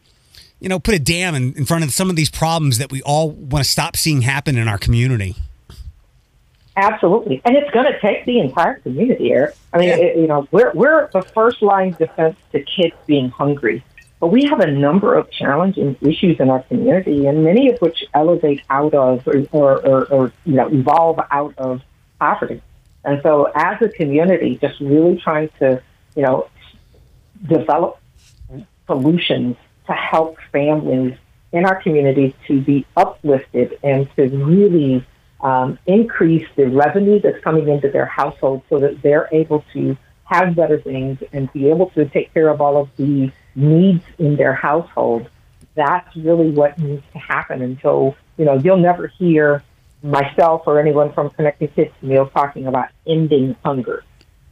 you 0.61 0.69
know, 0.69 0.79
put 0.79 0.95
a 0.95 0.99
dam 0.99 1.35
in, 1.35 1.55
in 1.55 1.65
front 1.65 1.85
of 1.85 1.93
some 1.93 2.11
of 2.11 2.17
these 2.17 2.31
problems 2.31 2.79
that 2.79 2.91
we 2.91 3.03
all 3.03 3.31
want 3.31 3.65
to 3.65 3.71
stop 3.71 3.97
seeing 3.97 4.23
happen 4.23 4.57
in 4.57 4.69
our 4.69 4.79
community. 4.79 5.37
Absolutely, 6.77 7.41
and 7.45 7.57
it's 7.57 7.71
going 7.71 7.87
to 7.87 8.01
take 8.01 8.25
the 8.25 8.41
entire 8.41 8.75
community, 8.81 9.25
here. 9.25 9.55
I 9.73 9.79
mean, 9.79 9.89
yeah. 9.91 9.97
it, 9.97 10.17
you 10.17 10.27
know, 10.27 10.49
we're 10.51 10.73
we're 10.73 11.09
the 11.13 11.23
first 11.23 11.63
line 11.63 11.93
defense 11.93 12.37
to 12.51 12.61
kids 12.63 12.97
being 13.07 13.29
hungry, 13.29 13.85
but 14.19 14.29
we 14.29 14.45
have 14.47 14.59
a 14.59 14.71
number 14.71 15.15
of 15.15 15.31
challenging 15.31 15.97
issues 16.01 16.41
in 16.41 16.51
our 16.51 16.63
community, 16.65 17.27
and 17.27 17.45
many 17.45 17.71
of 17.71 17.79
which 17.79 18.05
elevate 18.13 18.63
out 18.71 18.93
of 18.93 19.27
or, 19.29 19.47
or, 19.53 19.87
or, 19.87 20.05
or 20.07 20.33
you 20.45 20.55
know 20.55 20.67
evolve 20.67 21.21
out 21.31 21.55
of 21.59 21.81
poverty. 22.19 22.63
And 23.05 23.21
so, 23.23 23.51
as 23.55 23.81
a 23.83 23.89
community, 23.89 24.57
just 24.57 24.81
really 24.81 25.19
trying 25.19 25.51
to, 25.59 25.83
you 26.17 26.23
know, 26.23 26.49
develop 27.47 27.99
solutions 28.87 29.57
to 29.87 29.93
help 29.93 30.39
families 30.53 31.17
in 31.53 31.65
our 31.65 31.81
community 31.83 32.35
to 32.49 32.61
be 32.61 32.87
uplifted 32.97 33.79
and 33.83 34.09
to 34.17 34.29
really 34.29 35.07
um, 35.41 35.79
increase 35.87 36.47
the 36.57 36.65
revenue 36.67 37.21
that's 37.21 37.43
coming 37.45 37.69
into 37.69 37.91
their 37.91 38.07
household 38.07 38.63
so 38.71 38.79
that 38.79 39.03
they're 39.03 39.29
able 39.31 39.65
to 39.75 39.97
have 40.25 40.57
better 40.57 40.81
things 40.81 41.23
and 41.33 41.53
be 41.53 41.69
able 41.69 41.91
to 41.91 42.07
take 42.07 42.33
care 42.33 42.49
of 42.49 42.61
all 42.61 42.79
of 42.79 42.89
the 42.97 43.31
needs 43.55 44.03
in 44.19 44.37
their 44.37 44.55
household. 44.55 45.29
That's 45.75 46.17
really 46.17 46.51
what 46.51 46.79
needs 46.79 47.03
to 47.13 47.19
happen. 47.19 47.61
And 47.61 47.79
so, 47.83 48.17
you 48.39 48.45
know, 48.45 48.55
you'll 48.55 48.79
never 48.79 49.09
hear 49.09 49.63
myself 50.05 50.63
or 50.67 50.79
anyone 50.79 51.13
from 51.15 51.31
Connected 51.31 51.75
Kids 51.75 51.93
Meal 52.03 52.27
talking 52.29 52.67
about 52.67 52.91
ending 53.07 53.57
hunger. 53.65 54.05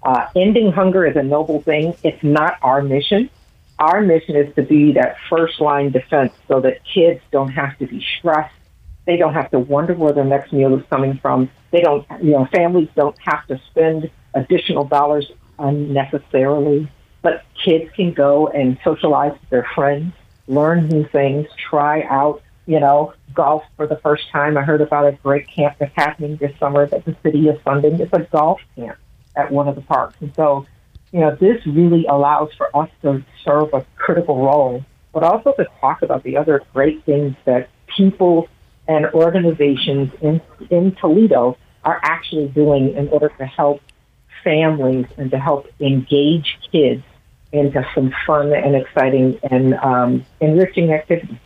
Uh, 0.02 0.26
ending 0.34 0.72
hunger 0.72 1.06
is 1.06 1.14
a 1.14 1.22
noble 1.22 1.60
thing. 1.60 1.94
It's 2.02 2.22
not 2.24 2.56
our 2.62 2.82
mission. 2.82 3.30
Our 3.78 4.00
mission 4.00 4.34
is 4.34 4.52
to 4.56 4.62
be 4.62 4.92
that 4.92 5.16
first 5.28 5.60
line 5.60 5.92
defense 5.92 6.32
so 6.48 6.60
that 6.60 6.78
kids 6.84 7.20
don't 7.30 7.50
have 7.50 7.78
to 7.78 7.86
be 7.86 8.04
stressed. 8.18 8.54
They 9.06 9.16
don't 9.16 9.34
have 9.34 9.50
to 9.50 9.58
wonder 9.58 9.94
where 9.94 10.12
their 10.12 10.24
next 10.24 10.52
meal 10.52 10.74
is 10.78 10.84
coming 10.88 11.18
from. 11.18 11.50
They 11.70 11.80
don't, 11.80 12.06
you 12.22 12.30
know, 12.30 12.46
families 12.46 12.88
don't 12.96 13.18
have 13.20 13.46
to 13.48 13.60
spend 13.70 14.10
additional 14.34 14.84
dollars 14.84 15.30
unnecessarily. 15.58 16.90
But 17.20 17.44
kids 17.62 17.90
can 17.94 18.12
go 18.14 18.48
and 18.48 18.78
socialize 18.82 19.32
with 19.32 19.50
their 19.50 19.68
friends, 19.74 20.14
learn 20.48 20.88
new 20.88 21.06
things, 21.06 21.46
try 21.70 22.02
out 22.02 22.42
you 22.66 22.79
know, 22.79 23.14
golf 23.35 23.64
for 23.77 23.87
the 23.87 23.96
first 23.96 24.31
time. 24.31 24.57
I 24.57 24.62
heard 24.62 24.81
about 24.81 25.07
a 25.07 25.12
great 25.12 25.48
camp 25.48 25.77
that's 25.79 25.94
happening 25.96 26.37
this 26.37 26.57
summer 26.59 26.87
that 26.87 27.05
the 27.05 27.16
city 27.22 27.48
is 27.48 27.61
funding. 27.62 28.01
It's 28.01 28.12
a 28.12 28.20
golf 28.20 28.61
camp 28.77 28.98
at 29.35 29.51
one 29.51 29.68
of 29.68 29.75
the 29.75 29.81
parks. 29.81 30.16
And 30.20 30.35
so, 30.35 30.66
you 31.11 31.20
know, 31.20 31.35
this 31.35 31.64
really 31.66 32.07
allows 32.07 32.51
for 32.57 32.75
us 32.77 32.90
to 33.03 33.25
serve 33.44 33.72
a 33.72 33.85
critical 33.96 34.44
role, 34.44 34.85
but 35.12 35.22
also 35.22 35.53
to 35.53 35.66
talk 35.81 36.03
about 36.03 36.22
the 36.22 36.37
other 36.37 36.62
great 36.72 37.05
things 37.05 37.35
that 37.44 37.68
people 37.96 38.48
and 38.88 39.07
organizations 39.07 40.12
in, 40.20 40.40
in 40.70 40.94
Toledo 40.96 41.57
are 41.85 42.01
actually 42.03 42.48
doing 42.48 42.94
in 42.94 43.09
order 43.09 43.29
to 43.38 43.46
help 43.46 43.81
families 44.44 45.07
and 45.16 45.31
to 45.31 45.38
help 45.38 45.68
engage 45.81 46.59
kids 46.70 47.03
into 47.53 47.87
some 47.94 48.12
fun 48.27 48.53
and 48.53 48.75
exciting 48.75 49.38
and 49.51 49.75
um, 49.75 50.25
enriching 50.40 50.92
activities 50.92 51.38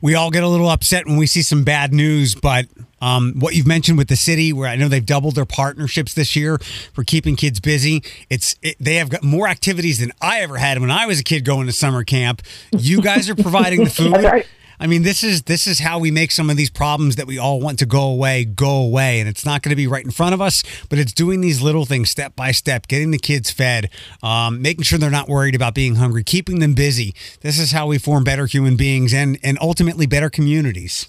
we 0.00 0.14
all 0.14 0.30
get 0.30 0.42
a 0.42 0.48
little 0.48 0.68
upset 0.68 1.06
when 1.06 1.16
we 1.16 1.26
see 1.26 1.42
some 1.42 1.64
bad 1.64 1.92
news, 1.92 2.34
but 2.34 2.66
um, 3.00 3.34
what 3.38 3.54
you've 3.54 3.66
mentioned 3.66 3.98
with 3.98 4.08
the 4.08 4.16
city, 4.16 4.52
where 4.52 4.68
I 4.68 4.76
know 4.76 4.88
they've 4.88 5.04
doubled 5.04 5.34
their 5.36 5.44
partnerships 5.44 6.14
this 6.14 6.34
year 6.34 6.58
for 6.92 7.04
keeping 7.04 7.36
kids 7.36 7.60
busy. 7.60 8.02
It's 8.28 8.56
it, 8.62 8.76
they 8.80 8.96
have 8.96 9.08
got 9.08 9.22
more 9.22 9.46
activities 9.48 9.98
than 9.98 10.12
I 10.20 10.40
ever 10.40 10.56
had 10.56 10.80
when 10.80 10.90
I 10.90 11.06
was 11.06 11.20
a 11.20 11.24
kid 11.24 11.44
going 11.44 11.66
to 11.66 11.72
summer 11.72 12.04
camp. 12.04 12.42
You 12.76 13.00
guys 13.00 13.28
are 13.28 13.36
providing 13.36 13.84
the 13.84 13.90
food. 14.44 14.44
I 14.80 14.86
mean, 14.86 15.02
this 15.02 15.24
is 15.24 15.42
this 15.42 15.66
is 15.66 15.80
how 15.80 15.98
we 15.98 16.10
make 16.10 16.30
some 16.30 16.50
of 16.50 16.56
these 16.56 16.70
problems 16.70 17.16
that 17.16 17.26
we 17.26 17.38
all 17.38 17.60
want 17.60 17.78
to 17.80 17.86
go 17.86 18.02
away 18.02 18.44
go 18.44 18.82
away, 18.82 19.20
and 19.20 19.28
it's 19.28 19.44
not 19.44 19.62
going 19.62 19.70
to 19.70 19.76
be 19.76 19.86
right 19.86 20.04
in 20.04 20.10
front 20.10 20.34
of 20.34 20.40
us, 20.40 20.62
but 20.88 20.98
it's 20.98 21.12
doing 21.12 21.40
these 21.40 21.60
little 21.60 21.84
things 21.84 22.10
step 22.10 22.36
by 22.36 22.52
step, 22.52 22.86
getting 22.86 23.10
the 23.10 23.18
kids 23.18 23.50
fed, 23.50 23.90
um, 24.22 24.62
making 24.62 24.84
sure 24.84 24.98
they're 24.98 25.10
not 25.10 25.28
worried 25.28 25.54
about 25.54 25.74
being 25.74 25.96
hungry, 25.96 26.22
keeping 26.22 26.60
them 26.60 26.74
busy. 26.74 27.14
This 27.40 27.58
is 27.58 27.72
how 27.72 27.86
we 27.86 27.98
form 27.98 28.24
better 28.24 28.46
human 28.46 28.76
beings 28.76 29.12
and 29.12 29.38
and 29.42 29.58
ultimately 29.60 30.06
better 30.06 30.30
communities. 30.30 31.08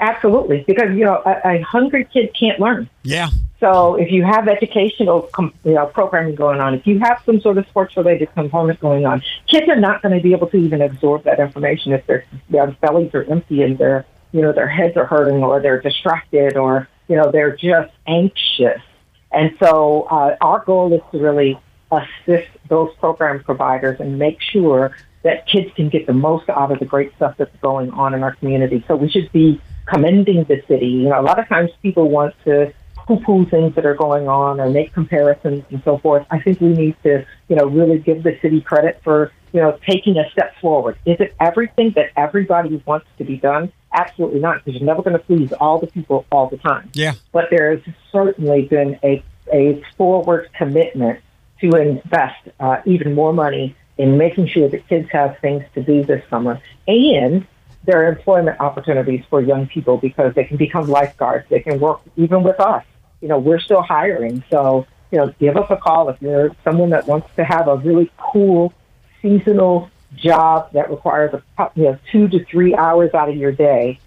Absolutely, 0.00 0.64
because 0.66 0.90
you 0.90 1.04
know 1.04 1.22
a, 1.24 1.56
a 1.56 1.60
hungry 1.62 2.04
kid 2.04 2.34
can't 2.38 2.58
learn. 2.58 2.90
Yeah. 3.02 3.28
So 3.60 3.94
if 3.94 4.10
you 4.10 4.24
have 4.24 4.48
educational 4.48 5.22
com- 5.22 5.54
you 5.64 5.72
know, 5.72 5.86
programming 5.86 6.34
going 6.34 6.60
on, 6.60 6.74
if 6.74 6.86
you 6.86 6.98
have 6.98 7.22
some 7.24 7.40
sort 7.40 7.56
of 7.56 7.66
sports 7.68 7.96
related 7.96 8.32
component 8.34 8.80
going 8.80 9.06
on, 9.06 9.22
kids 9.46 9.68
are 9.68 9.80
not 9.80 10.02
going 10.02 10.14
to 10.14 10.22
be 10.22 10.32
able 10.32 10.48
to 10.48 10.56
even 10.56 10.82
absorb 10.82 11.22
that 11.24 11.40
information 11.40 11.92
if 11.92 12.04
their 12.06 12.24
their 12.50 12.66
bellies 12.66 13.14
are 13.14 13.22
empty 13.24 13.62
and 13.62 13.78
their 13.78 14.04
you 14.32 14.42
know 14.42 14.52
their 14.52 14.68
heads 14.68 14.96
are 14.96 15.06
hurting 15.06 15.42
or 15.42 15.60
they're 15.60 15.80
distracted 15.80 16.56
or 16.56 16.88
you 17.08 17.16
know 17.16 17.30
they're 17.30 17.56
just 17.56 17.92
anxious. 18.06 18.82
And 19.30 19.56
so 19.58 20.02
uh, 20.10 20.36
our 20.40 20.64
goal 20.64 20.92
is 20.92 21.00
to 21.12 21.18
really 21.18 21.58
assist 21.90 22.48
those 22.68 22.94
program 22.96 23.42
providers 23.44 24.00
and 24.00 24.18
make 24.18 24.40
sure 24.40 24.96
that 25.22 25.46
kids 25.46 25.72
can 25.74 25.88
get 25.88 26.06
the 26.06 26.12
most 26.12 26.48
out 26.48 26.70
of 26.70 26.78
the 26.80 26.84
great 26.84 27.14
stuff 27.16 27.36
that's 27.38 27.56
going 27.62 27.90
on 27.92 28.12
in 28.12 28.22
our 28.22 28.34
community. 28.34 28.84
So 28.86 28.96
we 28.96 29.08
should 29.08 29.30
be 29.32 29.60
commending 29.86 30.44
the 30.44 30.62
city. 30.68 30.86
You 30.86 31.08
know, 31.08 31.20
a 31.20 31.22
lot 31.22 31.38
of 31.38 31.48
times 31.48 31.70
people 31.82 32.08
want 32.08 32.34
to 32.44 32.72
poo-poo 33.06 33.44
things 33.46 33.74
that 33.74 33.84
are 33.84 33.94
going 33.94 34.28
on 34.28 34.60
or 34.60 34.70
make 34.70 34.92
comparisons 34.92 35.62
and 35.70 35.82
so 35.84 35.98
forth. 35.98 36.26
I 36.30 36.40
think 36.40 36.60
we 36.60 36.68
need 36.68 36.96
to, 37.02 37.26
you 37.48 37.56
know, 37.56 37.66
really 37.66 37.98
give 37.98 38.22
the 38.22 38.38
city 38.40 38.62
credit 38.62 39.00
for, 39.04 39.30
you 39.52 39.60
know, 39.60 39.78
taking 39.86 40.16
a 40.16 40.30
step 40.30 40.54
forward. 40.60 40.96
Is 41.04 41.20
it 41.20 41.34
everything 41.38 41.92
that 41.96 42.12
everybody 42.16 42.82
wants 42.86 43.06
to 43.18 43.24
be 43.24 43.36
done? 43.36 43.72
Absolutely 43.92 44.40
not, 44.40 44.64
because 44.64 44.80
you're 44.80 44.86
never 44.86 45.02
going 45.02 45.18
to 45.18 45.22
please 45.22 45.52
all 45.52 45.78
the 45.78 45.86
people 45.86 46.24
all 46.32 46.48
the 46.48 46.56
time. 46.56 46.90
Yeah. 46.94 47.12
But 47.32 47.50
there 47.50 47.76
has 47.76 47.80
certainly 48.10 48.62
been 48.62 48.98
a, 49.04 49.22
a 49.52 49.82
forward 49.96 50.48
commitment 50.56 51.20
to 51.60 51.70
invest 51.76 52.48
uh, 52.58 52.78
even 52.86 53.14
more 53.14 53.32
money 53.32 53.76
in 53.98 54.18
making 54.18 54.48
sure 54.48 54.68
that 54.68 54.88
kids 54.88 55.08
have 55.12 55.38
things 55.40 55.62
to 55.74 55.82
do 55.82 56.02
this 56.02 56.24
summer 56.28 56.60
and 56.88 57.46
there 57.86 58.02
are 58.02 58.08
employment 58.08 58.60
opportunities 58.60 59.24
for 59.28 59.40
young 59.40 59.66
people 59.66 59.96
because 59.98 60.34
they 60.34 60.44
can 60.44 60.56
become 60.56 60.88
lifeguards. 60.88 61.46
They 61.48 61.60
can 61.60 61.78
work 61.80 62.00
even 62.16 62.42
with 62.42 62.58
us. 62.60 62.84
You 63.20 63.28
know, 63.28 63.38
we're 63.38 63.60
still 63.60 63.82
hiring. 63.82 64.42
So, 64.50 64.86
you 65.10 65.18
know, 65.18 65.34
give 65.38 65.56
us 65.56 65.66
a 65.70 65.76
call 65.76 66.08
if 66.08 66.20
you're 66.20 66.54
someone 66.64 66.90
that 66.90 67.06
wants 67.06 67.28
to 67.36 67.44
have 67.44 67.68
a 67.68 67.76
really 67.76 68.10
cool 68.18 68.72
seasonal 69.20 69.90
job 70.16 70.72
that 70.72 70.90
requires 70.90 71.34
a, 71.34 71.70
you 71.74 71.84
know, 71.84 71.98
two 72.10 72.28
to 72.28 72.44
three 72.44 72.74
hours 72.74 73.12
out 73.14 73.28
of 73.28 73.36
your 73.36 73.52
day. 73.52 73.98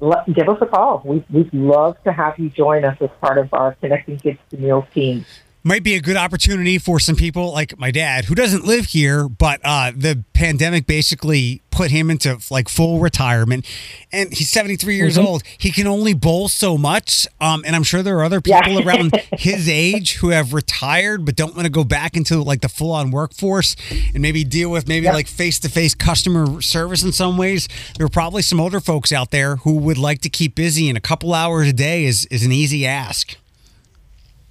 Let, 0.00 0.32
give 0.32 0.48
us 0.48 0.58
a 0.62 0.66
call. 0.66 1.02
We, 1.04 1.24
we'd 1.30 1.52
love 1.52 2.02
to 2.04 2.12
have 2.12 2.38
you 2.38 2.48
join 2.48 2.84
us 2.84 2.96
as 3.00 3.10
part 3.20 3.36
of 3.36 3.52
our 3.52 3.74
Connecting 3.74 4.18
Kids 4.18 4.38
to 4.50 4.56
Meals 4.56 4.86
team 4.94 5.26
might 5.62 5.82
be 5.82 5.94
a 5.94 6.00
good 6.00 6.16
opportunity 6.16 6.78
for 6.78 6.98
some 6.98 7.16
people 7.16 7.52
like 7.52 7.78
my 7.78 7.90
dad 7.90 8.26
who 8.26 8.34
doesn't 8.34 8.64
live 8.64 8.86
here 8.86 9.28
but 9.28 9.60
uh, 9.64 9.92
the 9.94 10.24
pandemic 10.32 10.86
basically 10.86 11.62
put 11.70 11.90
him 11.90 12.10
into 12.10 12.38
like 12.50 12.68
full 12.68 12.98
retirement. 12.98 13.66
And 14.12 14.32
he's 14.32 14.50
73 14.50 14.96
years 14.96 15.16
mm-hmm. 15.16 15.26
old. 15.26 15.42
He 15.56 15.70
can 15.70 15.86
only 15.86 16.12
bowl 16.12 16.48
so 16.48 16.76
much 16.76 17.26
um, 17.40 17.62
and 17.66 17.74
i'm 17.74 17.82
sure 17.82 18.02
there 18.02 18.18
are 18.18 18.24
other 18.24 18.40
people 18.40 18.72
yeah. 18.72 18.84
around 18.84 19.12
his 19.38 19.68
age 19.68 20.16
who 20.16 20.28
have 20.28 20.52
retired 20.52 21.24
but 21.24 21.36
don't 21.36 21.54
want 21.54 21.66
to 21.66 21.70
go 21.70 21.84
back 21.84 22.16
into 22.16 22.42
like 22.42 22.60
the 22.60 22.68
full-on 22.68 23.10
workforce 23.10 23.76
and 24.12 24.20
maybe 24.20 24.44
deal 24.44 24.70
with 24.70 24.88
maybe 24.88 25.06
like 25.06 25.26
face-to-face 25.26 25.94
customer 25.94 26.60
service 26.60 27.02
in 27.02 27.12
some 27.12 27.36
ways. 27.36 27.68
There 27.96 28.06
are 28.06 28.10
probably 28.10 28.42
some 28.42 28.60
older 28.60 28.80
folks 28.80 29.12
out 29.12 29.30
there 29.30 29.56
who 29.56 29.76
would 29.76 29.98
like 29.98 30.20
to 30.22 30.28
keep 30.28 30.54
busy 30.54 30.88
and 30.88 30.98
a 30.98 31.00
couple 31.00 31.32
hours 31.34 31.68
a 31.68 31.72
day 31.72 32.04
is, 32.04 32.26
is 32.26 32.44
an 32.44 32.52
easy 32.52 32.86
ask 32.86 33.36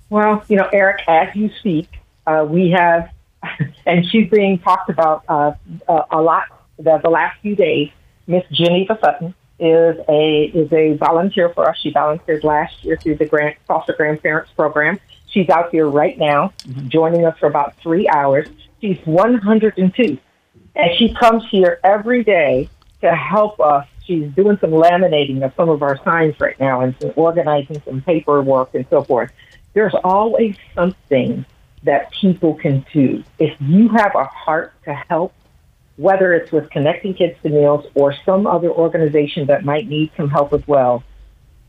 well, 0.09 0.43
you 0.47 0.57
know, 0.57 0.67
Eric, 0.71 1.01
as 1.07 1.35
you 1.35 1.51
speak, 1.59 1.87
uh, 2.25 2.45
we 2.47 2.71
have, 2.71 3.09
and 3.85 4.05
she's 4.09 4.29
being 4.29 4.59
talked 4.59 4.89
about 4.89 5.23
uh, 5.27 5.53
uh, 5.87 6.03
a 6.11 6.21
lot 6.21 6.45
the, 6.77 6.99
the 7.03 7.09
last 7.09 7.39
few 7.41 7.55
days. 7.55 7.89
Miss 8.27 8.43
Geneva 8.51 8.97
Sutton 9.03 9.33
is 9.59 9.97
a 10.07 10.51
is 10.53 10.71
a 10.71 10.93
volunteer 10.97 11.49
for 11.49 11.69
us. 11.69 11.77
She 11.81 11.91
volunteered 11.91 12.43
last 12.43 12.83
year 12.83 12.97
through 12.97 13.15
the 13.15 13.25
grant 13.25 13.57
foster 13.67 13.93
grandparents 13.93 14.51
program. 14.55 14.99
She's 15.27 15.49
out 15.49 15.71
here 15.71 15.87
right 15.87 16.17
now, 16.17 16.53
joining 16.87 17.25
us 17.25 17.37
for 17.39 17.47
about 17.47 17.75
three 17.77 18.07
hours. 18.07 18.47
She's 18.81 18.97
102, 19.05 20.17
and 20.75 20.97
she 20.97 21.13
comes 21.13 21.43
here 21.51 21.79
every 21.83 22.23
day 22.23 22.69
to 23.01 23.13
help 23.13 23.59
us. 23.59 23.85
She's 24.05 24.31
doing 24.31 24.57
some 24.59 24.71
laminating 24.71 25.43
of 25.43 25.53
some 25.55 25.69
of 25.69 25.83
our 25.83 26.01
signs 26.03 26.39
right 26.39 26.59
now 26.59 26.81
and 26.81 26.95
some 26.99 27.13
organizing 27.15 27.79
some 27.85 28.01
paperwork 28.01 28.73
and 28.73 28.85
so 28.89 29.03
forth 29.03 29.31
there's 29.73 29.95
always 30.03 30.55
something 30.75 31.45
that 31.83 32.11
people 32.11 32.55
can 32.55 32.85
do. 32.93 33.23
If 33.37 33.55
you 33.59 33.89
have 33.89 34.15
a 34.15 34.25
heart 34.25 34.73
to 34.85 34.93
help, 34.93 35.33
whether 35.97 36.33
it's 36.33 36.51
with 36.51 36.69
Connecting 36.69 37.13
Kids 37.13 37.37
to 37.43 37.49
Meals 37.49 37.85
or 37.93 38.13
some 38.25 38.47
other 38.47 38.69
organization 38.69 39.47
that 39.47 39.65
might 39.65 39.87
need 39.87 40.11
some 40.17 40.29
help 40.29 40.53
as 40.53 40.65
well, 40.67 41.03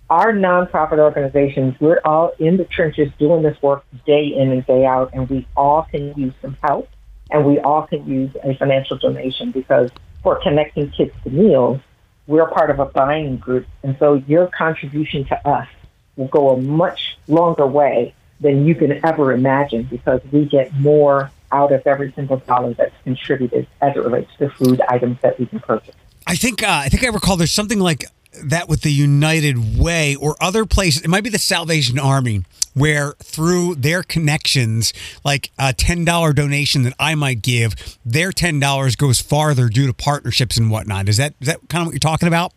our 0.09 0.33
nonprofit 0.33 0.99
organizations, 0.99 1.77
we're 1.81 2.01
all 2.05 2.33
in 2.39 2.57
the 2.57 2.65
trenches 2.65 3.13
doing 3.19 3.43
this 3.43 3.61
work 3.63 3.85
day 4.07 4.27
in 4.27 4.51
and 4.51 4.67
day 4.67 4.85
out, 4.85 5.11
and 5.13 5.29
we 5.31 5.47
all 5.57 5.83
can 5.83 6.13
use 6.19 6.35
some 6.43 6.57
help 6.63 6.89
and 7.31 7.45
we 7.45 7.61
all 7.61 7.87
can 7.87 8.07
use 8.09 8.31
a 8.43 8.57
financial 8.57 8.99
donation 8.99 9.53
because 9.53 9.91
for 10.23 10.41
Connecting 10.43 10.91
Kids 10.91 11.13
to 11.25 11.31
Meals, 11.31 11.81
we're 12.27 12.49
part 12.49 12.71
of 12.71 12.81
a 12.81 12.87
buying 12.87 13.37
group. 13.37 13.67
And 13.83 13.97
so 13.99 14.15
your 14.27 14.49
contribution 14.49 15.25
to 15.27 15.49
us 15.49 15.69
will 16.17 16.29
go 16.29 16.51
a 16.51 16.61
much 16.61 17.19
longer 17.29 17.67
way 17.67 18.15
than 18.41 18.67
you 18.67 18.75
can 18.75 19.05
ever 19.05 19.33
imagine 19.33 19.85
because 19.85 20.21
we 20.33 20.45
get 20.45 20.73
more 20.75 21.31
out 21.53 21.73
of 21.73 21.87
every 21.87 22.13
single 22.13 22.39
dollar 22.39 22.75
that's 22.75 22.95
contributed 23.05 23.67
as 23.81 23.97
it 23.97 24.01
relates 24.01 24.31
to 24.39 24.49
food 24.51 24.81
items 24.89 25.19
that 25.23 25.39
we 25.39 25.47
can 25.47 25.61
purchase. 25.61 25.95
I 26.27 26.37
think 26.37 26.63
uh, 26.63 26.83
I 26.85 26.89
think 26.89 27.05
I 27.05 27.09
recall 27.09 27.37
there's 27.37 27.53
something 27.53 27.81
like 27.81 28.05
that 28.45 28.69
with 28.69 28.83
the 28.83 28.93
United 28.93 29.79
Way 29.79 30.15
or 30.15 30.37
other 30.41 30.65
places. 30.65 31.03
It 31.03 31.09
might 31.09 31.25
be 31.25 31.31
the 31.31 31.39
Salvation 31.39 31.99
Army 31.99 32.45
where 32.75 33.13
through 33.15 33.75
their 33.75 34.03
connections, 34.03 34.93
like 35.25 35.51
a 35.59 35.73
ten 35.73 36.05
dollar 36.05 36.33
donation 36.33 36.83
that 36.83 36.95
I 36.99 37.15
might 37.15 37.43
give, 37.43 37.99
their 38.05 38.33
ten 38.33 38.61
dollars 38.61 38.97
goes 38.97 39.21
farther 39.21 39.69
due 39.69 39.87
to 39.87 39.93
partnerships 39.93 40.57
and 40.57 40.71
whatnot. 40.71 41.09
Is 41.09 41.17
that 41.17 41.35
is 41.41 41.49
that 41.49 41.69
kind 41.69 41.83
of 41.83 41.87
what 41.87 41.95
you're 41.95 41.99
talking 41.99 42.29
about? 42.29 42.53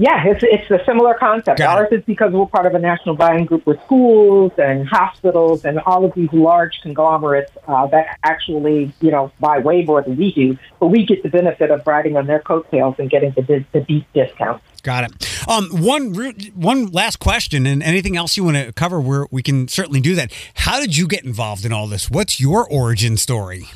Yeah, 0.00 0.24
it's 0.28 0.42
it's 0.42 0.70
a 0.70 0.82
similar 0.86 1.12
concept. 1.12 1.58
Got 1.58 1.76
Ours 1.76 1.88
it. 1.92 1.96
is 1.96 2.04
because 2.06 2.32
we're 2.32 2.46
part 2.46 2.64
of 2.64 2.74
a 2.74 2.78
national 2.78 3.16
buying 3.16 3.44
group 3.44 3.66
with 3.66 3.78
schools 3.82 4.50
and 4.56 4.88
hospitals 4.88 5.66
and 5.66 5.78
all 5.80 6.06
of 6.06 6.14
these 6.14 6.32
large 6.32 6.80
conglomerates 6.80 7.52
uh, 7.68 7.86
that 7.88 8.18
actually, 8.24 8.94
you 9.02 9.10
know, 9.10 9.30
buy 9.40 9.58
way 9.58 9.84
more 9.84 10.00
than 10.00 10.16
we 10.16 10.32
do. 10.32 10.56
But 10.78 10.86
we 10.86 11.04
get 11.04 11.22
the 11.22 11.28
benefit 11.28 11.70
of 11.70 11.86
riding 11.86 12.16
on 12.16 12.26
their 12.26 12.38
coattails 12.38 12.94
and 12.98 13.10
getting 13.10 13.32
the 13.32 13.62
the 13.72 13.80
deep 13.82 14.06
discount. 14.14 14.62
Got 14.82 15.04
it. 15.04 15.46
Um, 15.46 15.68
one 15.82 16.14
one 16.54 16.86
last 16.86 17.18
question, 17.18 17.66
and 17.66 17.82
anything 17.82 18.16
else 18.16 18.38
you 18.38 18.44
want 18.44 18.56
to 18.56 18.72
cover, 18.72 19.02
where 19.02 19.26
we 19.30 19.42
can 19.42 19.68
certainly 19.68 20.00
do 20.00 20.14
that. 20.14 20.32
How 20.54 20.80
did 20.80 20.96
you 20.96 21.08
get 21.08 21.24
involved 21.24 21.66
in 21.66 21.74
all 21.74 21.86
this? 21.86 22.10
What's 22.10 22.40
your 22.40 22.66
origin 22.66 23.18
story? 23.18 23.66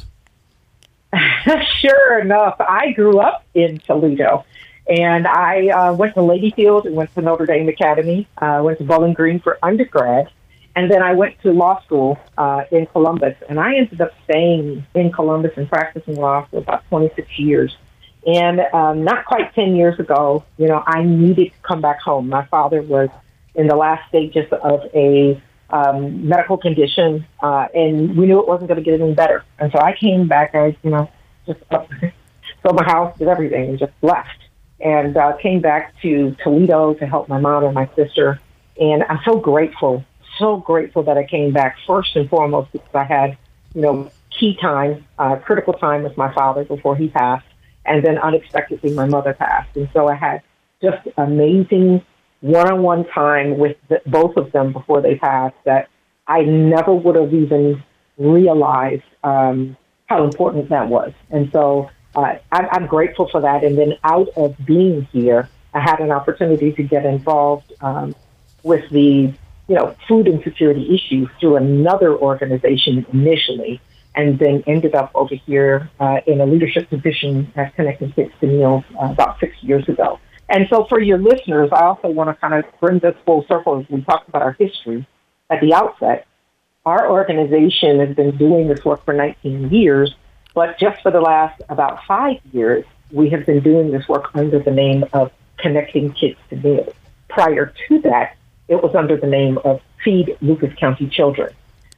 sure 1.80 2.18
enough, 2.20 2.56
I 2.60 2.92
grew 2.92 3.20
up 3.20 3.44
in 3.52 3.78
Toledo. 3.80 4.46
And 4.88 5.26
I 5.26 5.68
uh, 5.68 5.94
went 5.94 6.14
to 6.14 6.20
Ladyfield 6.20 6.84
and 6.84 6.94
went 6.94 7.14
to 7.14 7.22
Notre 7.22 7.46
Dame 7.46 7.68
Academy, 7.68 8.28
uh, 8.38 8.60
went 8.62 8.78
to 8.78 8.84
Bowling 8.84 9.14
Green 9.14 9.40
for 9.40 9.58
undergrad, 9.62 10.30
and 10.76 10.90
then 10.90 11.02
I 11.02 11.12
went 11.14 11.40
to 11.42 11.52
law 11.52 11.80
school 11.82 12.18
uh, 12.36 12.64
in 12.70 12.86
Columbus. 12.86 13.36
And 13.48 13.58
I 13.58 13.76
ended 13.76 14.00
up 14.00 14.10
staying 14.24 14.84
in 14.94 15.12
Columbus 15.12 15.52
and 15.56 15.68
practicing 15.68 16.16
law 16.16 16.46
for 16.50 16.58
about 16.58 16.86
26 16.88 17.38
years. 17.38 17.74
And 18.26 18.60
um, 18.72 19.04
not 19.04 19.24
quite 19.24 19.54
10 19.54 19.76
years 19.76 19.98
ago, 19.98 20.44
you 20.58 20.66
know, 20.66 20.82
I 20.86 21.02
needed 21.02 21.52
to 21.52 21.58
come 21.62 21.80
back 21.80 22.00
home. 22.00 22.28
My 22.28 22.44
father 22.46 22.82
was 22.82 23.08
in 23.54 23.68
the 23.68 23.76
last 23.76 24.08
stages 24.08 24.50
of 24.52 24.80
a 24.94 25.40
um, 25.70 26.28
medical 26.28 26.56
condition, 26.56 27.26
uh, 27.42 27.68
and 27.74 28.16
we 28.16 28.26
knew 28.26 28.40
it 28.40 28.48
wasn't 28.48 28.68
going 28.68 28.82
to 28.82 28.90
get 28.90 29.00
any 29.00 29.14
better. 29.14 29.44
And 29.58 29.70
so 29.72 29.78
I 29.78 29.94
came 29.94 30.26
back, 30.26 30.54
I, 30.54 30.76
you 30.82 30.90
know, 30.90 31.10
just 31.46 31.60
sold 31.70 32.76
my 32.76 32.84
house, 32.84 33.16
did 33.18 33.28
everything, 33.28 33.70
and 33.70 33.78
just 33.78 33.92
left 34.02 34.43
and 34.84 35.16
uh, 35.16 35.32
came 35.38 35.60
back 35.60 35.94
to 36.02 36.36
Toledo 36.42 36.94
to 36.94 37.06
help 37.06 37.28
my 37.28 37.40
mom 37.40 37.64
and 37.64 37.74
my 37.74 37.88
sister. 37.96 38.38
And 38.78 39.02
I'm 39.04 39.20
so 39.24 39.38
grateful, 39.38 40.04
so 40.38 40.58
grateful 40.58 41.02
that 41.04 41.16
I 41.16 41.24
came 41.24 41.52
back 41.52 41.76
first 41.86 42.14
and 42.14 42.28
foremost 42.28 42.70
because 42.70 42.94
I 42.94 43.04
had, 43.04 43.38
you 43.74 43.80
know, 43.80 44.10
key 44.38 44.56
time, 44.60 45.06
uh, 45.18 45.36
critical 45.36 45.72
time 45.72 46.02
with 46.02 46.16
my 46.16 46.32
father 46.34 46.64
before 46.64 46.96
he 46.96 47.08
passed, 47.08 47.46
and 47.86 48.04
then 48.04 48.18
unexpectedly 48.18 48.92
my 48.92 49.06
mother 49.06 49.32
passed. 49.32 49.74
And 49.74 49.88
so 49.94 50.08
I 50.08 50.14
had 50.14 50.42
just 50.82 51.08
amazing 51.16 52.04
one-on-one 52.40 53.06
time 53.06 53.56
with 53.56 53.78
the, 53.88 54.02
both 54.04 54.36
of 54.36 54.52
them 54.52 54.72
before 54.72 55.00
they 55.00 55.14
passed 55.14 55.56
that 55.64 55.88
I 56.26 56.42
never 56.42 56.92
would 56.92 57.16
have 57.16 57.32
even 57.32 57.82
realized 58.18 59.02
um, 59.22 59.78
how 60.06 60.24
important 60.24 60.68
that 60.68 60.88
was. 60.88 61.12
And 61.30 61.50
so 61.52 61.88
uh, 62.14 62.36
I'm, 62.52 62.68
I'm 62.70 62.86
grateful 62.86 63.28
for 63.30 63.40
that. 63.40 63.64
And 63.64 63.76
then 63.76 63.94
out 64.04 64.28
of 64.36 64.56
being 64.64 65.02
here, 65.12 65.48
I 65.72 65.80
had 65.80 66.00
an 66.00 66.10
opportunity 66.10 66.72
to 66.72 66.82
get 66.82 67.04
involved 67.04 67.72
um, 67.80 68.14
with 68.62 68.88
the 68.90 69.32
you 69.68 69.74
know 69.74 69.94
food 70.06 70.28
insecurity 70.28 70.94
issue 70.94 71.26
through 71.40 71.56
another 71.56 72.16
organization 72.16 73.04
initially, 73.12 73.80
and 74.14 74.38
then 74.38 74.62
ended 74.66 74.94
up 74.94 75.10
over 75.14 75.34
here 75.34 75.90
uh, 75.98 76.20
in 76.26 76.40
a 76.40 76.46
leadership 76.46 76.88
position 76.88 77.52
at 77.56 77.74
Connecting 77.74 78.12
Kids 78.12 78.32
to 78.40 78.46
Meals 78.46 78.84
uh, 79.00 79.06
about 79.06 79.40
six 79.40 79.54
years 79.62 79.88
ago. 79.88 80.20
And 80.48 80.66
so, 80.68 80.84
for 80.88 81.00
your 81.00 81.18
listeners, 81.18 81.70
I 81.72 81.84
also 81.84 82.08
want 82.08 82.28
to 82.28 82.34
kind 82.34 82.54
of 82.54 82.64
bring 82.80 82.98
this 82.98 83.16
full 83.24 83.44
circle 83.48 83.80
as 83.80 83.88
we 83.88 84.02
talked 84.02 84.28
about 84.28 84.42
our 84.42 84.52
history 84.52 85.06
at 85.50 85.60
the 85.60 85.74
outset. 85.74 86.26
Our 86.84 87.10
organization 87.10 87.98
has 88.00 88.14
been 88.14 88.36
doing 88.36 88.68
this 88.68 88.84
work 88.84 89.04
for 89.06 89.14
19 89.14 89.70
years, 89.70 90.14
but 90.54 90.78
just 90.78 91.02
for 91.02 91.10
the 91.10 91.20
last 91.20 91.60
about 91.68 92.04
five 92.06 92.38
years, 92.52 92.84
we 93.10 93.30
have 93.30 93.44
been 93.46 93.60
doing 93.60 93.90
this 93.90 94.08
work 94.08 94.30
under 94.34 94.58
the 94.58 94.70
name 94.70 95.04
of 95.12 95.32
Connecting 95.58 96.12
Kids 96.12 96.38
to 96.50 96.56
Meals. 96.56 96.94
Prior 97.28 97.72
to 97.88 97.98
that, 98.02 98.36
it 98.68 98.82
was 98.82 98.94
under 98.94 99.16
the 99.16 99.26
name 99.26 99.58
of 99.58 99.80
Feed 100.02 100.36
Lucas 100.40 100.72
County 100.78 101.08
Children. 101.08 101.52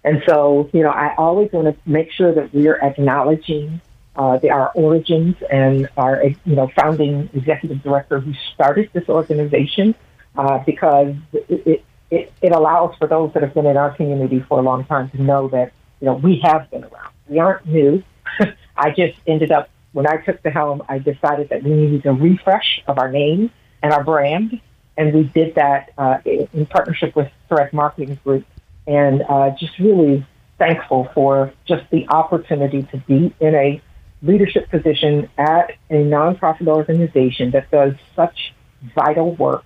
And 0.05 0.23
so, 0.27 0.71
you 0.73 0.83
know, 0.83 0.91
I 0.91 1.15
always 1.17 1.53
want 1.53 1.67
to 1.67 1.91
make 1.91 2.13
sure 2.13 2.33
that 2.33 2.55
we're 2.55 2.79
acknowledging 2.81 3.81
uh, 4.15 4.39
the, 4.39 4.51
our 4.51 4.71
origins 4.71 5.37
and 5.51 5.89
our, 5.97 6.23
you 6.25 6.55
know, 6.55 6.71
founding 6.77 7.29
executive 7.35 7.83
director 7.83 8.21
who 8.21 8.33
started 8.55 8.89
this 8.93 9.09
organization 9.09 9.95
uh, 10.37 10.59
because 10.65 11.15
it, 11.33 11.85
it, 12.11 12.33
it 12.41 12.53
allows 12.53 12.95
for 12.97 13.07
those 13.09 13.33
that 13.35 13.43
have 13.43 13.53
been 13.53 13.67
in 13.67 13.77
our 13.77 13.95
community 13.95 14.41
for 14.49 14.59
a 14.59 14.63
long 14.63 14.85
time 14.85 15.11
to 15.11 15.21
know 15.21 15.49
that, 15.49 15.73
you 16.01 16.07
know, 16.07 16.15
we 16.15 16.39
have 16.43 16.71
been 16.71 16.85
around. 16.85 17.13
We 17.29 17.39
aren't 17.39 17.67
new. 17.67 18.03
I 18.77 18.91
just 18.91 19.19
ended 19.27 19.53
up, 19.53 19.71
when 19.93 20.07
I 20.07 20.17
took 20.19 20.43
the 20.43 20.51
helm, 20.51 20.83
I 20.89 20.99
decided 20.99 21.49
that 21.51 21.63
we 21.63 21.71
needed 21.71 22.07
a 22.07 22.13
refresh 22.13 22.83
of 22.87 22.99
our 22.99 23.11
name 23.11 23.51
and 23.83 23.93
our 23.93 24.05
brand. 24.05 24.61
And 24.97 25.13
we 25.13 25.25
did 25.25 25.55
that 25.57 25.93
uh, 25.99 26.19
in 26.25 26.67
partnership 26.67 27.15
with 27.15 27.31
Thread 27.49 27.73
Marketing 27.73 28.19
Group. 28.25 28.47
And 28.87 29.23
uh, 29.29 29.51
just 29.59 29.79
really 29.79 30.25
thankful 30.59 31.09
for 31.15 31.53
just 31.67 31.85
the 31.91 32.09
opportunity 32.09 32.83
to 32.85 32.97
be 32.99 33.35
in 33.41 33.55
a 33.55 33.83
leadership 34.23 34.71
position 34.71 35.29
at 35.37 35.73
a 35.91 35.95
nonprofit 35.95 36.67
organization 36.67 37.51
that 37.51 37.71
does 37.71 37.95
such 38.15 38.55
vital 38.95 39.35
work. 39.35 39.65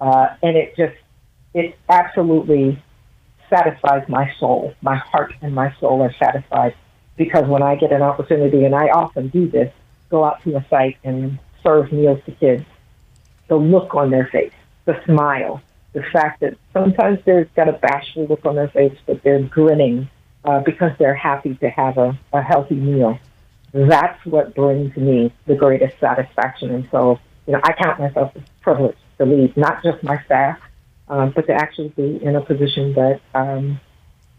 Uh, 0.00 0.34
and 0.42 0.56
it 0.56 0.74
just, 0.76 0.96
it 1.54 1.78
absolutely 1.88 2.82
satisfies 3.48 4.08
my 4.08 4.32
soul. 4.40 4.74
My 4.80 4.96
heart 4.96 5.34
and 5.42 5.54
my 5.54 5.74
soul 5.78 6.02
are 6.02 6.12
satisfied 6.18 6.74
because 7.24 7.46
when 7.46 7.62
I 7.62 7.76
get 7.76 7.92
an 7.92 8.02
opportunity, 8.02 8.64
and 8.64 8.74
I 8.74 8.88
often 8.88 9.28
do 9.28 9.48
this, 9.48 9.72
go 10.10 10.24
out 10.24 10.42
to 10.42 10.56
a 10.56 10.66
site 10.68 10.96
and 11.04 11.38
serve 11.62 11.92
meals 11.92 12.20
to 12.26 12.32
kids, 12.32 12.64
the 13.48 13.56
look 13.56 13.94
on 13.94 14.10
their 14.10 14.26
face, 14.26 14.52
the 14.86 15.00
smile, 15.04 15.62
the 15.92 16.02
fact 16.12 16.40
that 16.40 16.56
sometimes 16.72 17.20
they've 17.24 17.52
got 17.54 17.68
a 17.68 17.74
bashful 17.74 18.26
look 18.26 18.44
on 18.44 18.56
their 18.56 18.68
face, 18.68 18.96
but 19.06 19.22
they're 19.22 19.42
grinning 19.42 20.08
uh, 20.44 20.60
because 20.60 20.90
they're 20.98 21.14
happy 21.14 21.54
to 21.56 21.70
have 21.70 21.96
a, 21.96 22.18
a 22.32 22.42
healthy 22.42 22.74
meal. 22.74 23.18
That's 23.72 24.24
what 24.26 24.54
brings 24.54 24.96
me 24.96 25.32
the 25.46 25.54
greatest 25.54 25.98
satisfaction. 26.00 26.74
And 26.74 26.88
so, 26.90 27.20
you 27.46 27.52
know, 27.52 27.60
I 27.62 27.72
count 27.72 28.00
myself 28.00 28.32
as 28.34 28.42
privileged 28.62 28.98
to 29.18 29.26
lead 29.26 29.56
not 29.56 29.82
just 29.84 30.02
my 30.02 30.20
staff, 30.24 30.58
um, 31.08 31.30
but 31.30 31.46
to 31.46 31.54
actually 31.54 31.90
be 31.90 32.18
in 32.22 32.34
a 32.34 32.40
position 32.40 32.94
that 32.94 33.20
um, 33.34 33.80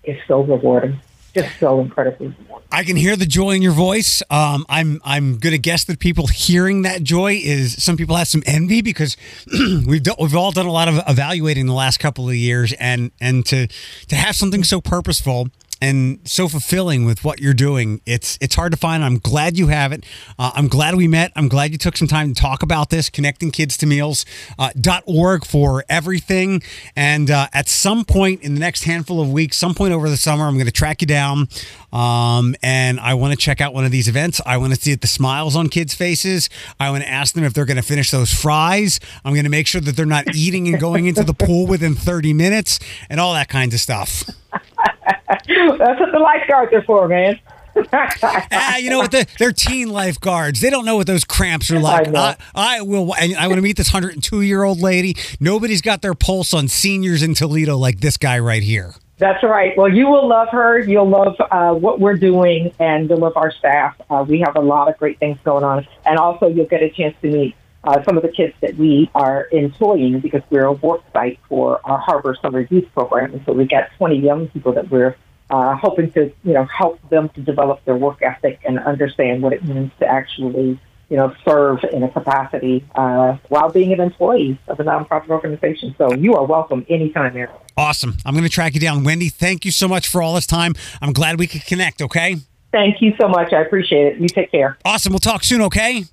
is 0.04 0.18
so 0.28 0.42
rewarding 0.44 1.00
just 1.34 1.60
so 1.60 1.80
incredibly 1.80 2.36
I 2.72 2.84
can 2.84 2.96
hear 2.96 3.16
the 3.16 3.28
joy 3.28 3.52
in 3.52 3.62
your 3.62 3.72
voice. 3.72 4.24
Um, 4.32 4.66
I'm 4.68 5.00
I'm 5.06 5.38
gonna 5.38 5.60
guess 5.60 5.84
that 5.86 6.00
people 6.00 6.26
hearing 6.26 6.82
that 6.82 7.04
joy 7.04 7.40
is 7.44 7.84
some 7.84 7.98
people 7.98 8.16
have 8.16 8.28
some 8.28 8.42
envy 8.48 8.82
because 8.82 9.16
we've 9.86 10.02
we've 10.20 10.36
all 10.36 10.52
done 10.52 10.66
a 10.66 10.72
lot 10.72 10.88
of 10.88 11.00
evaluating 11.08 11.68
the 11.68 11.74
last 11.74 12.00
couple 12.00 12.28
of 12.28 12.36
years 12.36 12.74
and 12.74 13.12
and 13.22 13.46
to 13.46 13.68
to 14.08 14.16
have 14.16 14.36
something 14.36 14.64
so 14.64 14.82
purposeful 14.82 15.50
and 15.84 16.20
so 16.24 16.48
fulfilling 16.48 17.04
with 17.04 17.26
what 17.26 17.42
you're 17.42 17.54
doing. 17.54 18.00
It's 18.06 18.38
it's 18.40 18.56
hard 18.56 18.72
to 18.72 18.78
find. 18.78 19.04
I'm 19.04 19.20
glad 19.20 19.58
you 19.58 19.68
have 19.68 19.92
it. 19.92 20.06
Uh, 20.40 20.52
I'm 20.56 20.70
glad 20.70 20.96
we 20.96 21.10
met. 21.10 21.34
I'm 21.36 21.50
glad 21.50 21.74
you 21.74 21.78
took 21.78 21.98
some 21.98 22.08
time 22.08 22.34
to 22.34 22.42
talk 22.42 22.64
about 22.64 22.90
this. 22.90 23.10
Connecting 23.10 23.52
Kids 23.52 23.76
to 23.78 23.86
Meals 23.86 24.26
uh, 24.58 24.72
.org 25.06 25.46
for 25.46 25.84
everything. 25.90 26.64
And 26.96 27.30
uh, 27.30 27.48
at 27.54 27.68
some 27.68 28.06
point 28.06 28.44
in 28.44 28.54
the 28.54 28.62
next 28.62 28.86
handful 28.86 29.20
of 29.20 29.30
weeks, 29.30 29.58
some 29.58 29.76
point 29.76 29.94
over 29.94 30.10
the 30.10 30.16
summer, 30.16 30.46
I'm 30.46 30.54
going 30.54 30.68
to 30.68 30.72
track 30.72 31.02
you 31.02 31.08
down. 31.08 31.50
Um, 31.92 32.56
and 32.64 32.98
I 33.02 33.16
want 33.16 33.34
to 33.34 33.38
check 33.38 33.60
out 33.60 33.74
one 33.74 33.84
of 33.84 33.92
these 33.92 34.08
events. 34.08 34.40
I 34.46 34.56
want 34.56 34.74
to 34.74 34.80
see 34.80 34.96
the 34.96 35.06
smiles 35.06 35.54
on 35.54 35.68
kids' 35.68 35.94
faces. 35.94 36.50
I 36.80 36.92
want 36.92 37.04
to 37.04 37.10
ask 37.10 37.36
them 37.36 37.44
if 37.44 37.54
they're 37.54 37.66
going 37.66 37.78
to 37.78 37.84
finish 37.84 38.10
those 38.10 38.32
fries. 38.32 39.02
I'm 39.26 39.34
going 39.34 39.44
to 39.44 39.50
make 39.50 39.68
sure 39.68 39.82
that 39.82 39.98
they're 39.98 40.06
not 40.06 40.34
eating 40.34 40.70
and 40.70 40.80
going 40.80 41.08
into 41.08 41.24
the 41.24 41.34
pool 41.34 41.68
within 41.68 41.94
30 41.94 42.34
minutes 42.34 42.80
and 43.10 43.20
all 43.20 43.34
that 43.34 43.50
kinds 43.50 43.74
of 43.74 43.82
stuff. 43.82 44.24
That's 45.48 46.00
what 46.00 46.12
the 46.12 46.20
lifeguards 46.20 46.74
are 46.74 46.84
for, 46.84 47.08
man. 47.08 47.40
ah, 47.94 48.78
you 48.78 48.90
know 48.90 49.00
what? 49.00 49.12
The, 49.12 49.28
they're 49.40 49.52
teen 49.52 49.90
lifeguards. 49.90 50.62
They 50.62 50.70
don't 50.70 50.86
know 50.86 50.96
what 50.96 51.08
those 51.08 51.24
cramps 51.24 51.72
are 51.72 51.80
like. 51.80 52.08
I, 52.10 52.38
I, 52.56 52.78
I 52.78 52.82
will. 52.82 53.12
I 53.14 53.48
want 53.48 53.58
to 53.58 53.62
meet 53.62 53.78
this 53.78 53.92
102 53.92 54.42
year 54.42 54.64
old 54.64 54.80
lady. 54.80 55.16
Nobody's 55.40 55.82
got 55.82 56.02
their 56.02 56.14
pulse 56.14 56.54
on 56.54 56.68
seniors 56.68 57.24
in 57.24 57.34
Toledo 57.34 57.78
like 57.78 58.00
this 58.00 58.18
guy 58.18 58.38
right 58.40 58.64
here. 58.64 58.94
That's 59.18 59.44
right. 59.44 59.76
Well, 59.78 59.90
you 59.90 60.08
will 60.08 60.28
love 60.28 60.50
her. 60.52 60.80
You'll 60.80 61.10
love 61.10 61.36
uh, 61.40 61.74
what 61.74 62.00
we're 62.00 62.18
doing, 62.18 62.74
and 62.80 63.10
you'll 63.10 63.20
love 63.20 63.38
our 63.38 63.52
staff. 63.52 63.96
Uh, 64.10 64.26
we 64.28 64.40
have 64.42 64.56
a 64.56 64.62
lot 64.62 64.90
of 64.90 64.98
great 64.98 65.20
things 65.20 65.38
going 65.44 65.64
on, 65.64 65.88
and 66.06 66.18
also 66.18 66.48
you'll 66.48 66.66
get 66.66 66.84
a 66.84 66.90
chance 66.90 67.16
to 67.22 67.32
meet 67.32 67.56
uh, 67.84 68.04
some 68.04 68.18
of 68.18 68.24
the 68.24 68.30
kids 68.30 68.54
that 68.62 68.76
we 68.76 69.10
are 69.14 69.48
employing 69.52 70.20
because 70.20 70.42
we're 70.50 70.66
a 70.66 70.72
work 70.72 71.02
site 71.12 71.40
for 71.50 71.80
our 71.84 71.98
Harbor 71.98 72.36
Summer 72.42 72.62
Youth 72.62 72.88
Program, 72.94 73.34
and 73.34 73.44
so 73.46 73.54
we've 73.54 73.70
got 73.70 73.90
20 73.98 74.18
young 74.18 74.48
people 74.50 74.74
that 74.74 74.90
we're 74.90 75.16
uh, 75.50 75.76
hoping 75.76 76.12
to, 76.12 76.32
you 76.44 76.54
know, 76.54 76.66
help 76.66 77.00
them 77.10 77.30
to 77.30 77.42
develop 77.42 77.84
their 77.86 77.96
work 77.96 78.22
ethic 78.22 78.60
and 78.66 78.80
understand 78.80 79.42
what 79.42 79.54
it 79.54 79.64
means 79.64 79.92
to 80.00 80.08
actually, 80.08 80.80
you 81.10 81.18
know, 81.18 81.34
serve 81.46 81.80
in 81.92 82.02
a 82.04 82.10
capacity 82.10 82.84
uh, 82.96 83.38
while 83.50 83.70
being 83.70 83.94
an 83.94 84.00
employee 84.00 84.58
of 84.68 84.80
a 84.80 84.84
nonprofit 84.84 85.30
organization. 85.30 85.94
So 85.98 86.14
you 86.14 86.36
are 86.36 86.46
welcome 86.46 86.86
anytime, 86.90 87.38
Eric. 87.38 87.52
Awesome. 87.78 88.16
I'm 88.26 88.34
going 88.34 88.46
to 88.46 88.50
track 88.50 88.74
you 88.74 88.80
down. 88.80 89.04
Wendy, 89.04 89.30
thank 89.30 89.66
you 89.66 89.72
so 89.72 89.88
much 89.88 90.08
for 90.08 90.22
all 90.22 90.34
this 90.36 90.48
time. 90.48 90.74
I'm 91.02 91.14
glad 91.14 91.38
we 91.38 91.48
could 91.48 91.66
connect, 91.66 92.02
okay? 92.02 92.38
Thank 92.72 93.02
you 93.02 93.14
so 93.20 93.28
much. 93.28 93.54
I 93.54 93.62
appreciate 93.62 94.14
it. 94.14 94.20
You 94.20 94.28
take 94.28 94.52
care. 94.52 94.78
Awesome. 94.84 95.14
We'll 95.14 95.20
talk 95.20 95.44
soon, 95.44 95.62
okay? 95.62 96.06